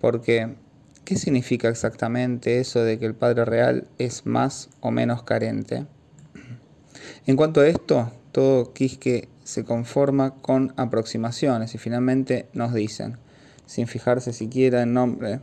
Porque, 0.00 0.56
¿qué 1.04 1.14
significa 1.14 1.68
exactamente 1.68 2.58
eso 2.58 2.82
de 2.82 2.98
que 2.98 3.06
el 3.06 3.14
Padre 3.14 3.44
real 3.44 3.86
es 3.98 4.26
más 4.26 4.70
o 4.80 4.90
menos 4.90 5.22
carente? 5.22 5.86
En 7.24 7.36
cuanto 7.36 7.60
a 7.60 7.68
esto, 7.68 8.10
todo 8.32 8.72
Quisque 8.72 9.28
se 9.44 9.62
conforma 9.62 10.34
con 10.34 10.74
aproximaciones 10.76 11.76
y 11.76 11.78
finalmente 11.78 12.48
nos 12.54 12.74
dicen, 12.74 13.18
sin 13.66 13.86
fijarse 13.86 14.32
siquiera 14.32 14.82
en 14.82 14.94
nombre 14.94 15.38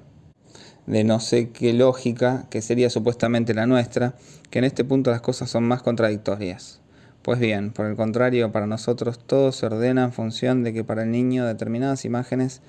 de 0.86 1.04
no 1.04 1.20
sé 1.20 1.50
qué 1.50 1.74
lógica, 1.74 2.46
que 2.50 2.62
sería 2.62 2.90
supuestamente 2.90 3.54
la 3.54 3.68
nuestra, 3.68 4.16
que 4.50 4.60
en 4.60 4.66
este 4.66 4.84
punto 4.84 5.12
las 5.12 5.22
cosas 5.22 5.50
son 5.50 5.64
más 5.64 5.84
contradictorias. 5.84 6.82
Pues 7.22 7.40
bien, 7.40 7.72
por 7.72 7.86
el 7.86 7.96
contrario, 7.96 8.52
para 8.52 8.66
nosotros 8.66 9.20
todo 9.20 9.52
se 9.52 9.66
ordena 9.66 10.04
en 10.06 10.14
función 10.14 10.64
de 10.64 10.74
que 10.74 10.84
para 10.84 11.04
el 11.04 11.12
niño 11.12 11.46
determinadas 11.46 12.06
imágenes 12.06 12.62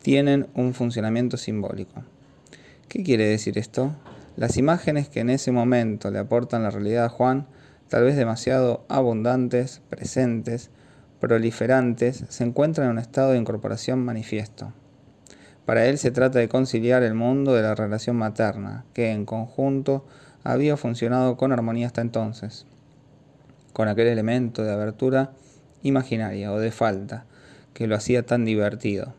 tienen 0.00 0.46
un 0.54 0.72
funcionamiento 0.72 1.36
simbólico. 1.36 2.04
¿Qué 2.88 3.02
quiere 3.02 3.26
decir 3.26 3.58
esto? 3.58 3.94
Las 4.36 4.56
imágenes 4.56 5.08
que 5.08 5.20
en 5.20 5.30
ese 5.30 5.50
momento 5.50 6.10
le 6.10 6.18
aportan 6.18 6.62
la 6.62 6.70
realidad 6.70 7.06
a 7.06 7.08
Juan, 7.08 7.46
tal 7.88 8.04
vez 8.04 8.16
demasiado 8.16 8.84
abundantes, 8.88 9.82
presentes, 9.90 10.70
proliferantes, 11.20 12.24
se 12.28 12.44
encuentran 12.44 12.86
en 12.86 12.92
un 12.92 12.98
estado 12.98 13.32
de 13.32 13.38
incorporación 13.38 14.04
manifiesto. 14.04 14.72
Para 15.66 15.86
él 15.86 15.98
se 15.98 16.12
trata 16.12 16.38
de 16.38 16.48
conciliar 16.48 17.02
el 17.02 17.14
mundo 17.14 17.52
de 17.52 17.62
la 17.62 17.74
relación 17.74 18.14
materna, 18.16 18.84
que 18.94 19.10
en 19.10 19.26
conjunto 19.26 20.06
había 20.44 20.76
funcionado 20.76 21.36
con 21.36 21.52
armonía 21.52 21.88
hasta 21.88 22.00
entonces, 22.00 22.66
con 23.72 23.88
aquel 23.88 24.06
elemento 24.06 24.62
de 24.62 24.72
abertura 24.72 25.32
imaginaria 25.82 26.52
o 26.52 26.60
de 26.60 26.70
falta 26.70 27.24
que 27.74 27.88
lo 27.88 27.96
hacía 27.96 28.24
tan 28.24 28.44
divertido, 28.44 29.14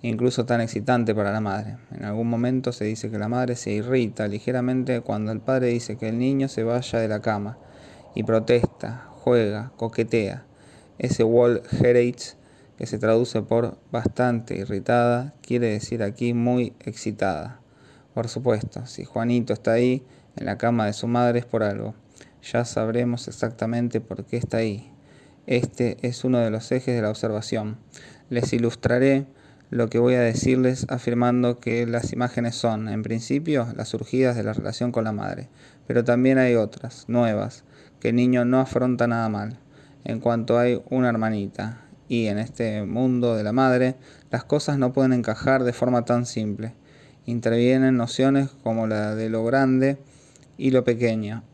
incluso 0.00 0.46
tan 0.46 0.60
excitante 0.60 1.16
para 1.16 1.32
la 1.32 1.40
madre. 1.40 1.78
En 1.90 2.04
algún 2.04 2.30
momento 2.30 2.70
se 2.70 2.84
dice 2.84 3.10
que 3.10 3.18
la 3.18 3.28
madre 3.28 3.56
se 3.56 3.72
irrita 3.72 4.28
ligeramente 4.28 5.00
cuando 5.00 5.32
el 5.32 5.40
padre 5.40 5.66
dice 5.66 5.98
que 5.98 6.08
el 6.08 6.18
niño 6.18 6.46
se 6.46 6.62
vaya 6.62 7.00
de 7.00 7.08
la 7.08 7.20
cama 7.20 7.58
y 8.14 8.22
protesta, 8.22 9.08
juega, 9.10 9.72
coquetea. 9.76 10.44
Ese 10.98 11.24
Wall 11.24 11.62
Herriage 11.72 12.37
que 12.78 12.86
se 12.86 13.00
traduce 13.00 13.42
por 13.42 13.76
bastante 13.90 14.56
irritada, 14.56 15.34
quiere 15.42 15.66
decir 15.66 16.00
aquí 16.04 16.32
muy 16.32 16.74
excitada. 16.78 17.60
Por 18.14 18.28
supuesto, 18.28 18.86
si 18.86 19.04
Juanito 19.04 19.52
está 19.52 19.72
ahí, 19.72 20.06
en 20.36 20.46
la 20.46 20.58
cama 20.58 20.86
de 20.86 20.92
su 20.92 21.08
madre 21.08 21.40
es 21.40 21.44
por 21.44 21.64
algo. 21.64 21.96
Ya 22.40 22.64
sabremos 22.64 23.26
exactamente 23.26 24.00
por 24.00 24.24
qué 24.24 24.36
está 24.36 24.58
ahí. 24.58 24.92
Este 25.48 25.96
es 26.02 26.22
uno 26.22 26.38
de 26.38 26.50
los 26.50 26.70
ejes 26.70 26.94
de 26.94 27.02
la 27.02 27.10
observación. 27.10 27.78
Les 28.30 28.52
ilustraré 28.52 29.26
lo 29.70 29.88
que 29.88 29.98
voy 29.98 30.14
a 30.14 30.20
decirles 30.20 30.86
afirmando 30.88 31.58
que 31.58 31.84
las 31.84 32.12
imágenes 32.12 32.54
son, 32.54 32.88
en 32.88 33.02
principio, 33.02 33.66
las 33.74 33.88
surgidas 33.88 34.36
de 34.36 34.44
la 34.44 34.52
relación 34.52 34.92
con 34.92 35.02
la 35.02 35.12
madre, 35.12 35.48
pero 35.88 36.04
también 36.04 36.38
hay 36.38 36.54
otras, 36.54 37.06
nuevas, 37.08 37.64
que 37.98 38.10
el 38.10 38.14
niño 38.14 38.44
no 38.44 38.60
afronta 38.60 39.08
nada 39.08 39.28
mal. 39.28 39.58
En 40.04 40.20
cuanto 40.20 40.58
hay 40.58 40.80
una 40.90 41.08
hermanita, 41.08 41.87
y 42.08 42.26
en 42.26 42.38
este 42.38 42.84
mundo 42.84 43.36
de 43.36 43.44
la 43.44 43.52
madre 43.52 43.96
las 44.30 44.44
cosas 44.44 44.78
no 44.78 44.92
pueden 44.92 45.12
encajar 45.12 45.64
de 45.64 45.72
forma 45.72 46.04
tan 46.04 46.26
simple. 46.26 46.74
Intervienen 47.26 47.96
nociones 47.96 48.48
como 48.62 48.86
la 48.86 49.14
de 49.14 49.28
lo 49.28 49.44
grande 49.44 49.98
y 50.56 50.70
lo 50.70 50.82
pequeño, 50.84 51.44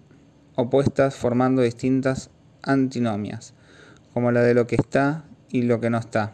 opuestas 0.55 1.15
formando 1.17 1.63
distintas 1.63 2.31
antinomias, 2.63 3.55
como 4.13 4.31
la 4.31 4.41
de 4.43 4.55
lo 4.55 4.67
que 4.67 4.77
está 4.77 5.25
y 5.51 5.63
lo 5.63 5.81
que 5.81 5.91
no 5.91 5.99
está, 5.99 6.33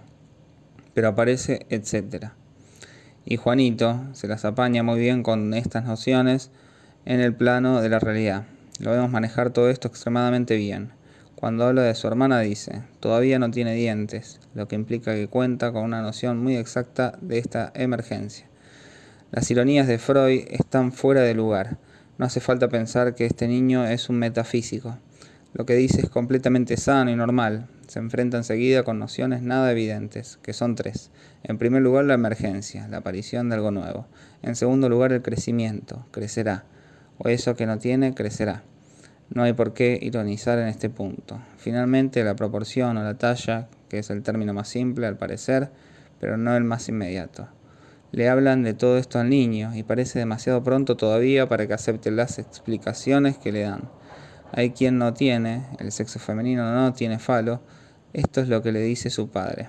pero 0.95 1.09
aparece, 1.09 1.67
etc. 1.71 2.27
Y 3.25 3.37
Juanito 3.37 4.01
se 4.13 4.29
las 4.29 4.45
apaña 4.45 4.83
muy 4.83 5.01
bien 5.01 5.23
con 5.23 5.55
estas 5.55 5.85
nociones 5.85 6.51
en 7.05 7.21
el 7.21 7.35
plano 7.35 7.81
de 7.81 7.89
la 7.89 7.99
realidad. 7.99 8.45
Lo 8.79 8.91
vemos 8.93 9.11
manejar 9.11 9.51
todo 9.51 9.71
esto 9.71 9.89
extremadamente 9.89 10.57
bien. 10.57 10.93
Cuando 11.41 11.65
habla 11.65 11.85
de 11.85 11.95
su 11.95 12.07
hermana 12.07 12.41
dice, 12.41 12.83
todavía 13.01 13.39
no 13.39 13.51
tiene 13.51 13.75
dientes, 13.75 14.41
lo 14.55 14.69
que 14.69 14.77
implica 14.77 15.15
que 15.15 15.27
cuenta 15.27 15.73
con 15.73 15.85
una 15.85 16.03
noción 16.03 16.37
muy 16.37 16.57
exacta 16.57 17.19
de 17.23 17.39
esta 17.39 17.73
emergencia. 17.75 18.47
Las 19.31 19.51
ironías 19.51 19.87
de 19.87 19.97
Freud 19.97 20.45
están 20.51 20.93
fuera 20.93 21.23
de 21.23 21.33
lugar. 21.33 21.79
No 22.19 22.27
hace 22.27 22.41
falta 22.41 22.69
pensar 22.69 23.15
que 23.15 23.25
este 23.25 23.49
niño 23.49 23.87
es 23.87 24.11
un 24.11 24.19
metafísico. 24.19 24.99
Lo 25.55 25.65
que 25.65 25.77
dice 25.77 26.03
es 26.03 26.11
completamente 26.11 26.77
sano 26.77 27.11
y 27.11 27.17
normal. 27.17 27.69
Se 27.89 28.01
enfrenta 28.01 28.37
enseguida 28.37 28.83
con 28.83 28.99
nociones 28.99 29.41
nada 29.41 29.73
evidentes, 29.73 30.39
que 30.43 30.53
son 30.53 30.75
tres. 30.75 31.11
En 31.43 31.57
primer 31.57 31.81
lugar, 31.81 32.05
la 32.05 32.15
emergencia, 32.15 32.87
la 32.89 32.99
aparición 32.99 33.49
de 33.49 33.55
algo 33.55 33.71
nuevo. 33.71 34.07
En 34.43 34.57
segundo 34.57 34.91
lugar, 34.91 35.11
el 35.15 35.23
crecimiento, 35.23 36.05
crecerá. 36.11 36.65
O 37.17 37.31
eso 37.31 37.57
que 37.57 37.65
no 37.65 37.79
tiene, 37.79 38.15
crecerá. 38.15 38.63
No 39.33 39.45
hay 39.45 39.53
por 39.53 39.73
qué 39.75 39.97
ironizar 40.03 40.59
en 40.59 40.67
este 40.67 40.91
punto. 40.91 41.41
Finalmente, 41.57 42.25
la 42.25 42.35
proporción 42.35 42.97
o 42.97 43.05
la 43.05 43.17
talla, 43.17 43.69
que 43.89 44.01
es 44.01 44.11
el 44.11 44.25
término 44.25 44.53
más 44.53 44.69
simple 44.69 45.07
al 45.07 45.17
parecer, 45.17 45.71
pero 46.19 46.37
no 46.37 46.57
el 46.57 46.65
más 46.65 46.89
inmediato. 46.89 47.49
Le 48.11 48.29
hablan 48.29 48.65
de 48.65 48.75
todo 48.75 48.99
esto 48.99 49.21
al 49.21 49.31
niño 49.31 49.73
y 49.77 49.85
parece 49.85 50.19
demasiado 50.19 50.65
pronto 50.65 50.97
todavía 50.97 51.49
para 51.49 51.69
que 51.69 51.75
acepte 51.75 52.11
las 52.11 52.41
explicaciones 52.41 53.39
que 53.39 53.53
le 53.53 53.63
dan. 53.63 53.89
Hay 54.53 54.71
quien 54.71 54.99
no 54.99 55.15
tiene, 55.15 55.65
el 55.79 55.93
sexo 55.93 56.19
femenino 56.19 56.69
no 56.73 56.93
tiene 56.93 57.21
falo, 57.21 57.61
esto 58.13 58.41
es 58.41 58.49
lo 58.49 58.63
que 58.63 58.73
le 58.73 58.81
dice 58.81 59.11
su 59.11 59.29
padre. 59.29 59.69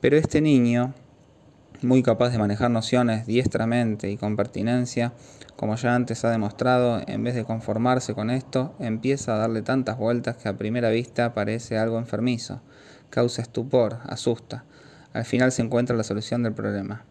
Pero 0.00 0.16
este 0.16 0.40
niño, 0.40 0.94
muy 1.82 2.02
capaz 2.02 2.30
de 2.30 2.38
manejar 2.38 2.70
nociones 2.70 3.26
diestramente 3.26 4.10
y 4.10 4.16
con 4.16 4.34
pertinencia, 4.34 5.12
como 5.62 5.76
ya 5.76 5.94
antes 5.94 6.24
ha 6.24 6.30
demostrado, 6.32 7.00
en 7.06 7.22
vez 7.22 7.36
de 7.36 7.44
conformarse 7.44 8.14
con 8.14 8.30
esto, 8.30 8.74
empieza 8.80 9.32
a 9.32 9.38
darle 9.38 9.62
tantas 9.62 9.96
vueltas 9.96 10.36
que 10.36 10.48
a 10.48 10.58
primera 10.58 10.90
vista 10.90 11.34
parece 11.34 11.78
algo 11.78 11.98
enfermizo, 11.98 12.60
causa 13.10 13.42
estupor, 13.42 13.98
asusta. 14.06 14.64
Al 15.12 15.24
final 15.24 15.52
se 15.52 15.62
encuentra 15.62 15.96
la 15.96 16.02
solución 16.02 16.42
del 16.42 16.52
problema. 16.52 17.04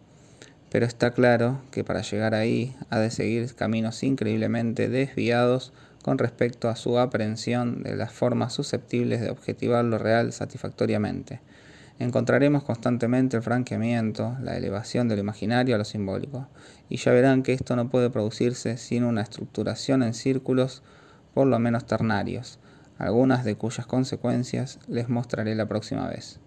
Pero 0.70 0.86
está 0.86 1.12
claro 1.12 1.62
que 1.72 1.86
para 1.86 2.02
llegar 2.02 2.36
ahí 2.36 2.76
ha 2.89 2.99
de 2.99 3.10
seguir 3.10 3.56
caminos 3.56 4.04
increíblemente 4.04 4.89
desviados 4.89 5.72
con 6.04 6.18
respecto 6.18 6.68
a 6.68 6.76
su 6.76 6.99
aprehensión 6.99 7.84
de 7.84 7.95
las 7.95 8.12
formas 8.12 8.52
susceptibles 8.52 9.22
de 9.22 9.30
objetivar 9.30 9.86
lo 9.86 9.97
real 9.97 10.34
satisfactoriamente 10.34 11.39
encontraremos 12.04 12.64
constantemente 12.64 13.38
el 13.38 13.43
franqueamiento, 13.43 14.36
la 14.41 14.58
elevación 14.58 15.08
de 15.08 15.16
lo 15.16 15.22
imaginario 15.22 15.76
a 15.76 15.78
lo 15.78 15.86
simbólico, 15.86 16.47
y 16.89 16.97
ya 16.97 17.12
verán 17.12 17.43
que 17.43 17.54
esto 17.54 17.76
no 17.76 17.89
puede 17.89 18.10
producirse 18.10 18.78
sin 18.78 19.04
una 19.04 19.22
estructuración 19.22 20.02
en 20.02 20.14
círculos 20.14 20.82
por 21.34 21.47
lo 21.47 21.60
menos 21.60 21.86
ternarios, 21.86 22.60
algunas 22.97 23.43
de 23.43 23.56
cuyas 23.56 23.86
consecuencias 23.86 24.80
les 24.88 25.10
mostraré 25.10 25.54
la 25.54 25.68
próxima 25.68 26.08
vez. 26.08 26.39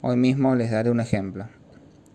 Hoy 0.00 0.16
mismo 0.16 0.54
les 0.54 0.70
daré 0.70 0.90
un 0.90 1.00
ejemplo. 1.00 1.48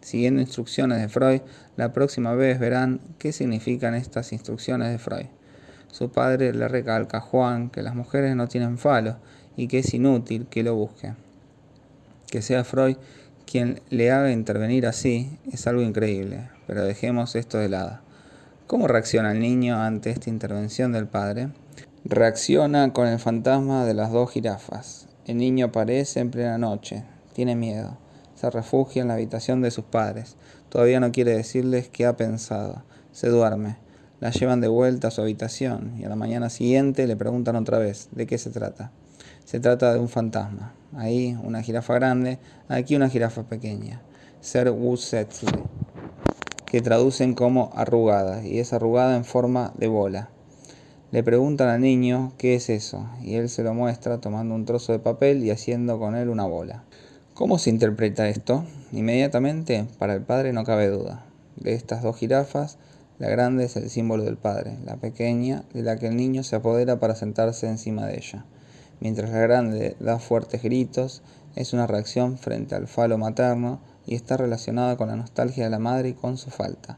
Siguiendo 0.01 0.39
instrucciones 0.39 1.01
de 1.01 1.09
Freud, 1.09 1.41
la 1.75 1.91
próxima 1.91 2.33
vez 2.33 2.59
verán 2.59 3.01
qué 3.17 3.33
significan 3.33 3.93
estas 3.93 4.31
instrucciones 4.31 4.89
de 4.89 4.99
Freud. 4.99 5.27
Su 5.91 6.11
padre 6.11 6.53
le 6.53 6.67
recalca 6.69 7.17
a 7.17 7.21
Juan 7.21 7.69
que 7.69 7.81
las 7.81 7.95
mujeres 7.95 8.35
no 8.35 8.47
tienen 8.47 8.77
falo 8.77 9.17
y 9.57 9.67
que 9.67 9.79
es 9.79 9.93
inútil 9.93 10.47
que 10.47 10.63
lo 10.63 10.75
busque. 10.75 11.13
Que 12.29 12.41
sea 12.41 12.63
Freud 12.63 12.97
quien 13.49 13.81
le 13.89 14.11
haga 14.11 14.31
intervenir 14.31 14.85
así 14.85 15.39
es 15.51 15.65
algo 15.65 15.81
increíble, 15.81 16.49
pero 16.67 16.83
dejemos 16.83 17.35
esto 17.35 17.57
de 17.57 17.69
lado. 17.69 17.99
¿Cómo 18.67 18.87
reacciona 18.87 19.31
el 19.31 19.39
niño 19.39 19.81
ante 19.81 20.11
esta 20.11 20.29
intervención 20.29 20.91
del 20.91 21.07
padre? 21.07 21.49
Reacciona 22.05 22.93
con 22.93 23.07
el 23.07 23.17
fantasma 23.17 23.85
de 23.85 23.95
las 23.95 24.11
dos 24.11 24.31
jirafas. 24.31 25.07
El 25.25 25.37
niño 25.37 25.67
aparece 25.67 26.19
en 26.19 26.29
plena 26.29 26.59
noche, 26.59 27.03
tiene 27.33 27.55
miedo, 27.55 27.97
se 28.35 28.51
refugia 28.51 29.01
en 29.01 29.07
la 29.07 29.15
habitación 29.15 29.63
de 29.63 29.71
sus 29.71 29.85
padres. 29.85 30.37
Todavía 30.69 30.99
no 30.99 31.11
quiere 31.11 31.35
decirles 31.35 31.89
qué 31.89 32.05
ha 32.05 32.15
pensado. 32.15 32.83
Se 33.11 33.29
duerme. 33.29 33.77
La 34.19 34.29
llevan 34.29 34.61
de 34.61 34.67
vuelta 34.67 35.07
a 35.07 35.11
su 35.11 35.21
habitación 35.21 35.95
y 35.97 36.05
a 36.05 36.09
la 36.09 36.15
mañana 36.15 36.51
siguiente 36.51 37.07
le 37.07 37.15
preguntan 37.15 37.55
otra 37.55 37.79
vez 37.79 38.09
de 38.11 38.27
qué 38.27 38.37
se 38.37 38.51
trata. 38.51 38.91
Se 39.45 39.59
trata 39.59 39.91
de 39.91 39.99
un 39.99 40.09
fantasma. 40.09 40.73
Ahí 40.95 41.37
una 41.43 41.61
jirafa 41.61 41.93
grande, 41.93 42.39
aquí 42.67 42.95
una 42.95 43.09
jirafa 43.09 43.43
pequeña. 43.43 44.01
Ser 44.41 44.71
Wusetzle, 44.71 45.51
que 46.65 46.81
traducen 46.81 47.35
como 47.35 47.71
arrugada, 47.75 48.43
y 48.43 48.57
es 48.57 48.73
arrugada 48.73 49.15
en 49.15 49.23
forma 49.23 49.71
de 49.77 49.87
bola. 49.87 50.29
Le 51.11 51.21
preguntan 51.21 51.69
al 51.69 51.81
niño 51.81 52.33
qué 52.39 52.55
es 52.55 52.71
eso, 52.71 53.07
y 53.21 53.35
él 53.35 53.49
se 53.49 53.61
lo 53.61 53.75
muestra 53.75 54.19
tomando 54.19 54.55
un 54.55 54.65
trozo 54.65 54.91
de 54.91 54.97
papel 54.97 55.43
y 55.43 55.51
haciendo 55.51 55.99
con 55.99 56.15
él 56.15 56.27
una 56.27 56.45
bola. 56.45 56.83
¿Cómo 57.35 57.59
se 57.59 57.69
interpreta 57.69 58.27
esto? 58.27 58.65
Inmediatamente, 58.91 59.85
para 59.99 60.15
el 60.15 60.23
padre 60.23 60.53
no 60.53 60.63
cabe 60.63 60.87
duda. 60.87 61.23
De 61.55 61.75
estas 61.75 62.01
dos 62.01 62.17
jirafas, 62.17 62.79
la 63.19 63.29
grande 63.29 63.65
es 63.65 63.75
el 63.75 63.91
símbolo 63.91 64.23
del 64.23 64.37
padre, 64.37 64.79
la 64.85 64.97
pequeña 64.97 65.65
de 65.71 65.83
la 65.83 65.97
que 65.97 66.07
el 66.07 66.15
niño 66.15 66.41
se 66.41 66.55
apodera 66.55 66.99
para 66.99 67.15
sentarse 67.15 67.67
encima 67.67 68.07
de 68.07 68.17
ella 68.17 68.45
mientras 68.99 69.31
la 69.31 69.39
grande 69.39 69.95
da 69.99 70.19
fuertes 70.19 70.63
gritos, 70.63 71.21
es 71.55 71.73
una 71.73 71.87
reacción 71.87 72.37
frente 72.37 72.75
al 72.75 72.87
falo 72.87 73.17
materno 73.17 73.79
y 74.05 74.15
está 74.15 74.37
relacionada 74.37 74.97
con 74.97 75.07
la 75.07 75.15
nostalgia 75.15 75.65
de 75.65 75.69
la 75.69 75.79
madre 75.79 76.09
y 76.09 76.13
con 76.13 76.37
su 76.37 76.49
falta. 76.49 76.97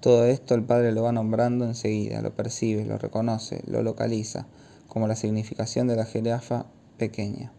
Todo 0.00 0.24
esto 0.24 0.54
el 0.54 0.62
padre 0.62 0.92
lo 0.92 1.02
va 1.02 1.12
nombrando 1.12 1.64
enseguida, 1.64 2.22
lo 2.22 2.34
percibe, 2.34 2.84
lo 2.84 2.98
reconoce, 2.98 3.62
lo 3.66 3.82
localiza, 3.82 4.46
como 4.86 5.08
la 5.08 5.16
significación 5.16 5.88
de 5.88 5.96
la 5.96 6.04
jirafa 6.04 6.66
pequeña. 6.98 7.52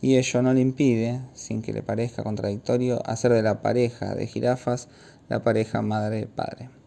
Y 0.00 0.16
ello 0.16 0.42
no 0.42 0.54
le 0.54 0.60
impide, 0.60 1.20
sin 1.34 1.62
que 1.62 1.72
le 1.72 1.82
parezca 1.82 2.22
contradictorio, 2.22 3.02
hacer 3.06 3.32
de 3.32 3.42
la 3.42 3.62
pareja 3.62 4.14
de 4.14 4.26
jirafas 4.26 4.88
la 5.28 5.42
pareja 5.42 5.82
madre-padre. 5.82 6.77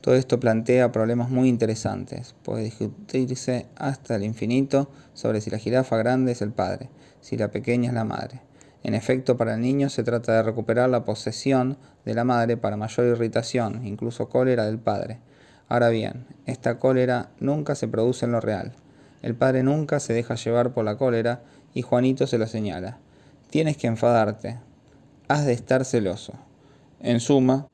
Todo 0.00 0.14
esto 0.14 0.40
plantea 0.40 0.92
problemas 0.92 1.28
muy 1.28 1.48
interesantes. 1.48 2.34
Puede 2.42 2.64
discutirse 2.64 3.66
hasta 3.76 4.16
el 4.16 4.24
infinito 4.24 4.90
sobre 5.12 5.40
si 5.40 5.50
la 5.50 5.58
jirafa 5.58 5.98
grande 5.98 6.32
es 6.32 6.40
el 6.40 6.52
padre, 6.52 6.88
si 7.20 7.36
la 7.36 7.50
pequeña 7.50 7.88
es 7.88 7.94
la 7.94 8.04
madre. 8.04 8.40
En 8.82 8.94
efecto, 8.94 9.36
para 9.36 9.54
el 9.54 9.60
niño 9.60 9.90
se 9.90 10.02
trata 10.02 10.32
de 10.32 10.42
recuperar 10.42 10.88
la 10.88 11.04
posesión 11.04 11.76
de 12.06 12.14
la 12.14 12.24
madre 12.24 12.56
para 12.56 12.78
mayor 12.78 13.06
irritación, 13.06 13.86
incluso 13.86 14.30
cólera 14.30 14.64
del 14.64 14.78
padre. 14.78 15.18
Ahora 15.68 15.90
bien, 15.90 16.26
esta 16.46 16.78
cólera 16.78 17.30
nunca 17.38 17.74
se 17.74 17.86
produce 17.86 18.24
en 18.24 18.32
lo 18.32 18.40
real. 18.40 18.72
El 19.20 19.34
padre 19.34 19.62
nunca 19.62 20.00
se 20.00 20.14
deja 20.14 20.34
llevar 20.34 20.72
por 20.72 20.86
la 20.86 20.96
cólera 20.96 21.42
y 21.74 21.82
Juanito 21.82 22.26
se 22.26 22.38
lo 22.38 22.46
señala. 22.46 22.98
Tienes 23.50 23.76
que 23.76 23.86
enfadarte. 23.86 24.58
Has 25.28 25.44
de 25.44 25.52
estar 25.52 25.84
celoso. 25.84 26.32
En 27.00 27.20
suma, 27.20 27.68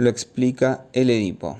lo 0.00 0.08
explica 0.08 0.86
el 0.94 1.10
Edipo. 1.10 1.58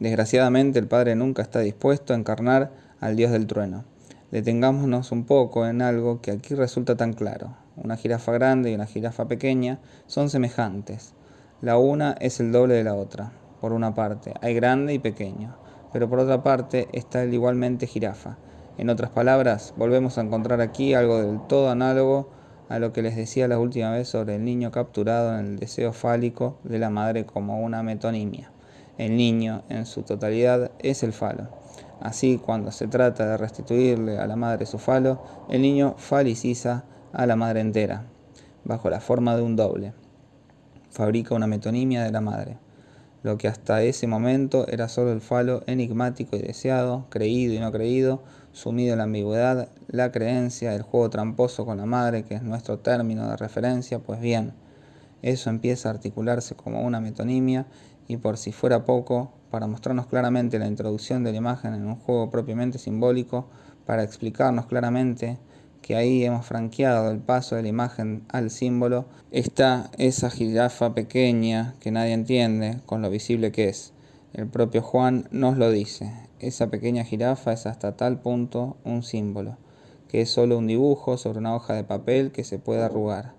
Desgraciadamente 0.00 0.78
el 0.78 0.86
padre 0.86 1.14
nunca 1.14 1.42
está 1.42 1.60
dispuesto 1.60 2.14
a 2.14 2.16
encarnar 2.16 2.70
al 3.00 3.16
dios 3.16 3.32
del 3.32 3.46
trueno. 3.46 3.84
Detengámonos 4.30 5.12
un 5.12 5.24
poco 5.24 5.66
en 5.66 5.82
algo 5.82 6.22
que 6.22 6.30
aquí 6.30 6.54
resulta 6.54 6.96
tan 6.96 7.12
claro. 7.12 7.54
Una 7.76 7.98
jirafa 7.98 8.32
grande 8.32 8.70
y 8.70 8.74
una 8.74 8.86
jirafa 8.86 9.28
pequeña 9.28 9.78
son 10.06 10.30
semejantes. 10.30 11.12
La 11.60 11.76
una 11.76 12.12
es 12.12 12.40
el 12.40 12.50
doble 12.50 12.72
de 12.72 12.84
la 12.84 12.94
otra. 12.94 13.32
Por 13.60 13.74
una 13.74 13.94
parte, 13.94 14.32
hay 14.40 14.54
grande 14.54 14.94
y 14.94 14.98
pequeño, 14.98 15.54
pero 15.92 16.08
por 16.08 16.18
otra 16.18 16.42
parte 16.42 16.88
está 16.94 17.22
el 17.22 17.34
igualmente 17.34 17.86
jirafa. 17.86 18.38
En 18.78 18.88
otras 18.88 19.10
palabras, 19.10 19.74
volvemos 19.76 20.16
a 20.16 20.22
encontrar 20.22 20.62
aquí 20.62 20.94
algo 20.94 21.18
del 21.20 21.46
todo 21.46 21.68
análogo 21.68 22.30
a 22.72 22.78
lo 22.78 22.94
que 22.94 23.02
les 23.02 23.16
decía 23.16 23.48
la 23.48 23.58
última 23.58 23.90
vez 23.90 24.08
sobre 24.08 24.36
el 24.36 24.46
niño 24.46 24.70
capturado 24.70 25.38
en 25.38 25.44
el 25.44 25.58
deseo 25.58 25.92
fálico 25.92 26.56
de 26.64 26.78
la 26.78 26.88
madre 26.88 27.26
como 27.26 27.60
una 27.60 27.82
metonimia. 27.82 28.50
El 28.96 29.18
niño, 29.18 29.62
en 29.68 29.84
su 29.84 30.04
totalidad, 30.04 30.70
es 30.78 31.02
el 31.02 31.12
falo. 31.12 31.48
Así, 32.00 32.40
cuando 32.42 32.72
se 32.72 32.88
trata 32.88 33.26
de 33.26 33.36
restituirle 33.36 34.16
a 34.16 34.26
la 34.26 34.36
madre 34.36 34.64
su 34.64 34.78
falo, 34.78 35.22
el 35.50 35.60
niño 35.60 35.96
faliciza 35.98 36.84
a 37.12 37.26
la 37.26 37.36
madre 37.36 37.60
entera, 37.60 38.06
bajo 38.64 38.88
la 38.88 39.00
forma 39.00 39.36
de 39.36 39.42
un 39.42 39.54
doble. 39.54 39.92
Fabrica 40.88 41.34
una 41.34 41.46
metonimia 41.46 42.02
de 42.02 42.10
la 42.10 42.22
madre. 42.22 42.56
Lo 43.22 43.36
que 43.36 43.48
hasta 43.48 43.82
ese 43.82 44.06
momento 44.06 44.66
era 44.66 44.88
solo 44.88 45.12
el 45.12 45.20
falo 45.20 45.62
enigmático 45.66 46.36
y 46.36 46.40
deseado, 46.40 47.04
creído 47.10 47.52
y 47.52 47.58
no 47.58 47.70
creído, 47.70 48.22
sumido 48.52 48.92
en 48.92 48.98
la 48.98 49.04
ambigüedad, 49.04 49.68
la 49.88 50.12
creencia, 50.12 50.74
el 50.74 50.82
juego 50.82 51.10
tramposo 51.10 51.64
con 51.64 51.78
la 51.78 51.86
madre, 51.86 52.24
que 52.24 52.34
es 52.34 52.42
nuestro 52.42 52.78
término 52.78 53.28
de 53.28 53.36
referencia, 53.36 53.98
pues 53.98 54.20
bien, 54.20 54.52
eso 55.22 55.50
empieza 55.50 55.88
a 55.88 55.92
articularse 55.92 56.54
como 56.54 56.82
una 56.82 57.00
metonimia 57.00 57.66
y 58.08 58.16
por 58.16 58.36
si 58.36 58.52
fuera 58.52 58.84
poco, 58.84 59.32
para 59.50 59.66
mostrarnos 59.66 60.06
claramente 60.06 60.58
la 60.58 60.66
introducción 60.66 61.24
de 61.24 61.32
la 61.32 61.38
imagen 61.38 61.74
en 61.74 61.86
un 61.86 61.96
juego 61.96 62.30
propiamente 62.30 62.78
simbólico, 62.78 63.46
para 63.86 64.02
explicarnos 64.02 64.66
claramente 64.66 65.38
que 65.82 65.96
ahí 65.96 66.24
hemos 66.24 66.46
franqueado 66.46 67.10
el 67.10 67.18
paso 67.18 67.56
de 67.56 67.62
la 67.62 67.68
imagen 67.68 68.24
al 68.28 68.50
símbolo, 68.50 69.06
está 69.30 69.90
esa 69.98 70.30
jirafa 70.30 70.94
pequeña 70.94 71.74
que 71.80 71.90
nadie 71.90 72.12
entiende 72.12 72.78
con 72.86 73.02
lo 73.02 73.10
visible 73.10 73.50
que 73.50 73.68
es. 73.68 73.92
El 74.32 74.46
propio 74.46 74.80
Juan 74.80 75.28
nos 75.30 75.58
lo 75.58 75.70
dice. 75.70 76.12
Esa 76.42 76.66
pequeña 76.70 77.04
jirafa 77.04 77.52
es 77.52 77.66
hasta 77.66 77.96
tal 77.96 78.18
punto 78.18 78.76
un 78.84 79.04
símbolo, 79.04 79.58
que 80.08 80.22
es 80.22 80.28
solo 80.28 80.58
un 80.58 80.66
dibujo 80.66 81.16
sobre 81.16 81.38
una 81.38 81.54
hoja 81.54 81.74
de 81.74 81.84
papel 81.84 82.32
que 82.32 82.42
se 82.42 82.58
puede 82.58 82.82
arrugar. 82.82 83.34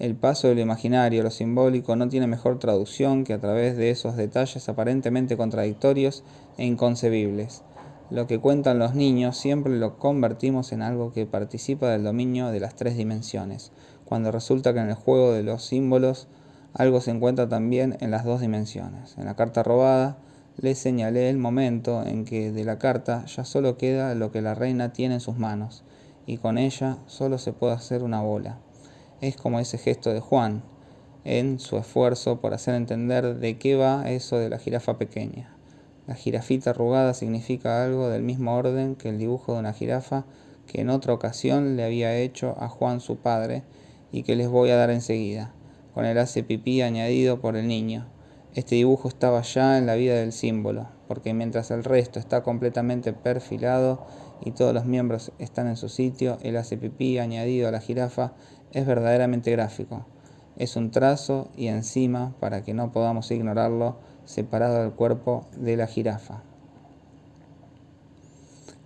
El 0.00 0.16
paso 0.16 0.48
de 0.48 0.56
lo 0.56 0.60
imaginario 0.60 1.20
a 1.20 1.22
lo 1.22 1.30
simbólico 1.30 1.94
no 1.94 2.08
tiene 2.08 2.26
mejor 2.26 2.58
traducción 2.58 3.22
que 3.22 3.34
a 3.34 3.40
través 3.40 3.76
de 3.76 3.90
esos 3.90 4.16
detalles 4.16 4.68
aparentemente 4.68 5.36
contradictorios 5.36 6.24
e 6.58 6.64
inconcebibles. 6.66 7.62
Lo 8.10 8.26
que 8.26 8.40
cuentan 8.40 8.80
los 8.80 8.96
niños 8.96 9.36
siempre 9.36 9.78
lo 9.78 9.96
convertimos 9.98 10.72
en 10.72 10.82
algo 10.82 11.12
que 11.12 11.26
participa 11.26 11.90
del 11.90 12.02
dominio 12.02 12.48
de 12.48 12.58
las 12.58 12.74
tres 12.74 12.96
dimensiones, 12.96 13.70
cuando 14.04 14.32
resulta 14.32 14.74
que 14.74 14.80
en 14.80 14.88
el 14.88 14.96
juego 14.96 15.30
de 15.30 15.44
los 15.44 15.64
símbolos 15.64 16.26
algo 16.72 17.00
se 17.00 17.12
encuentra 17.12 17.48
también 17.48 17.96
en 18.00 18.10
las 18.10 18.24
dos 18.24 18.40
dimensiones. 18.40 19.16
En 19.18 19.26
la 19.26 19.36
carta 19.36 19.62
robada 19.62 20.18
le 20.56 20.74
señalé 20.74 21.30
el 21.30 21.38
momento 21.38 22.04
en 22.06 22.24
que 22.24 22.52
de 22.52 22.64
la 22.64 22.78
carta 22.78 23.24
ya 23.26 23.44
solo 23.44 23.76
queda 23.76 24.14
lo 24.14 24.30
que 24.30 24.42
la 24.42 24.54
reina 24.54 24.92
tiene 24.92 25.14
en 25.14 25.20
sus 25.20 25.36
manos, 25.36 25.84
y 26.26 26.38
con 26.38 26.58
ella 26.58 26.98
solo 27.06 27.38
se 27.38 27.52
puede 27.52 27.74
hacer 27.74 28.02
una 28.02 28.20
bola. 28.22 28.58
Es 29.20 29.36
como 29.36 29.58
ese 29.60 29.78
gesto 29.78 30.12
de 30.12 30.20
Juan, 30.20 30.62
en 31.24 31.58
su 31.58 31.76
esfuerzo 31.78 32.40
por 32.40 32.54
hacer 32.54 32.74
entender 32.74 33.38
de 33.38 33.58
qué 33.58 33.76
va 33.76 34.08
eso 34.10 34.38
de 34.38 34.48
la 34.48 34.58
jirafa 34.58 34.98
pequeña. 34.98 35.50
La 36.06 36.14
jirafita 36.14 36.70
arrugada 36.70 37.14
significa 37.14 37.82
algo 37.82 38.08
del 38.10 38.22
mismo 38.22 38.54
orden 38.54 38.94
que 38.94 39.08
el 39.08 39.18
dibujo 39.18 39.54
de 39.54 39.60
una 39.60 39.72
jirafa 39.72 40.26
que 40.66 40.82
en 40.82 40.90
otra 40.90 41.14
ocasión 41.14 41.76
le 41.76 41.84
había 41.84 42.16
hecho 42.16 42.56
a 42.58 42.68
Juan 42.68 43.00
su 43.00 43.16
padre 43.16 43.62
y 44.12 44.22
que 44.22 44.36
les 44.36 44.48
voy 44.48 44.70
a 44.70 44.76
dar 44.76 44.90
enseguida, 44.90 45.52
con 45.94 46.04
el 46.04 46.18
hace 46.18 46.42
pipí 46.42 46.82
añadido 46.82 47.40
por 47.40 47.56
el 47.56 47.68
niño. 47.68 48.06
Este 48.54 48.76
dibujo 48.76 49.08
estaba 49.08 49.42
ya 49.42 49.78
en 49.78 49.86
la 49.86 49.96
vida 49.96 50.14
del 50.14 50.30
símbolo, 50.30 50.86
porque 51.08 51.34
mientras 51.34 51.72
el 51.72 51.82
resto 51.82 52.20
está 52.20 52.44
completamente 52.44 53.12
perfilado 53.12 54.06
y 54.44 54.52
todos 54.52 54.72
los 54.72 54.84
miembros 54.84 55.32
están 55.40 55.66
en 55.66 55.76
su 55.76 55.88
sitio, 55.88 56.38
el 56.40 56.56
hace 56.56 56.78
añadido 57.20 57.66
a 57.66 57.72
la 57.72 57.80
jirafa 57.80 58.32
es 58.70 58.86
verdaderamente 58.86 59.50
gráfico. 59.50 60.06
Es 60.56 60.76
un 60.76 60.92
trazo 60.92 61.50
y 61.56 61.66
encima, 61.66 62.36
para 62.38 62.62
que 62.62 62.74
no 62.74 62.92
podamos 62.92 63.28
ignorarlo, 63.32 63.96
separado 64.24 64.82
del 64.82 64.92
cuerpo 64.92 65.48
de 65.56 65.76
la 65.76 65.88
jirafa. 65.88 66.44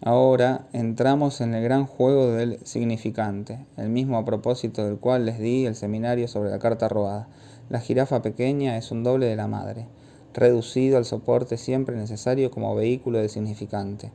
Ahora 0.00 0.66
entramos 0.72 1.42
en 1.42 1.54
el 1.54 1.62
gran 1.62 1.84
juego 1.84 2.28
del 2.28 2.58
significante, 2.64 3.66
el 3.76 3.90
mismo 3.90 4.16
a 4.16 4.24
propósito 4.24 4.86
del 4.86 4.96
cual 4.96 5.26
les 5.26 5.38
di 5.38 5.66
el 5.66 5.74
seminario 5.74 6.26
sobre 6.26 6.48
la 6.50 6.58
carta 6.58 6.88
robada. 6.88 7.28
La 7.68 7.80
jirafa 7.80 8.22
pequeña 8.22 8.78
es 8.78 8.90
un 8.90 9.04
doble 9.04 9.26
de 9.26 9.36
la 9.36 9.46
madre, 9.46 9.88
reducido 10.32 10.96
al 10.96 11.04
soporte 11.04 11.58
siempre 11.58 11.96
necesario 11.96 12.50
como 12.50 12.74
vehículo 12.74 13.18
del 13.18 13.28
significante, 13.28 14.10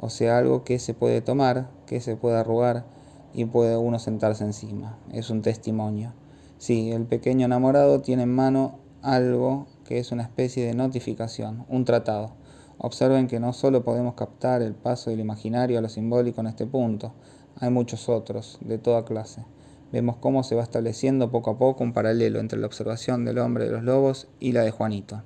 o 0.00 0.10
sea, 0.10 0.36
algo 0.36 0.62
que 0.62 0.78
se 0.78 0.92
puede 0.92 1.22
tomar, 1.22 1.70
que 1.86 2.00
se 2.00 2.16
puede 2.16 2.36
arrugar 2.36 2.84
y 3.32 3.46
puede 3.46 3.76
uno 3.76 3.98
sentarse 3.98 4.44
encima. 4.44 4.98
Es 5.12 5.30
un 5.30 5.40
testimonio. 5.40 6.12
Sí, 6.58 6.92
el 6.92 7.06
pequeño 7.06 7.46
enamorado 7.46 8.02
tiene 8.02 8.24
en 8.24 8.34
mano 8.34 8.78
algo 9.00 9.66
que 9.84 9.98
es 9.98 10.12
una 10.12 10.24
especie 10.24 10.66
de 10.66 10.74
notificación, 10.74 11.64
un 11.68 11.84
tratado. 11.84 12.32
Observen 12.76 13.26
que 13.26 13.40
no 13.40 13.52
solo 13.54 13.84
podemos 13.84 14.14
captar 14.14 14.60
el 14.60 14.74
paso 14.74 15.10
del 15.10 15.20
imaginario 15.20 15.78
a 15.78 15.80
lo 15.82 15.88
simbólico 15.88 16.42
en 16.42 16.48
este 16.48 16.66
punto, 16.66 17.12
hay 17.58 17.70
muchos 17.70 18.08
otros, 18.08 18.58
de 18.60 18.78
toda 18.78 19.04
clase. 19.04 19.44
Vemos 19.90 20.16
cómo 20.16 20.42
se 20.42 20.54
va 20.54 20.62
estableciendo 20.62 21.30
poco 21.30 21.50
a 21.50 21.58
poco 21.58 21.82
un 21.82 21.94
paralelo 21.94 22.40
entre 22.40 22.58
la 22.58 22.66
observación 22.66 23.24
del 23.24 23.38
hombre 23.38 23.64
de 23.64 23.70
los 23.70 23.82
lobos 23.82 24.28
y 24.38 24.52
la 24.52 24.62
de 24.62 24.70
Juanito. 24.70 25.22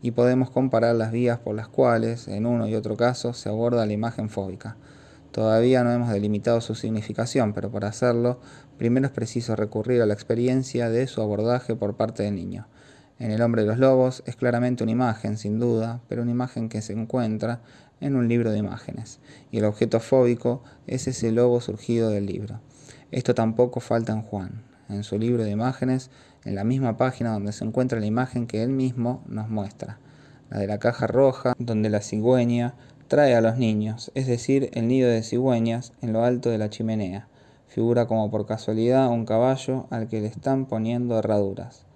Y 0.00 0.12
podemos 0.12 0.50
comparar 0.50 0.96
las 0.96 1.12
vías 1.12 1.38
por 1.38 1.54
las 1.54 1.68
cuales, 1.68 2.26
en 2.26 2.46
uno 2.46 2.66
y 2.66 2.74
otro 2.74 2.96
caso, 2.96 3.34
se 3.34 3.50
aborda 3.50 3.84
la 3.84 3.92
imagen 3.92 4.30
fóbica. 4.30 4.78
Todavía 5.32 5.84
no 5.84 5.92
hemos 5.92 6.10
delimitado 6.10 6.62
su 6.62 6.74
significación, 6.74 7.52
pero 7.52 7.70
para 7.70 7.88
hacerlo, 7.88 8.40
primero 8.78 9.06
es 9.06 9.12
preciso 9.12 9.54
recurrir 9.54 10.00
a 10.00 10.06
la 10.06 10.14
experiencia 10.14 10.88
de 10.88 11.06
su 11.06 11.20
abordaje 11.20 11.76
por 11.76 11.96
parte 11.96 12.22
del 12.22 12.34
niño. 12.36 12.66
En 13.18 13.30
El 13.30 13.42
hombre 13.42 13.62
de 13.62 13.68
los 13.68 13.78
lobos 13.78 14.22
es 14.24 14.34
claramente 14.34 14.82
una 14.82 14.92
imagen, 14.92 15.36
sin 15.36 15.60
duda, 15.60 16.00
pero 16.08 16.22
una 16.22 16.30
imagen 16.30 16.70
que 16.70 16.80
se 16.80 16.94
encuentra 16.94 17.60
en 18.00 18.16
un 18.16 18.28
libro 18.28 18.50
de 18.50 18.56
imágenes, 18.56 19.20
y 19.52 19.58
el 19.58 19.66
objeto 19.66 20.00
fóbico 20.00 20.62
es 20.86 21.06
ese 21.06 21.30
lobo 21.30 21.60
surgido 21.60 22.08
del 22.08 22.24
libro. 22.24 22.60
Esto 23.12 23.34
tampoco 23.34 23.80
falta 23.80 24.12
en 24.12 24.22
Juan, 24.22 24.62
en 24.88 25.02
su 25.02 25.18
libro 25.18 25.42
de 25.42 25.50
imágenes, 25.50 26.10
en 26.44 26.54
la 26.54 26.62
misma 26.62 26.96
página 26.96 27.32
donde 27.32 27.52
se 27.52 27.64
encuentra 27.64 27.98
la 27.98 28.06
imagen 28.06 28.46
que 28.46 28.62
él 28.62 28.70
mismo 28.70 29.24
nos 29.26 29.48
muestra, 29.48 29.98
la 30.48 30.58
de 30.58 30.68
la 30.68 30.78
caja 30.78 31.08
roja, 31.08 31.54
donde 31.58 31.90
la 31.90 32.02
cigüeña 32.02 32.74
trae 33.08 33.34
a 33.34 33.40
los 33.40 33.58
niños, 33.58 34.12
es 34.14 34.28
decir, 34.28 34.70
el 34.74 34.86
nido 34.86 35.10
de 35.10 35.24
cigüeñas 35.24 35.92
en 36.00 36.12
lo 36.12 36.22
alto 36.22 36.50
de 36.50 36.58
la 36.58 36.70
chimenea. 36.70 37.26
Figura 37.66 38.06
como 38.06 38.30
por 38.30 38.46
casualidad 38.46 39.08
un 39.08 39.26
caballo 39.26 39.86
al 39.90 40.06
que 40.06 40.20
le 40.20 40.28
están 40.28 40.66
poniendo 40.66 41.18
herraduras. 41.18 41.86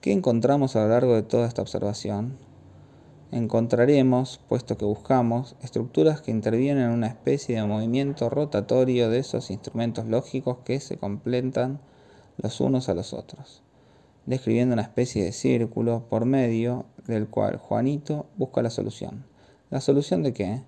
¿Qué 0.00 0.10
encontramos 0.10 0.74
a 0.74 0.82
lo 0.82 0.88
largo 0.88 1.14
de 1.14 1.22
toda 1.22 1.46
esta 1.46 1.62
observación? 1.62 2.36
Encontraremos, 3.32 4.42
puesto 4.46 4.76
que 4.76 4.84
buscamos, 4.84 5.56
estructuras 5.62 6.20
que 6.20 6.30
intervienen 6.30 6.84
en 6.84 6.90
una 6.90 7.06
especie 7.06 7.56
de 7.56 7.66
movimiento 7.66 8.28
rotatorio 8.28 9.08
de 9.08 9.20
esos 9.20 9.50
instrumentos 9.50 10.04
lógicos 10.04 10.58
que 10.66 10.78
se 10.80 10.98
completan 10.98 11.80
los 12.36 12.60
unos 12.60 12.90
a 12.90 12.94
los 12.94 13.14
otros, 13.14 13.62
describiendo 14.26 14.74
una 14.74 14.82
especie 14.82 15.24
de 15.24 15.32
círculo 15.32 16.04
por 16.10 16.26
medio 16.26 16.84
del 17.06 17.26
cual 17.26 17.56
Juanito 17.56 18.26
busca 18.36 18.60
la 18.60 18.68
solución. 18.68 19.24
¿La 19.70 19.80
solución 19.80 20.22
de 20.22 20.34
qué? 20.34 20.62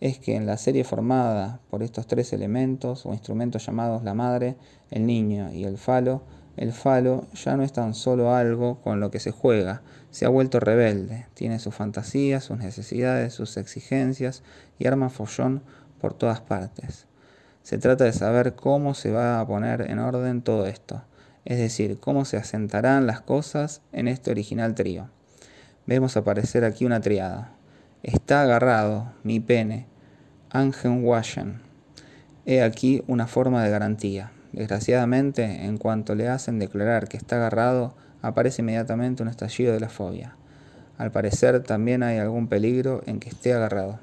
Es 0.00 0.18
que 0.18 0.34
en 0.34 0.44
la 0.44 0.56
serie 0.56 0.82
formada 0.82 1.60
por 1.70 1.84
estos 1.84 2.08
tres 2.08 2.32
elementos 2.32 3.06
o 3.06 3.12
instrumentos 3.12 3.64
llamados 3.64 4.02
la 4.02 4.14
madre, 4.14 4.56
el 4.90 5.06
niño 5.06 5.52
y 5.52 5.62
el 5.62 5.78
falo, 5.78 6.22
el 6.56 6.72
falo 6.72 7.28
ya 7.34 7.56
no 7.56 7.62
es 7.62 7.72
tan 7.72 7.94
solo 7.94 8.34
algo 8.34 8.80
con 8.80 8.98
lo 8.98 9.12
que 9.12 9.20
se 9.20 9.30
juega, 9.30 9.82
se 10.10 10.24
ha 10.24 10.28
vuelto 10.28 10.60
rebelde, 10.60 11.26
tiene 11.34 11.58
sus 11.58 11.74
fantasías, 11.74 12.44
sus 12.44 12.58
necesidades, 12.58 13.34
sus 13.34 13.56
exigencias 13.56 14.42
y 14.78 14.86
arma 14.86 15.10
follón 15.10 15.62
por 16.00 16.14
todas 16.14 16.40
partes. 16.40 17.06
Se 17.62 17.78
trata 17.78 18.04
de 18.04 18.12
saber 18.12 18.54
cómo 18.54 18.94
se 18.94 19.10
va 19.10 19.40
a 19.40 19.46
poner 19.46 19.90
en 19.90 19.98
orden 19.98 20.42
todo 20.42 20.66
esto, 20.66 21.02
es 21.44 21.58
decir, 21.58 21.98
cómo 22.00 22.24
se 22.24 22.36
asentarán 22.36 23.06
las 23.06 23.20
cosas 23.20 23.82
en 23.92 24.08
este 24.08 24.30
original 24.30 24.74
trío. 24.74 25.10
Vemos 25.86 26.16
aparecer 26.16 26.64
aquí 26.64 26.84
una 26.84 27.00
triada. 27.00 27.52
Está 28.02 28.42
agarrado, 28.42 29.12
mi 29.22 29.40
pene, 29.40 29.86
Angen 30.50 31.04
Washen. 31.04 31.60
He 32.46 32.62
aquí 32.62 33.02
una 33.06 33.26
forma 33.26 33.62
de 33.62 33.70
garantía. 33.70 34.32
Desgraciadamente, 34.52 35.64
en 35.64 35.76
cuanto 35.76 36.14
le 36.14 36.28
hacen 36.28 36.58
declarar 36.58 37.08
que 37.08 37.18
está 37.18 37.36
agarrado, 37.36 37.94
aparece 38.22 38.62
inmediatamente 38.62 39.22
un 39.22 39.28
estallido 39.28 39.72
de 39.72 39.80
la 39.80 39.88
fobia. 39.88 40.36
Al 40.96 41.12
parecer 41.12 41.62
también 41.62 42.02
hay 42.02 42.18
algún 42.18 42.48
peligro 42.48 43.02
en 43.06 43.20
que 43.20 43.28
esté 43.28 43.52
agarrado. 43.52 44.00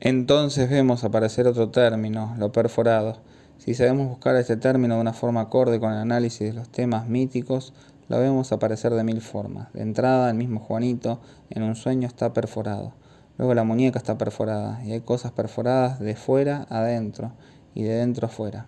Entonces 0.00 0.70
vemos 0.70 1.04
aparecer 1.04 1.46
otro 1.46 1.70
término, 1.70 2.34
lo 2.38 2.52
perforado. 2.52 3.20
Si 3.58 3.74
sabemos 3.74 4.08
buscar 4.08 4.36
este 4.36 4.56
término 4.56 4.94
de 4.94 5.00
una 5.00 5.12
forma 5.12 5.40
acorde 5.42 5.80
con 5.80 5.92
el 5.92 5.98
análisis 5.98 6.48
de 6.48 6.52
los 6.52 6.70
temas 6.70 7.08
míticos, 7.08 7.74
lo 8.08 8.18
vemos 8.18 8.52
aparecer 8.52 8.94
de 8.94 9.04
mil 9.04 9.20
formas. 9.20 9.72
De 9.72 9.82
entrada, 9.82 10.30
el 10.30 10.36
mismo 10.36 10.60
Juanito 10.60 11.20
en 11.50 11.62
un 11.62 11.76
sueño 11.76 12.06
está 12.06 12.32
perforado. 12.32 12.94
Luego 13.36 13.54
la 13.54 13.64
muñeca 13.64 13.98
está 13.98 14.16
perforada 14.16 14.82
y 14.84 14.92
hay 14.92 15.00
cosas 15.00 15.32
perforadas 15.32 16.00
de 16.00 16.16
fuera 16.16 16.66
adentro 16.70 17.32
y 17.74 17.82
de 17.82 17.94
dentro 17.94 18.26
afuera. 18.26 18.66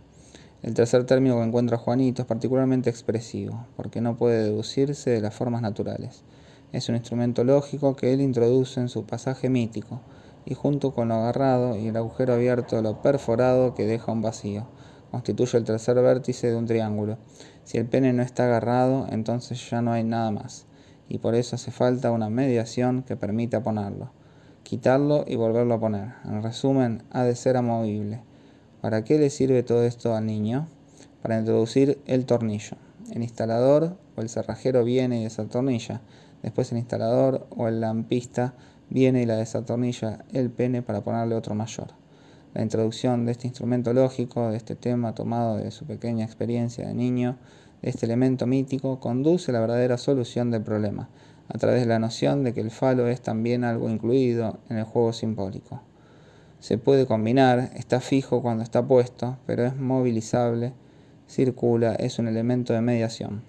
El 0.63 0.75
tercer 0.75 1.05
término 1.05 1.37
que 1.37 1.45
encuentra 1.45 1.79
Juanito 1.79 2.21
es 2.21 2.29
particularmente 2.29 2.91
expresivo, 2.91 3.67
porque 3.77 4.03
no 4.03 4.19
puede 4.19 4.43
deducirse 4.43 5.09
de 5.09 5.23
las 5.23 5.35
formas 5.35 5.63
naturales. 5.63 6.23
Es 6.73 6.91
un 6.91 6.97
instrumento 6.97 7.45
lógico 7.45 7.97
que 7.97 8.13
él 8.13 8.21
introduce 8.21 8.79
en 8.79 8.91
su 8.91 9.07
pasaje 9.07 9.49
mítico, 9.49 10.03
y 10.45 10.53
junto 10.53 10.93
con 10.93 11.09
lo 11.09 11.15
agarrado 11.15 11.79
y 11.79 11.89
el 11.89 11.97
agujero 11.97 12.35
abierto, 12.35 12.83
lo 12.83 13.01
perforado 13.01 13.75
que 13.75 13.87
deja 13.87 14.13
un 14.13 14.21
vacío, 14.21 14.67
constituye 15.11 15.57
el 15.57 15.65
tercer 15.65 15.95
vértice 15.95 16.49
de 16.49 16.57
un 16.57 16.67
triángulo. 16.67 17.17
Si 17.65 17.79
el 17.79 17.87
pene 17.87 18.13
no 18.13 18.23
está 18.23 18.45
agarrado, 18.45 19.07
entonces 19.11 19.71
ya 19.71 19.81
no 19.81 19.93
hay 19.93 20.05
nada 20.05 20.31
más, 20.31 20.67
y 21.09 21.19
por 21.19 21.35
eso 21.37 21.57
hace 21.57 21.71
falta 21.71 22.11
una 22.11 22.29
mediación 22.29 23.03
que 23.03 23.17
permita 23.17 23.63
ponerlo, 23.63 24.11
quitarlo 24.63 25.25
y 25.27 25.37
volverlo 25.37 25.73
a 25.73 25.81
poner. 25.81 26.13
En 26.27 26.43
resumen, 26.43 27.03
ha 27.11 27.25
de 27.25 27.35
ser 27.35 27.57
amovible 27.57 28.29
¿Para 28.81 29.05
qué 29.05 29.19
le 29.19 29.29
sirve 29.29 29.63
todo 29.63 29.85
esto 29.85 30.15
al 30.15 30.25
niño? 30.25 30.67
Para 31.21 31.39
introducir 31.39 31.99
el 32.07 32.25
tornillo. 32.25 32.79
El 33.11 33.23
instalador 33.23 33.99
o 34.17 34.23
el 34.23 34.31
cerrajero 34.31 34.85
viene 34.85 35.21
y 35.21 35.25
desatornilla. 35.25 36.01
Después 36.43 36.73
el 36.73 36.79
instalador 36.79 37.47
o 37.51 37.69
el 37.69 37.83
lampista 37.83 38.55
viene 38.89 39.21
y 39.21 39.27
la 39.27 39.37
desatornilla 39.37 40.25
el 40.33 40.49
pene 40.49 40.81
para 40.81 41.03
ponerle 41.03 41.35
otro 41.35 41.55
mayor. 41.55 41.89
La 42.55 42.63
introducción 42.63 43.27
de 43.27 43.33
este 43.33 43.49
instrumento 43.49 43.93
lógico, 43.93 44.51
de 44.51 44.57
este 44.57 44.77
tema 44.77 45.15
tomado 45.15 45.59
de 45.59 45.71
su 45.73 45.85
pequeña 45.85 46.25
experiencia 46.25 46.89
de 46.89 46.95
niño, 46.95 47.37
de 47.83 47.91
este 47.91 48.07
elemento 48.07 48.47
mítico, 48.47 48.99
conduce 48.99 49.51
a 49.51 49.55
la 49.55 49.61
verdadera 49.61 49.99
solución 49.99 50.51
del 50.51 50.63
problema. 50.63 51.11
a 51.53 51.59
través 51.59 51.81
de 51.81 51.87
la 51.87 51.99
noción 51.99 52.45
de 52.45 52.55
que 52.55 52.61
el 52.61 52.71
falo 52.71 53.09
es 53.09 53.23
también 53.23 53.65
algo 53.65 53.91
incluido 53.91 54.61
en 54.69 54.79
el 54.79 54.85
juego 54.85 55.13
simbólico. 55.13 55.83
Se 56.61 56.77
puede 56.77 57.07
combinar, 57.07 57.71
está 57.75 58.01
fijo 58.01 58.43
cuando 58.43 58.63
está 58.63 58.87
puesto, 58.87 59.39
pero 59.47 59.65
es 59.65 59.77
movilizable, 59.77 60.75
circula, 61.27 61.95
es 61.95 62.19
un 62.19 62.29
elemento 62.29 62.75
de 62.75 62.83
mediación. 62.83 63.43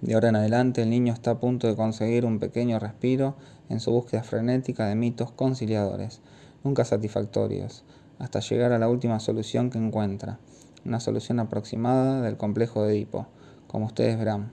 De 0.00 0.14
ahora 0.14 0.28
en 0.28 0.36
adelante 0.36 0.82
el 0.82 0.90
niño 0.90 1.12
está 1.12 1.32
a 1.32 1.40
punto 1.40 1.66
de 1.66 1.74
conseguir 1.74 2.24
un 2.24 2.38
pequeño 2.38 2.78
respiro 2.78 3.34
en 3.68 3.80
su 3.80 3.90
búsqueda 3.90 4.22
frenética 4.22 4.86
de 4.86 4.94
mitos 4.94 5.32
conciliadores, 5.32 6.20
nunca 6.62 6.84
satisfactorios, 6.84 7.82
hasta 8.20 8.38
llegar 8.38 8.70
a 8.72 8.78
la 8.78 8.88
última 8.88 9.18
solución 9.18 9.68
que 9.68 9.78
encuentra, 9.78 10.38
una 10.84 11.00
solución 11.00 11.40
aproximada 11.40 12.22
del 12.22 12.36
complejo 12.36 12.84
de 12.84 12.94
Edipo, 12.94 13.26
como 13.66 13.86
ustedes 13.86 14.16
verán. 14.16 14.52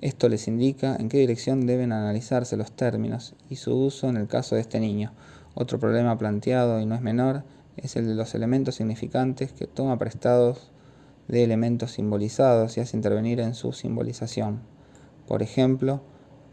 Esto 0.00 0.28
les 0.28 0.48
indica 0.48 0.96
en 0.96 1.08
qué 1.08 1.18
dirección 1.18 1.66
deben 1.66 1.92
analizarse 1.92 2.56
los 2.56 2.72
términos 2.72 3.36
y 3.48 3.56
su 3.56 3.76
uso 3.76 4.08
en 4.08 4.16
el 4.16 4.26
caso 4.26 4.56
de 4.56 4.60
este 4.60 4.80
niño, 4.80 5.12
otro 5.60 5.80
problema 5.80 6.16
planteado, 6.16 6.80
y 6.80 6.86
no 6.86 6.94
es 6.94 7.00
menor, 7.00 7.42
es 7.76 7.96
el 7.96 8.06
de 8.06 8.14
los 8.14 8.34
elementos 8.34 8.76
significantes 8.76 9.52
que 9.52 9.66
toma 9.66 9.98
prestados 9.98 10.70
de 11.26 11.42
elementos 11.42 11.92
simbolizados 11.92 12.76
y 12.76 12.80
hace 12.80 12.96
intervenir 12.96 13.40
en 13.40 13.54
su 13.54 13.72
simbolización. 13.72 14.60
Por 15.26 15.42
ejemplo, 15.42 16.00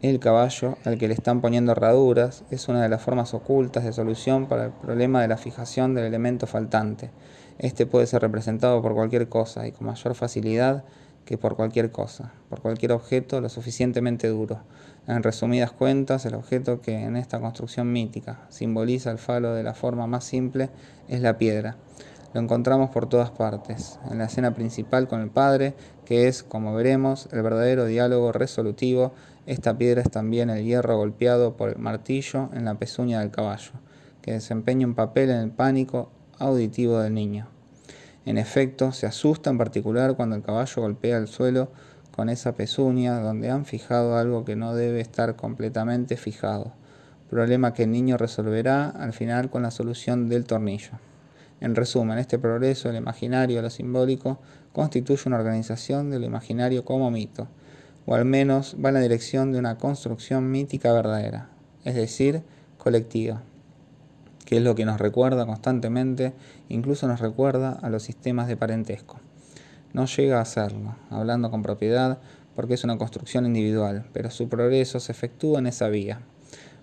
el 0.02 0.18
caballo 0.18 0.76
al 0.84 0.98
que 0.98 1.06
le 1.08 1.14
están 1.14 1.40
poniendo 1.40 1.72
herraduras 1.72 2.44
es 2.50 2.68
una 2.68 2.82
de 2.82 2.88
las 2.88 3.00
formas 3.00 3.32
ocultas 3.32 3.84
de 3.84 3.92
solución 3.92 4.46
para 4.46 4.66
el 4.66 4.72
problema 4.72 5.22
de 5.22 5.28
la 5.28 5.38
fijación 5.38 5.94
del 5.94 6.04
elemento 6.04 6.46
faltante. 6.46 7.10
Este 7.58 7.86
puede 7.86 8.06
ser 8.06 8.22
representado 8.22 8.82
por 8.82 8.94
cualquier 8.94 9.28
cosa 9.28 9.66
y 9.68 9.72
con 9.72 9.86
mayor 9.86 10.14
facilidad 10.14 10.84
que 11.24 11.38
por 11.38 11.56
cualquier 11.56 11.90
cosa, 11.92 12.32
por 12.48 12.60
cualquier 12.60 12.92
objeto 12.92 13.40
lo 13.40 13.48
suficientemente 13.48 14.28
duro. 14.28 14.60
En 15.08 15.22
resumidas 15.22 15.70
cuentas, 15.70 16.26
el 16.26 16.34
objeto 16.34 16.80
que 16.80 17.04
en 17.04 17.16
esta 17.16 17.38
construcción 17.38 17.92
mítica 17.92 18.40
simboliza 18.48 19.12
el 19.12 19.18
falo 19.18 19.54
de 19.54 19.62
la 19.62 19.72
forma 19.72 20.08
más 20.08 20.24
simple 20.24 20.68
es 21.08 21.20
la 21.20 21.38
piedra. 21.38 21.76
Lo 22.34 22.40
encontramos 22.40 22.90
por 22.90 23.08
todas 23.08 23.30
partes, 23.30 24.00
en 24.10 24.18
la 24.18 24.24
escena 24.24 24.54
principal 24.54 25.06
con 25.06 25.20
el 25.20 25.30
Padre, 25.30 25.74
que 26.04 26.26
es, 26.26 26.42
como 26.42 26.74
veremos, 26.74 27.28
el 27.30 27.42
verdadero 27.42 27.86
diálogo 27.86 28.32
resolutivo. 28.32 29.12
Esta 29.46 29.78
piedra 29.78 30.02
es 30.02 30.10
también 30.10 30.50
el 30.50 30.64
hierro 30.64 30.96
golpeado 30.96 31.56
por 31.56 31.68
el 31.68 31.78
martillo 31.78 32.50
en 32.52 32.64
la 32.64 32.74
pezuña 32.74 33.20
del 33.20 33.30
caballo, 33.30 33.72
que 34.22 34.32
desempeña 34.32 34.88
un 34.88 34.96
papel 34.96 35.30
en 35.30 35.38
el 35.38 35.50
pánico 35.50 36.10
auditivo 36.38 36.98
del 36.98 37.14
niño. 37.14 37.46
En 38.24 38.38
efecto, 38.38 38.90
se 38.90 39.06
asusta 39.06 39.50
en 39.50 39.58
particular 39.58 40.16
cuando 40.16 40.34
el 40.34 40.42
caballo 40.42 40.82
golpea 40.82 41.16
el 41.16 41.28
suelo 41.28 41.70
con 42.16 42.30
esa 42.30 42.52
pezuña 42.52 43.20
donde 43.20 43.50
han 43.50 43.66
fijado 43.66 44.16
algo 44.16 44.46
que 44.46 44.56
no 44.56 44.74
debe 44.74 45.00
estar 45.02 45.36
completamente 45.36 46.16
fijado, 46.16 46.72
problema 47.28 47.74
que 47.74 47.82
el 47.82 47.90
niño 47.90 48.16
resolverá 48.16 48.88
al 48.88 49.12
final 49.12 49.50
con 49.50 49.62
la 49.62 49.70
solución 49.70 50.30
del 50.30 50.46
tornillo. 50.46 50.92
En 51.60 51.74
resumen, 51.74 52.16
este 52.16 52.38
progreso 52.38 52.88
del 52.88 52.96
imaginario 52.96 53.60
lo 53.60 53.68
simbólico 53.68 54.38
constituye 54.72 55.24
una 55.26 55.36
organización 55.36 56.10
de 56.10 56.18
lo 56.18 56.24
imaginario 56.24 56.86
como 56.86 57.10
mito, 57.10 57.48
o 58.06 58.14
al 58.14 58.24
menos 58.24 58.76
va 58.82 58.88
en 58.88 58.94
la 58.94 59.00
dirección 59.00 59.52
de 59.52 59.58
una 59.58 59.76
construcción 59.76 60.50
mítica 60.50 60.94
verdadera, 60.94 61.50
es 61.84 61.96
decir, 61.96 62.42
colectiva, 62.78 63.42
que 64.46 64.56
es 64.56 64.62
lo 64.62 64.74
que 64.74 64.86
nos 64.86 64.98
recuerda 64.98 65.44
constantemente, 65.44 66.32
incluso 66.70 67.06
nos 67.08 67.20
recuerda 67.20 67.72
a 67.72 67.90
los 67.90 68.04
sistemas 68.04 68.48
de 68.48 68.56
parentesco 68.56 69.20
no 69.96 70.04
llega 70.04 70.36
a 70.36 70.42
hacerlo, 70.42 70.94
hablando 71.08 71.50
con 71.50 71.62
propiedad, 71.62 72.18
porque 72.54 72.74
es 72.74 72.84
una 72.84 72.98
construcción 72.98 73.46
individual, 73.46 74.04
pero 74.12 74.30
su 74.30 74.46
progreso 74.46 75.00
se 75.00 75.10
efectúa 75.10 75.58
en 75.58 75.66
esa 75.66 75.88
vía. 75.88 76.20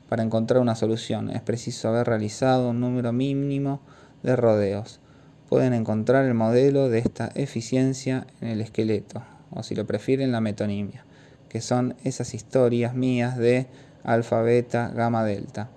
Para 0.09 0.23
encontrar 0.23 0.59
una 0.59 0.73
solución 0.73 1.29
es 1.29 1.43
preciso 1.43 1.89
haber 1.89 2.07
realizado 2.07 2.71
un 2.71 2.79
número 2.79 3.13
mínimo 3.13 3.81
de 4.23 4.35
rodeos. 4.35 4.99
Pueden 5.47 5.73
encontrar 5.73 6.25
el 6.25 6.33
modelo 6.33 6.89
de 6.89 6.97
esta 6.97 7.29
eficiencia 7.35 8.25
en 8.41 8.47
el 8.47 8.61
esqueleto, 8.61 9.21
o 9.51 9.61
si 9.61 9.75
lo 9.75 9.85
prefieren, 9.85 10.31
la 10.31 10.41
metonimia, 10.41 11.05
que 11.49 11.61
son 11.61 11.95
esas 12.03 12.33
historias 12.33 12.95
mías 12.95 13.37
de 13.37 13.67
alfa, 14.03 14.41
beta, 14.41 14.89
gamma, 14.89 15.23
delta. 15.23 15.69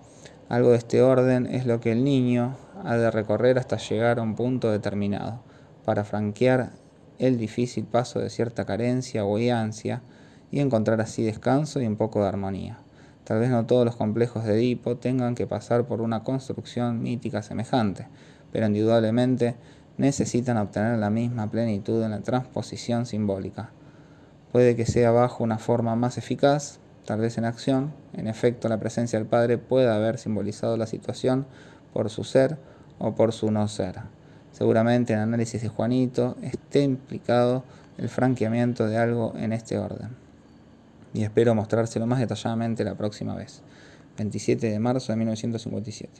Algo 0.48 0.70
de 0.70 0.78
este 0.78 1.02
orden 1.02 1.44
es 1.44 1.66
lo 1.66 1.80
que 1.80 1.92
el 1.92 2.02
niño 2.02 2.56
ha 2.82 2.96
de 2.96 3.10
recorrer 3.10 3.58
hasta 3.58 3.76
llegar 3.76 4.20
a 4.20 4.22
un 4.22 4.36
punto 4.36 4.72
determinado, 4.72 5.42
para 5.84 6.02
franquear 6.02 6.70
el 7.18 7.38
difícil 7.38 7.84
paso 7.84 8.20
de 8.20 8.30
cierta 8.30 8.64
carencia 8.64 9.24
o 9.24 9.36
ansia 9.52 10.02
y 10.50 10.60
encontrar 10.60 11.00
así 11.00 11.22
descanso 11.22 11.80
y 11.80 11.86
un 11.86 11.96
poco 11.96 12.22
de 12.22 12.28
armonía. 12.28 12.78
Tal 13.24 13.40
vez 13.40 13.50
no 13.50 13.66
todos 13.66 13.84
los 13.84 13.96
complejos 13.96 14.44
de 14.44 14.54
Edipo 14.54 14.96
tengan 14.96 15.34
que 15.34 15.46
pasar 15.46 15.86
por 15.86 16.00
una 16.00 16.22
construcción 16.22 17.02
mítica 17.02 17.42
semejante, 17.42 18.06
pero 18.52 18.66
indudablemente 18.66 19.56
necesitan 19.98 20.58
obtener 20.58 20.98
la 20.98 21.10
misma 21.10 21.50
plenitud 21.50 22.02
en 22.04 22.12
la 22.12 22.20
transposición 22.20 23.06
simbólica. 23.06 23.70
Puede 24.52 24.76
que 24.76 24.86
sea 24.86 25.10
bajo 25.10 25.42
una 25.42 25.58
forma 25.58 25.96
más 25.96 26.18
eficaz, 26.18 26.78
tal 27.04 27.20
vez 27.20 27.36
en 27.38 27.44
acción, 27.44 27.92
en 28.12 28.28
efecto 28.28 28.68
la 28.68 28.78
presencia 28.78 29.18
del 29.18 29.28
Padre 29.28 29.58
puede 29.58 29.90
haber 29.90 30.18
simbolizado 30.18 30.76
la 30.76 30.86
situación 30.86 31.46
por 31.92 32.10
su 32.10 32.24
ser 32.24 32.58
o 32.98 33.14
por 33.14 33.32
su 33.32 33.50
no 33.50 33.66
ser. 33.68 34.15
Seguramente 34.56 35.12
en 35.12 35.18
el 35.18 35.24
análisis 35.24 35.60
de 35.60 35.68
Juanito 35.68 36.34
esté 36.40 36.82
implicado 36.82 37.62
el 37.98 38.08
franqueamiento 38.08 38.86
de 38.86 38.96
algo 38.96 39.34
en 39.36 39.52
este 39.52 39.76
orden. 39.76 40.08
Y 41.12 41.24
espero 41.24 41.54
mostrárselo 41.54 42.06
más 42.06 42.20
detalladamente 42.20 42.82
la 42.82 42.94
próxima 42.94 43.34
vez. 43.34 43.60
27 44.16 44.70
de 44.70 44.78
marzo 44.78 45.12
de 45.12 45.16
1957. 45.18 46.10